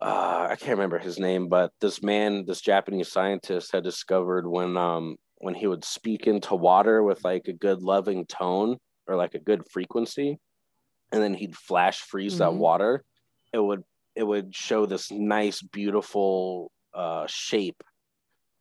Uh, 0.00 0.48
I 0.50 0.56
can't 0.56 0.72
remember 0.78 0.98
his 0.98 1.18
name, 1.18 1.48
but 1.48 1.70
this 1.80 2.02
man, 2.02 2.44
this 2.46 2.60
Japanese 2.60 3.10
scientist, 3.10 3.72
had 3.72 3.84
discovered 3.84 4.46
when 4.46 4.76
um 4.76 5.16
when 5.38 5.54
he 5.54 5.66
would 5.66 5.84
speak 5.84 6.26
into 6.26 6.54
water 6.54 7.02
with 7.02 7.22
like 7.24 7.48
a 7.48 7.52
good 7.52 7.82
loving 7.82 8.26
tone 8.26 8.78
or 9.06 9.16
like 9.16 9.34
a 9.34 9.38
good 9.38 9.62
frequency 9.70 10.38
and 11.12 11.22
then 11.22 11.34
he'd 11.34 11.56
flash 11.56 11.98
freeze 12.00 12.38
that 12.38 12.50
Mhm. 12.50 12.56
water 12.58 13.04
it 13.52 13.58
would 13.58 13.82
it 14.14 14.22
would 14.22 14.54
show 14.54 14.86
this 14.86 15.10
nice 15.10 15.60
beautiful 15.60 16.70
uh 16.94 17.26
shape 17.26 17.82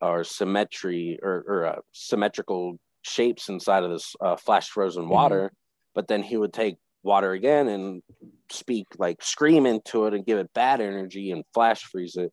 or 0.01 0.23
symmetry 0.25 1.19
or, 1.23 1.45
or 1.47 1.65
uh, 1.67 1.79
symmetrical 1.93 2.77
shapes 3.03 3.47
inside 3.47 3.83
of 3.83 3.91
this 3.91 4.15
uh, 4.19 4.35
flash 4.35 4.67
frozen 4.69 5.07
water 5.07 5.53
but 5.95 6.07
then 6.07 6.21
he 6.23 6.35
would 6.35 6.51
take 6.51 6.75
water 7.03 7.31
again 7.33 7.67
and 7.67 8.01
speak 8.51 8.85
like 8.97 9.21
scream 9.21 9.65
into 9.65 10.05
it 10.05 10.13
and 10.13 10.25
give 10.25 10.37
it 10.37 10.53
bad 10.53 10.81
energy 10.81 11.31
and 11.31 11.43
flash 11.53 11.83
freeze 11.83 12.15
it. 12.15 12.31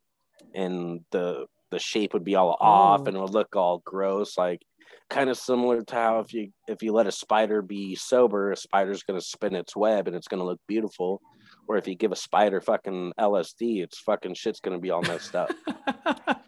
And 0.55 1.01
the 1.11 1.47
the 1.71 1.79
shape 1.79 2.13
would 2.15 2.25
be 2.25 2.35
all 2.35 2.57
off 2.61 3.03
Oh. 3.03 3.05
and 3.07 3.17
it 3.17 3.21
would 3.21 3.31
look 3.31 3.55
all 3.55 3.81
gross 3.85 4.37
like 4.37 4.61
kind 5.09 5.31
of 5.31 5.37
similar 5.37 5.83
to 5.83 5.95
how 5.95 6.19
if 6.21 6.33
you 6.33 6.51
if 6.69 6.83
you 6.83 6.93
let 6.93 7.07
a 7.07 7.13
spider 7.13 7.63
be 7.63 7.95
sober 7.95 8.53
a 8.53 8.57
spider's 8.57 9.03
going 9.03 9.19
to 9.19 9.25
spin 9.25 9.55
its 9.55 9.77
web 9.77 10.07
and 10.07 10.17
it's 10.17 10.29
going 10.29 10.41
to 10.41 10.45
look 10.47 10.61
beautiful. 10.67 11.21
Or 11.69 11.77
if 11.77 11.87
you 11.87 11.95
give 11.95 12.11
a 12.13 12.17
spider 12.17 12.61
fucking 12.61 13.13
lsd 13.19 13.83
it's 13.85 13.99
fucking 14.01 14.35
shit's 14.35 14.61
going 14.61 14.77
to 14.77 14.81
be 14.81 14.91
all 14.91 15.03
messed 15.03 15.35
up. 15.37 15.51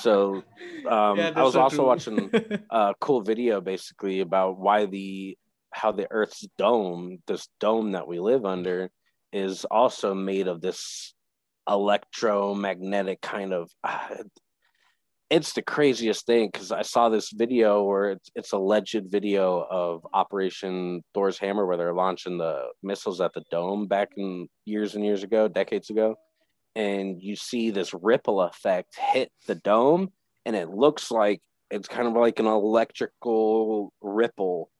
So 0.00 0.42
um 0.88 1.18
Yeah, 1.18 1.32
i 1.36 1.42
was 1.42 1.54
so 1.54 1.60
also 1.60 1.86
watching 1.86 2.30
a 2.70 2.94
cool 3.00 3.22
video 3.22 3.60
basically 3.60 4.20
about 4.20 4.58
why 4.58 4.86
the 4.86 5.36
how 5.74 5.92
the 5.92 6.06
earth's 6.10 6.46
dome 6.56 7.18
this 7.26 7.48
dome 7.60 7.92
that 7.92 8.06
we 8.06 8.20
live 8.20 8.44
under 8.44 8.90
is 9.32 9.64
also 9.66 10.14
made 10.14 10.48
of 10.48 10.60
this 10.60 11.14
electromagnetic 11.68 13.20
kind 13.20 13.52
of 13.52 13.70
ah, 13.82 14.10
it's 15.30 15.54
the 15.54 15.62
craziest 15.62 16.26
thing 16.26 16.48
because 16.52 16.70
i 16.70 16.82
saw 16.82 17.08
this 17.08 17.30
video 17.32 17.82
where 17.82 18.10
it's, 18.10 18.30
it's 18.34 18.52
alleged 18.52 19.04
video 19.10 19.66
of 19.70 20.06
operation 20.12 21.02
thor's 21.14 21.38
hammer 21.38 21.66
where 21.66 21.76
they're 21.76 21.94
launching 21.94 22.38
the 22.38 22.66
missiles 22.82 23.20
at 23.20 23.32
the 23.32 23.42
dome 23.50 23.86
back 23.86 24.10
in 24.16 24.46
years 24.64 24.94
and 24.94 25.04
years 25.04 25.22
ago 25.22 25.48
decades 25.48 25.90
ago. 25.90 26.16
And 26.76 27.22
you 27.22 27.36
see 27.36 27.70
this 27.70 27.94
ripple 27.94 28.40
effect 28.42 28.96
hit 28.98 29.30
the 29.46 29.54
dome 29.54 30.10
and 30.44 30.56
it 30.56 30.68
looks 30.68 31.10
like 31.10 31.40
it's 31.70 31.88
kind 31.88 32.08
of 32.08 32.14
like 32.14 32.38
an 32.40 32.46
electrical 32.46 33.92
ripple 34.00 34.70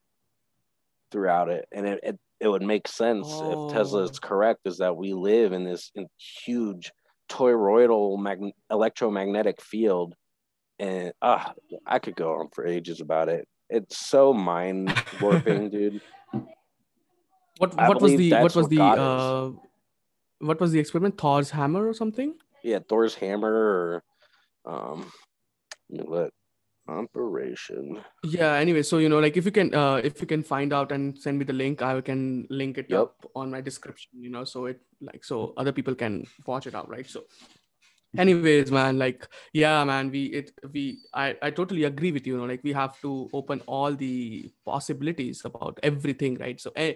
throughout 1.14 1.48
it 1.48 1.64
and 1.70 1.86
it, 1.86 2.00
it, 2.02 2.18
it 2.40 2.48
would 2.48 2.60
make 2.74 2.88
sense 2.88 3.28
if 3.52 3.58
tesla 3.72 4.00
Oh. 4.00 4.04
is 4.10 4.18
correct 4.18 4.62
is 4.64 4.78
that 4.78 4.96
we 4.96 5.12
live 5.14 5.52
in 5.52 5.62
this 5.62 5.92
in 5.94 6.08
huge 6.44 6.90
toroidal 7.30 8.18
mag- 8.18 8.52
electromagnetic 8.68 9.62
field 9.62 10.16
and 10.80 11.12
uh, 11.22 11.44
i 11.86 12.00
could 12.00 12.16
go 12.16 12.30
on 12.40 12.48
for 12.52 12.66
ages 12.66 13.00
about 13.00 13.28
it 13.28 13.46
it's 13.70 13.96
so 13.96 14.34
mind 14.34 14.92
warping 15.20 15.70
dude 15.76 16.00
what 17.58 17.70
what 17.76 18.02
was 18.02 18.16
the 18.16 18.32
what 18.32 18.42
was 18.56 18.56
what 18.56 18.70
the 18.70 18.82
uh 18.82 19.50
what 20.40 20.60
was 20.60 20.72
the 20.72 20.80
experiment? 20.80 21.16
Thor's 21.16 21.50
hammer 21.50 21.88
or 21.88 21.94
something? 21.94 22.34
yeah 22.64 22.80
thor's 22.88 23.14
hammer 23.14 23.54
or 23.54 24.02
um 24.72 25.12
look 25.90 26.32
operation 26.88 28.02
Yeah, 28.24 28.54
anyway, 28.54 28.82
so 28.82 28.96
you 28.98 29.10
know, 29.10 29.18
like 29.20 29.36
if 29.36 29.44
you 29.44 29.50
can 29.52 29.74
uh 29.74 29.96
if 29.96 30.18
you 30.20 30.26
can 30.26 30.42
find 30.42 30.72
out 30.72 30.92
and 30.92 31.18
send 31.18 31.38
me 31.38 31.44
the 31.44 31.52
link, 31.52 31.82
I 31.82 32.00
can 32.00 32.46
link 32.48 32.78
it 32.78 32.88
Yep. 32.88 32.94
up 32.94 33.16
on 33.36 33.50
my 33.50 33.60
description, 33.60 34.12
you 34.18 34.30
know, 34.30 34.44
so 34.44 34.64
it 34.66 34.80
like 35.02 35.22
so 35.24 35.52
other 35.58 35.72
people 35.72 35.94
can 35.94 36.24
watch 36.46 36.66
it 36.66 36.74
out, 36.74 36.88
right? 36.88 37.06
So 37.06 37.24
anyways, 38.16 38.70
man, 38.72 38.98
like 38.98 39.28
yeah, 39.52 39.84
man, 39.84 40.10
we 40.10 40.24
it 40.26 40.52
we 40.72 41.00
I 41.12 41.36
I 41.42 41.50
totally 41.50 41.84
agree 41.84 42.12
with 42.12 42.26
you, 42.26 42.34
you 42.34 42.38
know, 42.40 42.46
like 42.46 42.64
we 42.64 42.72
have 42.72 43.00
to 43.02 43.28
open 43.34 43.60
all 43.66 43.94
the 43.94 44.50
possibilities 44.64 45.42
about 45.44 45.78
everything, 45.82 46.36
right? 46.38 46.58
So 46.60 46.72
eh, 46.76 46.94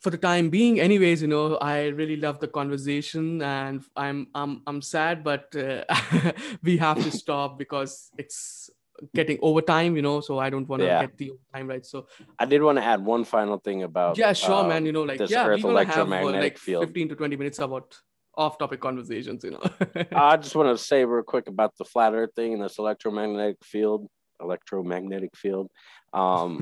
for 0.00 0.10
the 0.10 0.18
time 0.18 0.48
being 0.50 0.80
anyways 0.80 1.22
you 1.22 1.28
know 1.28 1.56
i 1.56 1.88
really 1.88 2.16
love 2.16 2.40
the 2.40 2.48
conversation 2.48 3.42
and 3.42 3.84
i'm 3.96 4.26
i'm 4.34 4.62
i'm 4.66 4.80
sad 4.82 5.22
but 5.22 5.54
uh, 5.56 5.84
we 6.62 6.76
have 6.76 7.02
to 7.02 7.10
stop 7.10 7.58
because 7.58 8.10
it's 8.18 8.70
getting 9.14 9.38
overtime, 9.42 9.96
you 9.96 10.02
know, 10.02 10.20
so 10.20 10.38
I 10.38 10.50
don't 10.50 10.68
want 10.68 10.80
to 10.82 10.86
Yeah. 10.86 11.00
get 11.00 11.16
the 11.16 11.30
overtime 11.30 11.68
right. 11.68 11.86
So 11.86 12.06
I 12.38 12.44
did 12.44 12.62
want 12.62 12.78
to 12.78 12.84
add 12.84 13.04
one 13.04 13.24
final 13.24 13.58
thing 13.58 13.82
about 13.82 14.18
yeah, 14.18 14.32
sure, 14.32 14.60
um, 14.62 14.68
man. 14.68 14.86
You 14.86 14.92
know, 14.92 15.02
like 15.02 15.18
this 15.18 15.30
yeah, 15.30 15.46
Earth 15.46 15.64
we're 15.64 15.72
gonna 15.74 15.84
have 15.84 16.10
uh, 16.12 16.30
like 16.32 16.58
field. 16.58 16.84
15 16.84 17.10
to 17.10 17.14
20 17.16 17.36
minutes 17.36 17.58
about 17.58 17.96
off-topic 18.36 18.80
conversations, 18.80 19.44
you 19.44 19.50
know. 19.52 19.62
I 20.12 20.36
just 20.44 20.54
want 20.54 20.76
to 20.76 20.82
say 20.82 21.04
real 21.04 21.22
quick 21.22 21.48
about 21.48 21.76
the 21.76 21.84
flat 21.84 22.14
Earth 22.14 22.30
thing 22.36 22.54
and 22.54 22.62
this 22.62 22.78
electromagnetic 22.78 23.64
field. 23.64 24.06
Electromagnetic 24.40 25.36
field. 25.36 25.70
Um, 26.12 26.60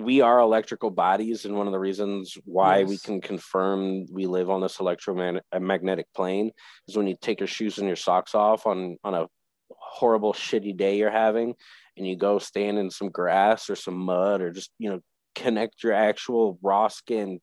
we 0.00 0.20
are 0.20 0.38
electrical 0.40 0.90
bodies, 0.90 1.44
and 1.44 1.56
one 1.56 1.66
of 1.66 1.72
the 1.72 1.78
reasons 1.78 2.36
why 2.44 2.84
we 2.84 2.98
can 2.98 3.20
confirm 3.20 4.06
we 4.12 4.26
live 4.26 4.50
on 4.50 4.60
this 4.60 4.80
electromagnetic 4.80 6.06
plane 6.14 6.50
is 6.88 6.96
when 6.96 7.06
you 7.06 7.16
take 7.20 7.40
your 7.40 7.46
shoes 7.46 7.78
and 7.78 7.86
your 7.86 7.96
socks 7.96 8.34
off 8.34 8.66
on 8.66 8.96
on 9.04 9.14
a 9.14 9.26
horrible, 9.70 10.32
shitty 10.32 10.76
day 10.76 10.96
you're 10.98 11.10
having, 11.10 11.54
and 11.96 12.06
you 12.06 12.16
go 12.16 12.38
stand 12.38 12.78
in 12.78 12.90
some 12.90 13.08
grass 13.08 13.70
or 13.70 13.76
some 13.76 13.96
mud, 13.96 14.40
or 14.40 14.50
just 14.50 14.70
you 14.78 14.90
know 14.90 15.00
connect 15.34 15.82
your 15.82 15.92
actual 15.92 16.58
raw 16.62 16.88
skin 16.88 17.40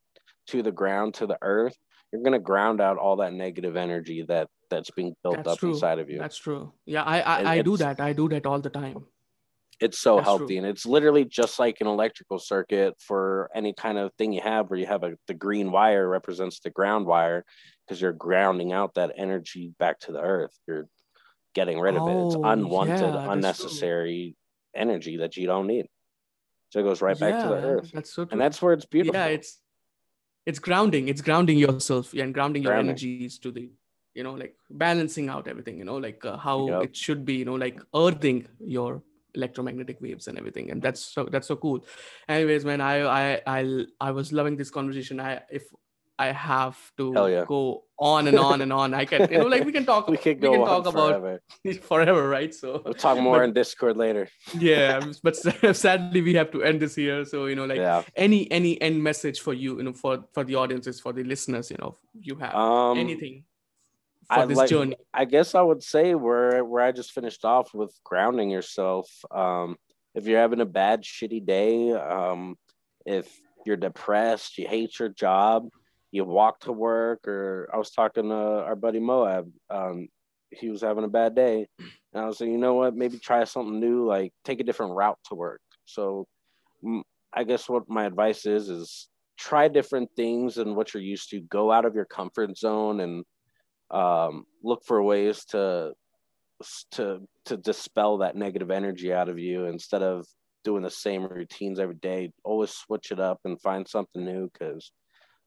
to 0.47 0.61
the 0.61 0.71
ground 0.71 1.13
to 1.15 1.27
the 1.27 1.37
earth. 1.41 1.75
You're 2.11 2.23
gonna 2.23 2.39
ground 2.39 2.81
out 2.81 2.97
all 2.97 3.17
that 3.17 3.33
negative 3.33 3.75
energy 3.75 4.23
that 4.27 4.47
that's 4.69 4.91
being 4.91 5.15
built 5.23 5.37
That's 5.37 5.47
up 5.47 5.59
true. 5.59 5.73
inside 5.73 5.99
of 5.99 6.09
you. 6.09 6.19
That's 6.19 6.37
true. 6.37 6.73
Yeah, 6.85 7.03
I 7.03 7.19
I, 7.19 7.51
I 7.53 7.61
do 7.61 7.77
that. 7.77 7.99
I 7.99 8.13
do 8.13 8.29
that 8.29 8.45
all 8.45 8.59
the 8.59 8.69
time. 8.69 9.05
It's 9.79 9.99
so 9.99 10.15
That's 10.15 10.25
healthy 10.25 10.45
true. 10.47 10.57
and 10.57 10.65
it's 10.67 10.85
literally 10.85 11.25
just 11.25 11.59
like 11.59 11.77
an 11.81 11.87
electrical 11.87 12.39
circuit 12.39 12.95
for 12.99 13.49
any 13.53 13.73
kind 13.73 13.97
of 13.97 14.11
thing 14.17 14.33
you 14.33 14.41
have 14.41 14.69
where 14.69 14.79
you 14.79 14.85
have 14.87 15.03
a 15.03 15.13
the 15.27 15.33
green 15.33 15.71
wire 15.71 16.07
represents 16.07 16.59
the 16.59 16.69
ground 16.71 17.05
wire 17.05 17.45
because 17.87 18.01
you're 18.01 18.13
grounding 18.13 18.71
out 18.73 18.93
that 18.95 19.13
energy 19.17 19.71
back 19.79 19.99
to 19.99 20.11
the 20.11 20.19
earth 20.19 20.55
you're 20.67 20.87
getting 21.53 21.79
rid 21.79 21.95
of 21.95 22.07
it 22.07 22.17
it's 22.25 22.35
Oh, 22.35 22.49
unwanted 22.51 23.13
yeah, 23.13 23.31
unnecessary 23.31 24.35
energy 24.75 25.17
that 25.17 25.37
you 25.37 25.45
don't 25.47 25.67
need 25.67 25.85
so 26.69 26.79
it 26.79 26.83
goes 26.83 27.01
right 27.01 27.19
back 27.19 27.39
to 27.41 27.47
the 27.47 27.55
earth 27.71 27.91
That's 27.93 28.11
so 28.13 28.25
true. 28.25 28.31
and 28.31 28.41
that's 28.41 28.61
where 28.61 28.73
it's 28.73 28.85
beautiful 28.85 29.15
yeah, 29.19 29.27
it's 29.27 29.59
it's 30.45 30.59
grounding. 30.59 31.09
It's 31.09 31.21
grounding 31.21 31.57
yourself 31.57 32.13
and 32.13 32.33
grounding 32.33 32.63
your 32.63 32.71
Grounding. 32.71 32.91
energies 32.91 33.37
to 33.39 33.51
the 33.51 33.69
you 34.13 34.23
know 34.23 34.33
like 34.33 34.55
balancing 34.69 35.27
out 35.29 35.45
everything. 35.47 35.77
You 35.77 35.83
know 35.83 35.97
like 35.97 36.23
uh, 36.25 36.37
how 36.37 36.67
Yep. 36.69 36.83
it 36.83 36.95
should 36.95 37.25
be. 37.25 37.35
You 37.41 37.45
know 37.45 37.55
like 37.55 37.81
earthing 37.93 38.47
your 38.59 39.03
electromagnetic 39.37 39.97
waves 40.01 40.27
and 40.27 40.37
everything 40.41 40.71
and 40.71 40.81
that's 40.81 41.01
so 41.15 41.25
that's 41.31 41.47
so 41.47 41.55
cool. 41.55 41.85
Anyways 42.27 42.63
man 42.69 42.81
i 42.81 42.95
i 43.21 43.41
i, 43.57 43.59
I 44.07 44.11
was 44.11 44.33
loving 44.39 44.55
this 44.61 44.71
conversation. 44.79 45.19
I 45.19 45.41
if 45.59 45.65
i 46.19 46.27
have 46.31 46.77
to 46.97 47.05
yeah. 47.29 47.45
go 47.47 47.83
on 47.99 48.27
and 48.29 48.39
on 48.39 48.61
and 48.61 48.71
on 48.73 48.93
i 48.93 49.05
can 49.05 49.27
you 49.31 49.37
know 49.37 49.49
like 49.53 49.63
we 49.65 49.71
can 49.71 49.85
talk 49.85 50.07
we 50.13 50.17
we 50.25 50.33
go 50.33 50.51
can 50.51 50.61
on 50.61 50.67
talk 50.67 50.85
about 50.93 51.09
forever. 51.09 51.41
forever 51.91 52.23
right? 52.29 52.53
So 52.53 52.81
we'll 52.83 52.93
talk 52.93 53.17
more 53.19 53.37
but- 53.37 53.43
in 53.45 53.53
discord 53.53 53.97
later. 53.97 54.25
Yeah 54.59 55.01
but 55.23 55.35
sadly 55.75 56.21
we 56.21 56.33
have 56.35 56.51
to 56.51 56.63
end 56.63 56.81
this 56.81 56.95
here. 56.95 57.25
So 57.25 57.45
you 57.45 57.55
know 57.55 57.65
like 57.65 57.83
yeah. 57.87 58.03
any 58.15 58.49
any 58.51 58.81
end 58.81 58.97
message 59.09 59.39
for 59.45 59.53
you 59.53 59.77
you 59.77 59.83
know 59.83 59.93
for 59.93 60.13
for 60.33 60.43
the 60.43 60.55
audiences 60.55 60.99
for 60.99 61.13
the 61.13 61.23
listeners 61.33 61.69
you 61.71 61.77
know 61.81 61.95
you 62.27 62.35
have 62.35 62.53
um 62.55 62.97
anything 62.97 63.43
for 64.33 64.39
I 64.41 64.45
this 64.45 64.57
like- 64.57 64.69
journey 64.69 64.95
I 65.13 65.25
guess 65.25 65.55
I 65.55 65.61
would 65.61 65.83
say 65.83 66.15
where 66.15 66.63
where 66.63 66.83
I 66.83 66.91
just 66.91 67.11
finished 67.11 67.45
off 67.45 67.73
with 67.73 67.93
grounding 68.03 68.49
yourself. 68.49 69.09
Um, 69.31 69.77
if 70.15 70.25
you're 70.25 70.39
having 70.39 70.61
a 70.61 70.65
bad, 70.65 71.03
shitty 71.03 71.45
day, 71.45 71.91
um, 71.91 72.55
if 73.05 73.39
you're 73.65 73.77
depressed, 73.77 74.57
you 74.57 74.67
hate 74.67 74.97
your 74.99 75.09
job, 75.09 75.69
you 76.11 76.23
walk 76.25 76.61
to 76.61 76.71
work, 76.71 77.27
or 77.27 77.69
I 77.73 77.77
was 77.77 77.91
talking 77.91 78.29
to 78.29 78.35
our 78.35 78.75
buddy 78.75 78.99
Moab. 78.99 79.51
Um, 79.69 80.07
he 80.49 80.69
was 80.69 80.81
having 80.81 81.03
a 81.03 81.09
bad 81.09 81.35
day, 81.35 81.67
and 81.77 82.23
I 82.23 82.25
was 82.25 82.37
saying, 82.37 82.51
you 82.51 82.57
know 82.57 82.73
what, 82.73 82.95
maybe 82.95 83.19
try 83.19 83.43
something 83.43 83.79
new, 83.79 84.05
like 84.05 84.33
take 84.43 84.59
a 84.59 84.63
different 84.63 84.93
route 84.93 85.19
to 85.25 85.35
work. 85.35 85.61
So, 85.85 86.25
I 87.33 87.43
guess 87.43 87.69
what 87.69 87.89
my 87.89 88.05
advice 88.05 88.45
is 88.45 88.69
is 88.69 89.07
try 89.37 89.67
different 89.67 90.09
things 90.15 90.57
and 90.57 90.75
what 90.75 90.93
you're 90.93 91.03
used 91.03 91.29
to. 91.29 91.41
Go 91.41 91.71
out 91.71 91.85
of 91.85 91.93
your 91.95 92.05
comfort 92.05 92.57
zone 92.57 93.01
and 93.01 93.23
um, 93.91 94.45
look 94.63 94.83
for 94.85 95.01
ways 95.01 95.45
to 95.45 95.93
to 96.91 97.19
to 97.45 97.57
dispel 97.57 98.17
that 98.17 98.35
negative 98.35 98.71
energy 98.71 99.13
out 99.13 99.29
of 99.29 99.37
you 99.37 99.65
instead 99.65 100.01
of 100.01 100.25
doing 100.63 100.83
the 100.83 100.89
same 100.89 101.25
routines 101.25 101.79
every 101.79 101.95
day. 101.95 102.31
Always 102.43 102.71
switch 102.71 103.11
it 103.11 103.19
up 103.19 103.39
and 103.45 103.61
find 103.61 103.87
something 103.87 104.25
new 104.25 104.49
because 104.51 104.91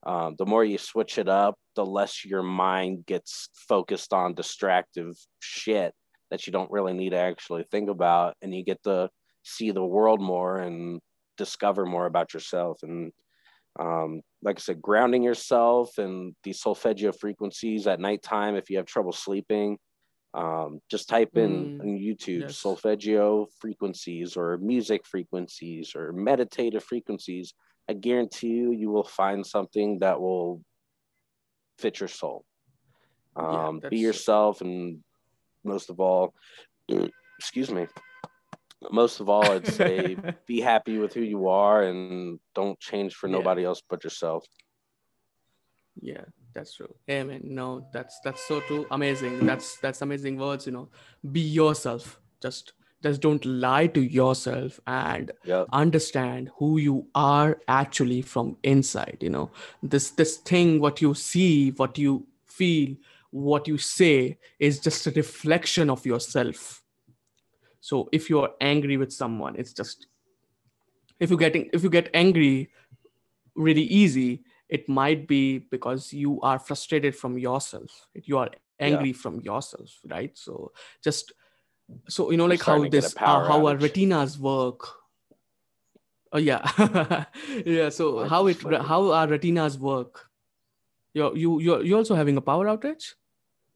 um, 0.03 0.35
the 0.37 0.45
more 0.45 0.63
you 0.63 0.77
switch 0.77 1.17
it 1.17 1.29
up, 1.29 1.55
the 1.75 1.85
less 1.85 2.25
your 2.25 2.41
mind 2.41 3.05
gets 3.05 3.49
focused 3.67 4.13
on 4.13 4.33
distractive 4.33 5.15
shit 5.39 5.93
that 6.31 6.47
you 6.47 6.53
don't 6.53 6.71
really 6.71 6.93
need 6.93 7.11
to 7.11 7.17
actually 7.17 7.65
think 7.69 7.89
about, 7.89 8.35
and 8.41 8.55
you 8.55 8.63
get 8.63 8.81
to 8.83 9.09
see 9.43 9.71
the 9.71 9.83
world 9.85 10.21
more 10.21 10.57
and 10.57 11.01
discover 11.37 11.85
more 11.85 12.05
about 12.05 12.33
yourself 12.33 12.79
and 12.83 13.11
um, 13.79 14.21
like 14.43 14.57
I 14.57 14.61
said, 14.61 14.81
grounding 14.81 15.23
yourself 15.23 15.97
and 15.97 16.35
these 16.43 16.59
solfeggio 16.61 17.11
frequencies 17.11 17.87
at 17.87 17.99
nighttime. 17.99 18.55
If 18.55 18.69
you 18.69 18.77
have 18.77 18.85
trouble 18.85 19.11
sleeping, 19.11 19.77
um, 20.33 20.79
just 20.89 21.09
type 21.09 21.35
in 21.35 21.71
Mm, 21.77 21.79
on 21.81 21.87
YouTube 21.87 22.41
yes. 22.41 22.57
solfeggio 22.57 23.47
frequencies 23.59 24.37
or 24.37 24.57
music 24.57 25.05
frequencies 25.05 25.93
or 25.95 26.11
meditative 26.13 26.83
frequencies. 26.83 27.53
I 27.89 27.93
guarantee 27.93 28.47
you, 28.47 28.71
you 28.71 28.89
will 28.89 29.03
find 29.03 29.45
something 29.45 29.99
that 29.99 30.19
will 30.19 30.61
fit 31.79 31.99
your 31.99 32.07
soul. 32.09 32.45
Yeah, 33.35 33.67
Um, 33.67 33.81
be 33.89 33.97
yourself, 33.97 34.61
and 34.61 35.03
most 35.63 35.89
of 35.89 35.99
all, 35.99 36.33
excuse 37.39 37.71
me. 37.71 37.87
Most 38.89 39.19
of 39.19 39.29
all, 39.29 39.51
I'd 39.51 39.67
say 39.67 40.17
be 40.47 40.59
happy 40.61 40.97
with 40.97 41.13
who 41.13 41.21
you 41.21 41.47
are 41.47 41.83
and 41.83 42.39
don't 42.55 42.79
change 42.79 43.15
for 43.15 43.27
Yeah. 43.27 43.33
nobody 43.33 43.63
else 43.65 43.81
but 43.89 44.03
yourself. 44.03 44.45
yeah 46.01 46.23
that's 46.53 46.73
true 46.75 46.93
amen 47.09 47.41
no 47.43 47.85
that's 47.93 48.19
that's 48.23 48.47
so 48.47 48.59
true 48.61 48.87
amazing 48.91 49.45
that's 49.45 49.77
that's 49.79 50.01
amazing 50.01 50.37
words 50.37 50.65
you 50.65 50.71
know 50.71 50.87
be 51.31 51.41
yourself 51.41 52.19
just 52.41 52.73
just 53.03 53.21
don't 53.21 53.43
lie 53.45 53.87
to 53.87 54.01
yourself 54.01 54.79
and 54.87 55.31
Yep. 55.43 55.67
understand 55.73 56.49
who 56.57 56.77
you 56.77 57.07
are 57.13 57.59
actually 57.67 58.21
from 58.21 58.55
inside 58.63 59.17
you 59.21 59.29
know 59.29 59.51
this 59.83 60.11
this 60.11 60.37
thing 60.37 60.79
what 60.79 61.01
you 61.01 61.13
see 61.13 61.71
what 61.71 61.97
you 61.97 62.25
feel 62.45 62.95
what 63.31 63.67
you 63.67 63.77
say 63.77 64.37
is 64.59 64.79
just 64.79 65.07
a 65.07 65.11
reflection 65.11 65.89
of 65.89 66.05
yourself 66.05 66.80
so 67.81 68.07
if 68.13 68.29
you're 68.29 68.51
angry 68.61 68.95
with 68.95 69.11
someone 69.11 69.55
it's 69.57 69.73
just 69.73 70.07
if 71.19 71.29
you 71.29 71.37
getting 71.37 71.69
if 71.73 71.83
you 71.83 71.89
get 71.89 72.09
angry 72.13 72.71
really 73.55 73.83
easy 73.83 74.43
it 74.71 74.87
might 74.87 75.27
be 75.27 75.59
because 75.59 76.13
you 76.13 76.39
are 76.41 76.57
frustrated 76.57 77.13
from 77.13 77.37
yourself. 77.37 78.07
You 78.13 78.37
are 78.37 78.49
angry 78.79 79.11
from 79.13 79.41
yourself 79.41 79.89
right? 80.09 80.35
So 80.35 80.71
just 81.03 81.33
so 82.07 82.31
you 82.31 82.37
know 82.37 82.45
like 82.45 82.59
how 82.59 82.63
starting 82.63 82.85
to 82.85 82.89
get 82.89 83.03
a 83.03 83.07
this 83.07 83.15
uh, 83.17 83.45
how 83.45 83.65
our 83.67 83.75
retinas 83.75 84.39
work. 84.39 84.87
Oh 86.31 86.39
yeah. 86.39 86.63
Yeah 87.65 87.89
so 87.89 88.27
how 88.27 88.47
it 88.47 88.61
how 88.63 89.11
our 89.11 89.27
retinas 89.27 89.77
work. 89.77 90.29
You 91.13 91.35
you 91.35 91.59
you 91.59 91.83
you 91.83 91.97
also 91.97 92.15
having 92.15 92.37
a 92.37 92.41
power 92.41 92.65
outage? 92.65 93.13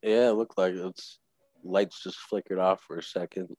Yeah, 0.02 0.30
it 0.30 0.38
looked 0.38 0.58
like 0.58 0.74
it's 0.74 1.20
lights 1.64 2.02
just 2.02 2.18
flickered 2.18 2.60
off 2.60 2.82
for 2.88 2.98
a 2.98 3.04
second. 3.04 3.50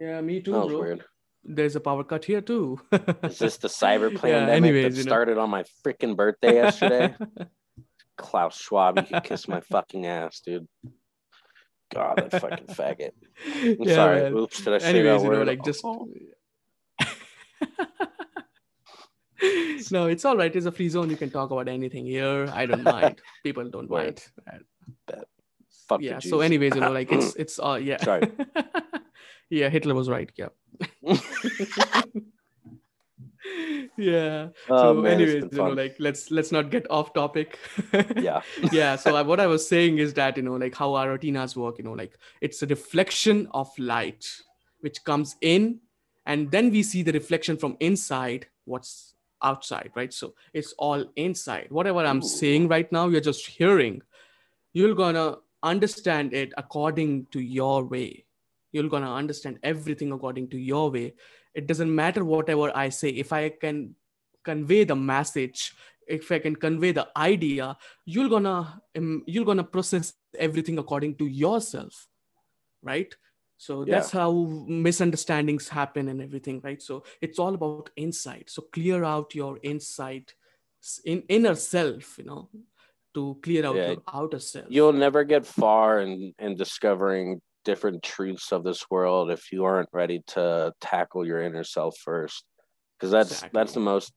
Yeah 0.00 0.20
me 0.20 0.40
too 0.40 0.52
That 0.52 0.58
was 0.60 0.68
bro 0.72 0.80
weird. 0.80 1.04
there's 1.44 1.76
a 1.76 1.80
power 1.80 2.04
cut 2.04 2.24
here 2.24 2.40
too 2.40 2.80
Is 3.22 3.38
this 3.38 3.56
the 3.58 3.68
cyber 3.68 4.10
Yeah, 4.12 4.18
pandemic 4.18 4.54
anyways, 4.56 4.94
that 4.94 4.98
you 4.98 5.04
know. 5.04 5.10
started 5.10 5.38
on 5.38 5.50
my 5.50 5.64
freaking 5.84 6.16
birthday 6.16 6.54
yesterday? 6.54 7.14
Klaus 8.16 8.58
Schwab, 8.60 8.98
you 8.98 9.04
can 9.04 9.20
kiss 9.22 9.48
my 9.48 9.60
fucking 9.60 10.06
ass, 10.06 10.40
dude. 10.40 10.68
God, 11.92 12.16
that 12.18 12.40
fucking 12.40 12.66
faggot. 12.68 13.10
I'm 13.46 13.76
Yeah, 13.82 13.94
sorry. 13.94 14.20
man. 14.22 14.34
Oops, 14.34 14.60
did 14.62 14.74
I 14.74 14.78
say 14.78 14.88
anyways 14.90 15.20
that 15.20 15.24
you 15.26 15.32
know 15.32 15.38
word? 15.38 15.46
like 15.48 15.64
just 15.64 15.84
Oh. 15.84 16.08
no 19.90 20.06
it's 20.06 20.24
all 20.24 20.36
right 20.36 20.54
it's 20.56 20.64
a 20.66 20.72
free 20.72 20.88
zone 20.88 21.10
you 21.10 21.16
can 21.16 21.28
talk 21.28 21.50
about 21.50 21.68
anything 21.68 22.06
here 22.06 22.48
i 22.54 22.64
don't 22.64 22.84
mind 22.84 23.20
people 23.42 23.68
don't 23.68 23.90
Word. 23.90 24.22
mind 24.46 24.64
Fuck 25.88 26.00
yeah 26.00 26.20
so 26.20 26.40
anyways 26.40 26.74
you 26.76 26.80
know 26.80 26.92
like 26.92 27.10
it's 27.12 27.34
it's 27.36 27.58
uh 27.58 27.78
yeah 27.82 27.98
Sorry. 28.02 28.30
Yeah 29.50 29.68
hitler 29.68 29.94
was 29.94 30.08
right 30.08 30.30
yeah. 30.36 30.48
Yeah. 33.96 34.48
Oh, 34.70 34.78
so 34.78 34.94
man, 34.94 35.12
anyways 35.12 35.44
you 35.52 35.58
know 35.58 35.68
like 35.68 35.96
let's 35.98 36.30
let's 36.30 36.50
not 36.50 36.70
get 36.70 36.90
off 36.90 37.12
topic. 37.12 37.58
Yeah. 38.16 38.42
yeah 38.72 38.96
so 38.96 39.14
I, 39.14 39.22
what 39.22 39.38
i 39.38 39.46
was 39.46 39.68
saying 39.68 39.98
is 39.98 40.14
that 40.14 40.36
you 40.36 40.42
know 40.42 40.54
like 40.56 40.74
how 40.74 40.94
our 40.94 41.10
retinas 41.10 41.56
work 41.56 41.78
you 41.78 41.84
know 41.84 41.92
like 41.92 42.18
it's 42.40 42.62
a 42.62 42.66
reflection 42.66 43.48
of 43.52 43.70
light 43.78 44.26
which 44.80 45.04
comes 45.04 45.36
in 45.40 45.80
and 46.26 46.50
then 46.50 46.70
we 46.70 46.82
see 46.82 47.02
the 47.02 47.12
reflection 47.12 47.56
from 47.56 47.76
inside 47.80 48.46
what's 48.64 49.14
outside 49.42 49.90
right? 49.94 50.12
So 50.12 50.34
it's 50.54 50.72
all 50.78 51.04
inside. 51.16 51.66
Whatever 51.70 52.04
i'm 52.04 52.18
Ooh. 52.18 52.22
saying 52.26 52.68
right 52.68 52.90
now 52.90 53.08
you're 53.08 53.20
just 53.20 53.46
hearing. 53.46 54.02
You're 54.72 54.94
gonna 54.94 55.36
understand 55.62 56.32
it 56.34 56.52
according 56.56 57.26
to 57.26 57.40
your 57.40 57.84
way 57.84 58.23
you're 58.74 58.88
gonna 58.94 59.14
understand 59.14 59.58
everything 59.62 60.12
according 60.12 60.48
to 60.50 60.58
your 60.58 60.90
way. 60.90 61.14
It 61.54 61.66
doesn't 61.68 61.94
matter 61.94 62.24
whatever 62.24 62.70
i 62.76 62.88
say. 63.00 63.10
If 63.24 63.32
i 63.32 63.48
can 63.48 63.94
convey 64.44 64.84
the 64.84 64.96
message 64.96 65.60
if 66.06 66.30
i 66.36 66.38
can 66.38 66.54
convey 66.54 66.92
the 66.92 67.04
idea 67.16 67.74
you're 68.04 68.28
gonna 68.28 68.56
um, 68.98 69.22
you're 69.26 69.46
gonna 69.50 69.64
process 69.76 70.12
everything 70.38 70.78
according 70.78 71.14
to 71.20 71.26
yourself 71.26 72.06
right? 72.82 73.14
So 73.56 73.84
Yeah. 73.84 73.92
that's 73.94 74.10
how 74.10 74.30
misunderstandings 74.86 75.68
happen 75.68 76.08
and 76.08 76.20
everything 76.20 76.60
right? 76.62 76.82
So 76.82 77.04
it's 77.22 77.38
all 77.38 77.54
about 77.54 77.88
insight. 77.96 78.50
So 78.50 78.62
clear 78.76 79.04
out 79.04 79.34
your 79.34 79.58
insight 79.62 80.34
in 81.06 81.22
inner 81.36 81.54
self 81.54 82.18
you 82.18 82.24
know 82.24 82.50
to 83.14 83.38
clear 83.42 83.64
out 83.64 83.76
Yeah. 83.76 83.90
your 83.92 84.02
outer 84.12 84.40
self. 84.40 84.66
You'll 84.68 84.92
never 85.06 85.24
get 85.24 85.46
far 85.46 86.00
in, 86.00 86.34
in 86.38 86.56
discovering 86.56 87.40
different 87.64 88.02
truths 88.02 88.52
of 88.52 88.64
this 88.64 88.84
world 88.90 89.30
if 89.30 89.50
you 89.52 89.64
aren't 89.64 89.88
ready 89.92 90.22
to 90.28 90.72
tackle 90.80 91.26
your 91.26 91.40
inner 91.42 91.64
self 91.64 91.96
first. 91.98 92.44
Because 92.98 93.10
that's 93.10 93.30
Exactly. 93.32 93.58
that's 93.58 93.72
the 93.72 93.80
most 93.80 94.12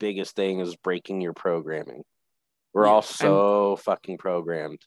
biggest 0.00 0.34
thing 0.36 0.60
is 0.60 0.76
breaking 0.76 1.20
your 1.20 1.32
programming. 1.32 2.02
We're 2.74 2.84
Yeah, 2.86 2.90
all 2.90 2.98
and- 2.98 3.04
so 3.06 3.76
fucking 3.76 4.18
programmed. 4.18 4.80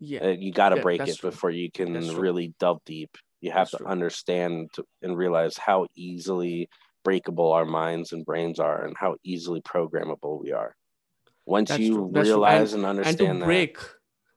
yeah 0.00 0.28
you 0.28 0.52
got 0.52 0.68
to 0.68 0.76
Yeah, 0.76 0.82
break 0.82 1.00
it 1.08 1.18
true. 1.18 1.30
before 1.30 1.50
you 1.50 1.70
can 1.72 1.92
That's 1.92 2.10
true. 2.12 2.20
really 2.20 2.54
delve 2.60 2.84
deep. 2.84 3.16
You 3.40 3.50
have 3.50 3.62
That's 3.62 3.72
to 3.72 3.76
true. 3.78 3.86
understand 3.86 4.70
and 5.02 5.16
realize 5.16 5.56
how 5.58 5.86
easily 5.96 6.68
breakable 7.04 7.52
our 7.52 7.64
minds 7.64 8.12
and 8.12 8.24
brains 8.24 8.60
are 8.60 8.84
and 8.84 8.96
how 8.96 9.16
easily 9.24 9.60
programmable 9.62 10.40
we 10.40 10.52
are. 10.52 10.76
Once 11.46 11.76
you. 11.78 12.04
Realize 12.12 12.74
and, 12.74 12.84
and 12.84 12.98
understand 12.98 13.36
to 13.36 13.40
that, 13.40 13.46
break 13.46 13.78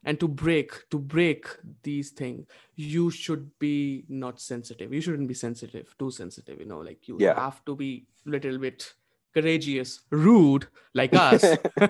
and 0.04 0.20
to 0.20 0.28
break 0.28 0.72
to 0.90 0.98
break 0.98 1.46
these 1.84 2.10
things 2.10 2.48
you 2.76 3.10
should 3.12 3.50
be 3.60 4.04
not 4.10 4.40
sensitive 4.40 4.92
you 4.94 5.02
shouldn't 5.02 5.28
be 5.28 5.34
sensitive 5.34 5.94
too 6.00 6.10
sensitive 6.12 6.60
you 6.60 6.66
know 6.66 6.80
like 6.80 7.08
you 7.08 7.18
Yeah. 7.20 7.40
have 7.40 7.64
to 7.66 7.76
be 7.76 8.06
a 8.26 8.30
little 8.30 8.58
bit 8.58 8.94
courageous 9.34 10.02
rude 10.10 10.68
like 10.94 11.14
us 11.14 11.44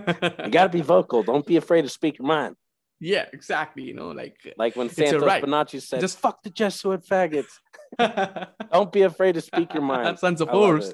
you 0.44 0.50
got 0.52 0.66
to 0.66 0.70
be 0.70 0.82
vocal. 0.82 1.24
Don't 1.24 1.46
be 1.46 1.58
afraid 1.58 1.84
to 1.84 1.90
speak 1.90 2.20
your 2.20 2.28
mind. 2.28 2.56
yeah 3.00 3.26
exactly 3.34 3.84
you 3.84 3.96
know 4.00 4.12
like 4.12 4.38
Like 4.64 4.76
when 4.76 4.90
Santos 4.90 5.24
right. 5.24 5.44
Bonacci 5.44 5.82
said, 5.82 6.00
Just- 6.02 6.16
"Just 6.16 6.20
fuck 6.20 6.44
the 6.44 6.52
Jesuit 6.52 7.02
faggots." 7.12 7.54
Don't 8.72 8.92
be 8.92 9.02
afraid 9.02 9.34
to 9.36 9.42
speak 9.42 9.74
your 9.74 9.84
mind. 9.94 10.20
sons 10.20 10.40
of 10.42 10.48
whores. 10.50 10.94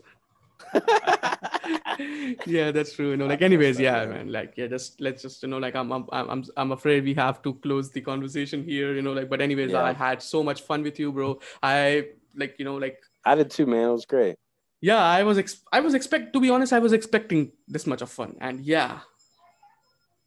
yeah 2.45 2.71
that's 2.71 2.93
true 2.93 3.11
you 3.11 3.17
know 3.17 3.25
like 3.27 3.41
anyways 3.41 3.79
yeah 3.79 4.05
man. 4.05 4.31
like 4.31 4.53
yeah 4.57 4.67
just 4.67 4.99
let's 5.01 5.21
just 5.21 5.41
you 5.43 5.49
know 5.49 5.57
like 5.57 5.75
I'm, 5.75 5.91
I'm 5.91 6.05
i'm 6.11 6.43
i'm 6.55 6.71
afraid 6.71 7.03
we 7.03 7.13
have 7.15 7.41
to 7.43 7.53
close 7.55 7.91
the 7.91 8.01
conversation 8.01 8.63
here 8.63 8.93
you 8.93 9.01
know 9.01 9.13
like 9.13 9.29
but 9.29 9.41
anyways 9.41 9.71
Yeah. 9.71 9.83
i 9.83 9.93
had 9.93 10.21
so 10.21 10.43
much 10.43 10.61
fun 10.61 10.83
with 10.83 10.99
you 10.99 11.11
bro 11.11 11.39
i 11.63 12.07
like 12.35 12.55
you 12.59 12.65
know 12.65 12.75
like 12.75 12.99
I 13.25 13.35
did 13.35 13.49
too, 13.51 13.65
man. 13.65 13.89
It 13.89 13.91
was 13.91 14.05
great. 14.05 14.35
yeah 14.81 15.03
i 15.03 15.23
was 15.23 15.37
ex- 15.37 15.61
i 15.71 15.79
was 15.79 15.93
expect 15.93 16.33
to 16.33 16.39
be 16.39 16.49
honest 16.49 16.71
i 16.73 16.79
was 16.79 16.93
expecting 16.93 17.51
this 17.67 17.85
much 17.87 18.01
of 18.01 18.09
fun 18.09 18.35
and 18.41 18.63
yeah 18.65 18.99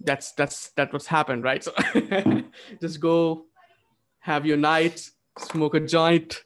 that's 0.01 0.33
that's 0.33 0.71
that 0.77 0.93
what's 0.93 1.07
happened 1.07 1.45
right 1.45 1.63
so 1.65 1.73
just 2.81 3.01
go 3.01 3.45
have 4.21 4.45
your 4.47 4.57
night 4.57 5.09
smoke 5.39 5.75
a 5.75 5.81
joint 5.81 6.45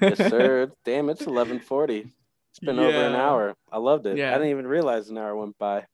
Yes, 0.00 0.18
sir. 0.18 0.70
Damn, 0.84 1.08
it's 1.10 1.26
eleven 1.26 1.58
forty. 1.58 2.06
It's 2.54 2.60
been 2.60 2.78
over 2.78 2.96
an 3.04 3.16
hour. 3.16 3.56
I 3.72 3.78
loved 3.78 4.06
it. 4.06 4.16
Yeah. 4.16 4.30
I 4.30 4.34
didn't 4.34 4.50
even 4.50 4.68
realize 4.68 5.08
an 5.10 5.18
hour 5.18 5.34
went 5.34 5.58
by. 5.58 5.86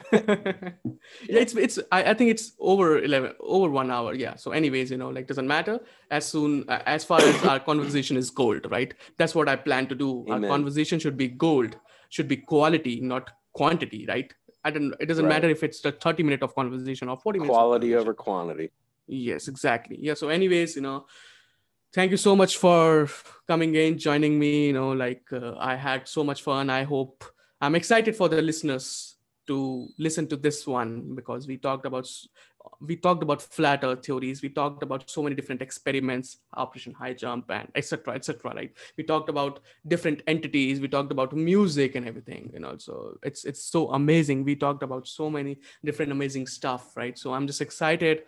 yeah 0.12 1.40
it's 1.42 1.54
it's 1.56 1.76
I, 1.90 2.04
I 2.10 2.14
think 2.14 2.30
it's 2.30 2.52
over 2.60 3.00
11 3.02 3.32
over 3.40 3.68
one 3.68 3.90
hour 3.90 4.14
yeah 4.14 4.36
so 4.36 4.52
anyways 4.52 4.92
you 4.92 4.96
know 4.96 5.08
like 5.08 5.26
doesn't 5.26 5.48
matter 5.48 5.80
as 6.12 6.24
soon 6.24 6.64
uh, 6.68 6.80
as 6.86 7.02
far 7.04 7.20
as 7.20 7.44
our 7.44 7.58
conversation 7.58 8.16
is 8.16 8.30
gold 8.30 8.70
right 8.70 8.94
that's 9.16 9.34
what 9.34 9.48
i 9.48 9.56
plan 9.56 9.88
to 9.88 9.96
do 9.96 10.24
our 10.30 10.38
conversation 10.40 11.00
should 11.00 11.16
be 11.16 11.26
gold 11.26 11.74
should 12.10 12.28
be 12.28 12.36
quality 12.36 13.00
not 13.00 13.32
quantity 13.54 14.06
right 14.08 14.32
i 14.64 14.70
don't 14.70 14.94
it 15.00 15.06
doesn't 15.06 15.24
Right. 15.24 15.34
matter 15.34 15.50
if 15.50 15.64
it's 15.64 15.80
the 15.80 15.90
30 15.90 16.22
minute 16.22 16.44
of 16.44 16.54
conversation 16.54 17.08
or 17.08 17.16
40 17.16 17.40
minutes 17.40 17.52
Quality 17.56 17.96
over 17.96 18.14
quantity. 18.14 18.70
yes 19.08 19.48
exactly 19.48 19.98
yeah 20.00 20.14
so 20.14 20.28
anyways 20.28 20.76
you 20.76 20.82
know 20.82 21.06
thank 21.92 22.10
you 22.10 22.16
so 22.16 22.36
much 22.36 22.56
for 22.58 23.08
coming 23.46 23.74
in 23.74 23.98
joining 23.98 24.38
me 24.38 24.66
you 24.66 24.72
know 24.72 24.92
like 24.92 25.22
uh, 25.32 25.54
i 25.58 25.74
had 25.74 26.06
so 26.06 26.22
much 26.22 26.42
fun. 26.42 26.70
I 26.70 26.82
hope 26.82 27.24
i'm 27.60 27.74
excited 27.74 28.14
for 28.16 28.28
the 28.28 28.42
listeners 28.42 29.16
to 29.46 29.88
listen 29.98 30.26
to 30.28 30.36
this 30.36 30.66
one 30.66 31.14
because 31.14 31.46
we 31.46 31.56
talked 31.56 31.86
about 31.86 32.08
we 32.80 32.96
talked 32.96 33.22
about 33.22 33.40
flat 33.40 33.82
earth 33.82 34.04
theories. 34.04 34.42
We 34.42 34.50
talked 34.50 34.82
about 34.82 35.08
so 35.08 35.22
many 35.22 35.34
different 35.34 35.62
experiments 35.62 36.36
operation 36.54 36.92
high 36.92 37.14
jump 37.14 37.50
and 37.50 37.68
etc 37.74 38.14
etc 38.14 38.52
right? 38.54 38.72
We 38.98 39.04
talked 39.04 39.30
about 39.30 39.60
different 39.86 40.22
entities. 40.26 40.78
We 40.78 40.88
talked 40.88 41.10
about 41.10 41.32
music 41.32 41.94
and 41.94 42.06
everything 42.06 42.50
you 42.52 42.60
know 42.60 42.76
so 42.76 43.18
it's 43.22 43.44
it's 43.44 43.62
so 43.62 43.90
amazing. 43.92 44.44
We 44.44 44.54
talked 44.54 44.82
about 44.82 45.08
so 45.08 45.30
many 45.30 45.56
different 45.82 46.12
amazing 46.12 46.46
stuff 46.46 46.94
right? 46.94 47.18
So 47.18 47.32
i'm 47.32 47.46
just 47.46 47.62
excited 47.62 48.24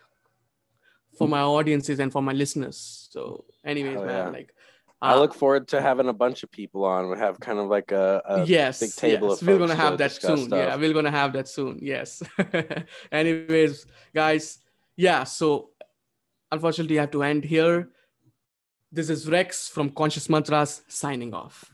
for 1.16 1.28
my 1.28 1.40
audiences 1.40 1.98
and 1.98 2.12
for 2.12 2.22
my 2.22 2.32
listeners. 2.32 3.08
So 3.10 3.44
anyways 3.64 3.96
man 3.96 4.08
yeah. 4.08 4.28
like 4.28 4.54
I 5.02 5.14
uh, 5.14 5.20
look 5.20 5.34
forward 5.34 5.68
to 5.68 5.80
having 5.80 6.08
a 6.08 6.12
bunch 6.12 6.42
of 6.42 6.50
people 6.50 6.84
on. 6.84 7.10
We 7.10 7.16
have 7.18 7.40
kind 7.40 7.58
of 7.58 7.68
like 7.68 7.90
a, 7.90 8.22
a 8.24 8.44
yes 8.44 8.80
big 8.80 8.94
table 8.94 9.30
yes. 9.30 9.42
We're 9.42 9.58
gonna 9.58 9.74
have 9.74 9.92
to 9.92 9.96
that 9.98 10.12
soon. 10.12 10.50
Yeah 10.50 10.76
we're 10.76 10.92
gonna 10.92 11.10
have 11.10 11.32
that 11.34 11.48
soon. 11.48 11.78
Yes. 11.82 12.22
Anyways 13.12 13.86
guys 14.14 14.58
yeah 14.96 15.24
so 15.24 15.70
unfortunately 16.52 16.98
i 16.98 17.02
have 17.02 17.10
to 17.12 17.22
end 17.22 17.44
here. 17.44 17.88
This 18.92 19.08
is 19.08 19.28
rex 19.28 19.68
from 19.68 19.90
conscious 19.90 20.28
mantras 20.28 20.82
signing 20.88 21.32
off 21.32 21.72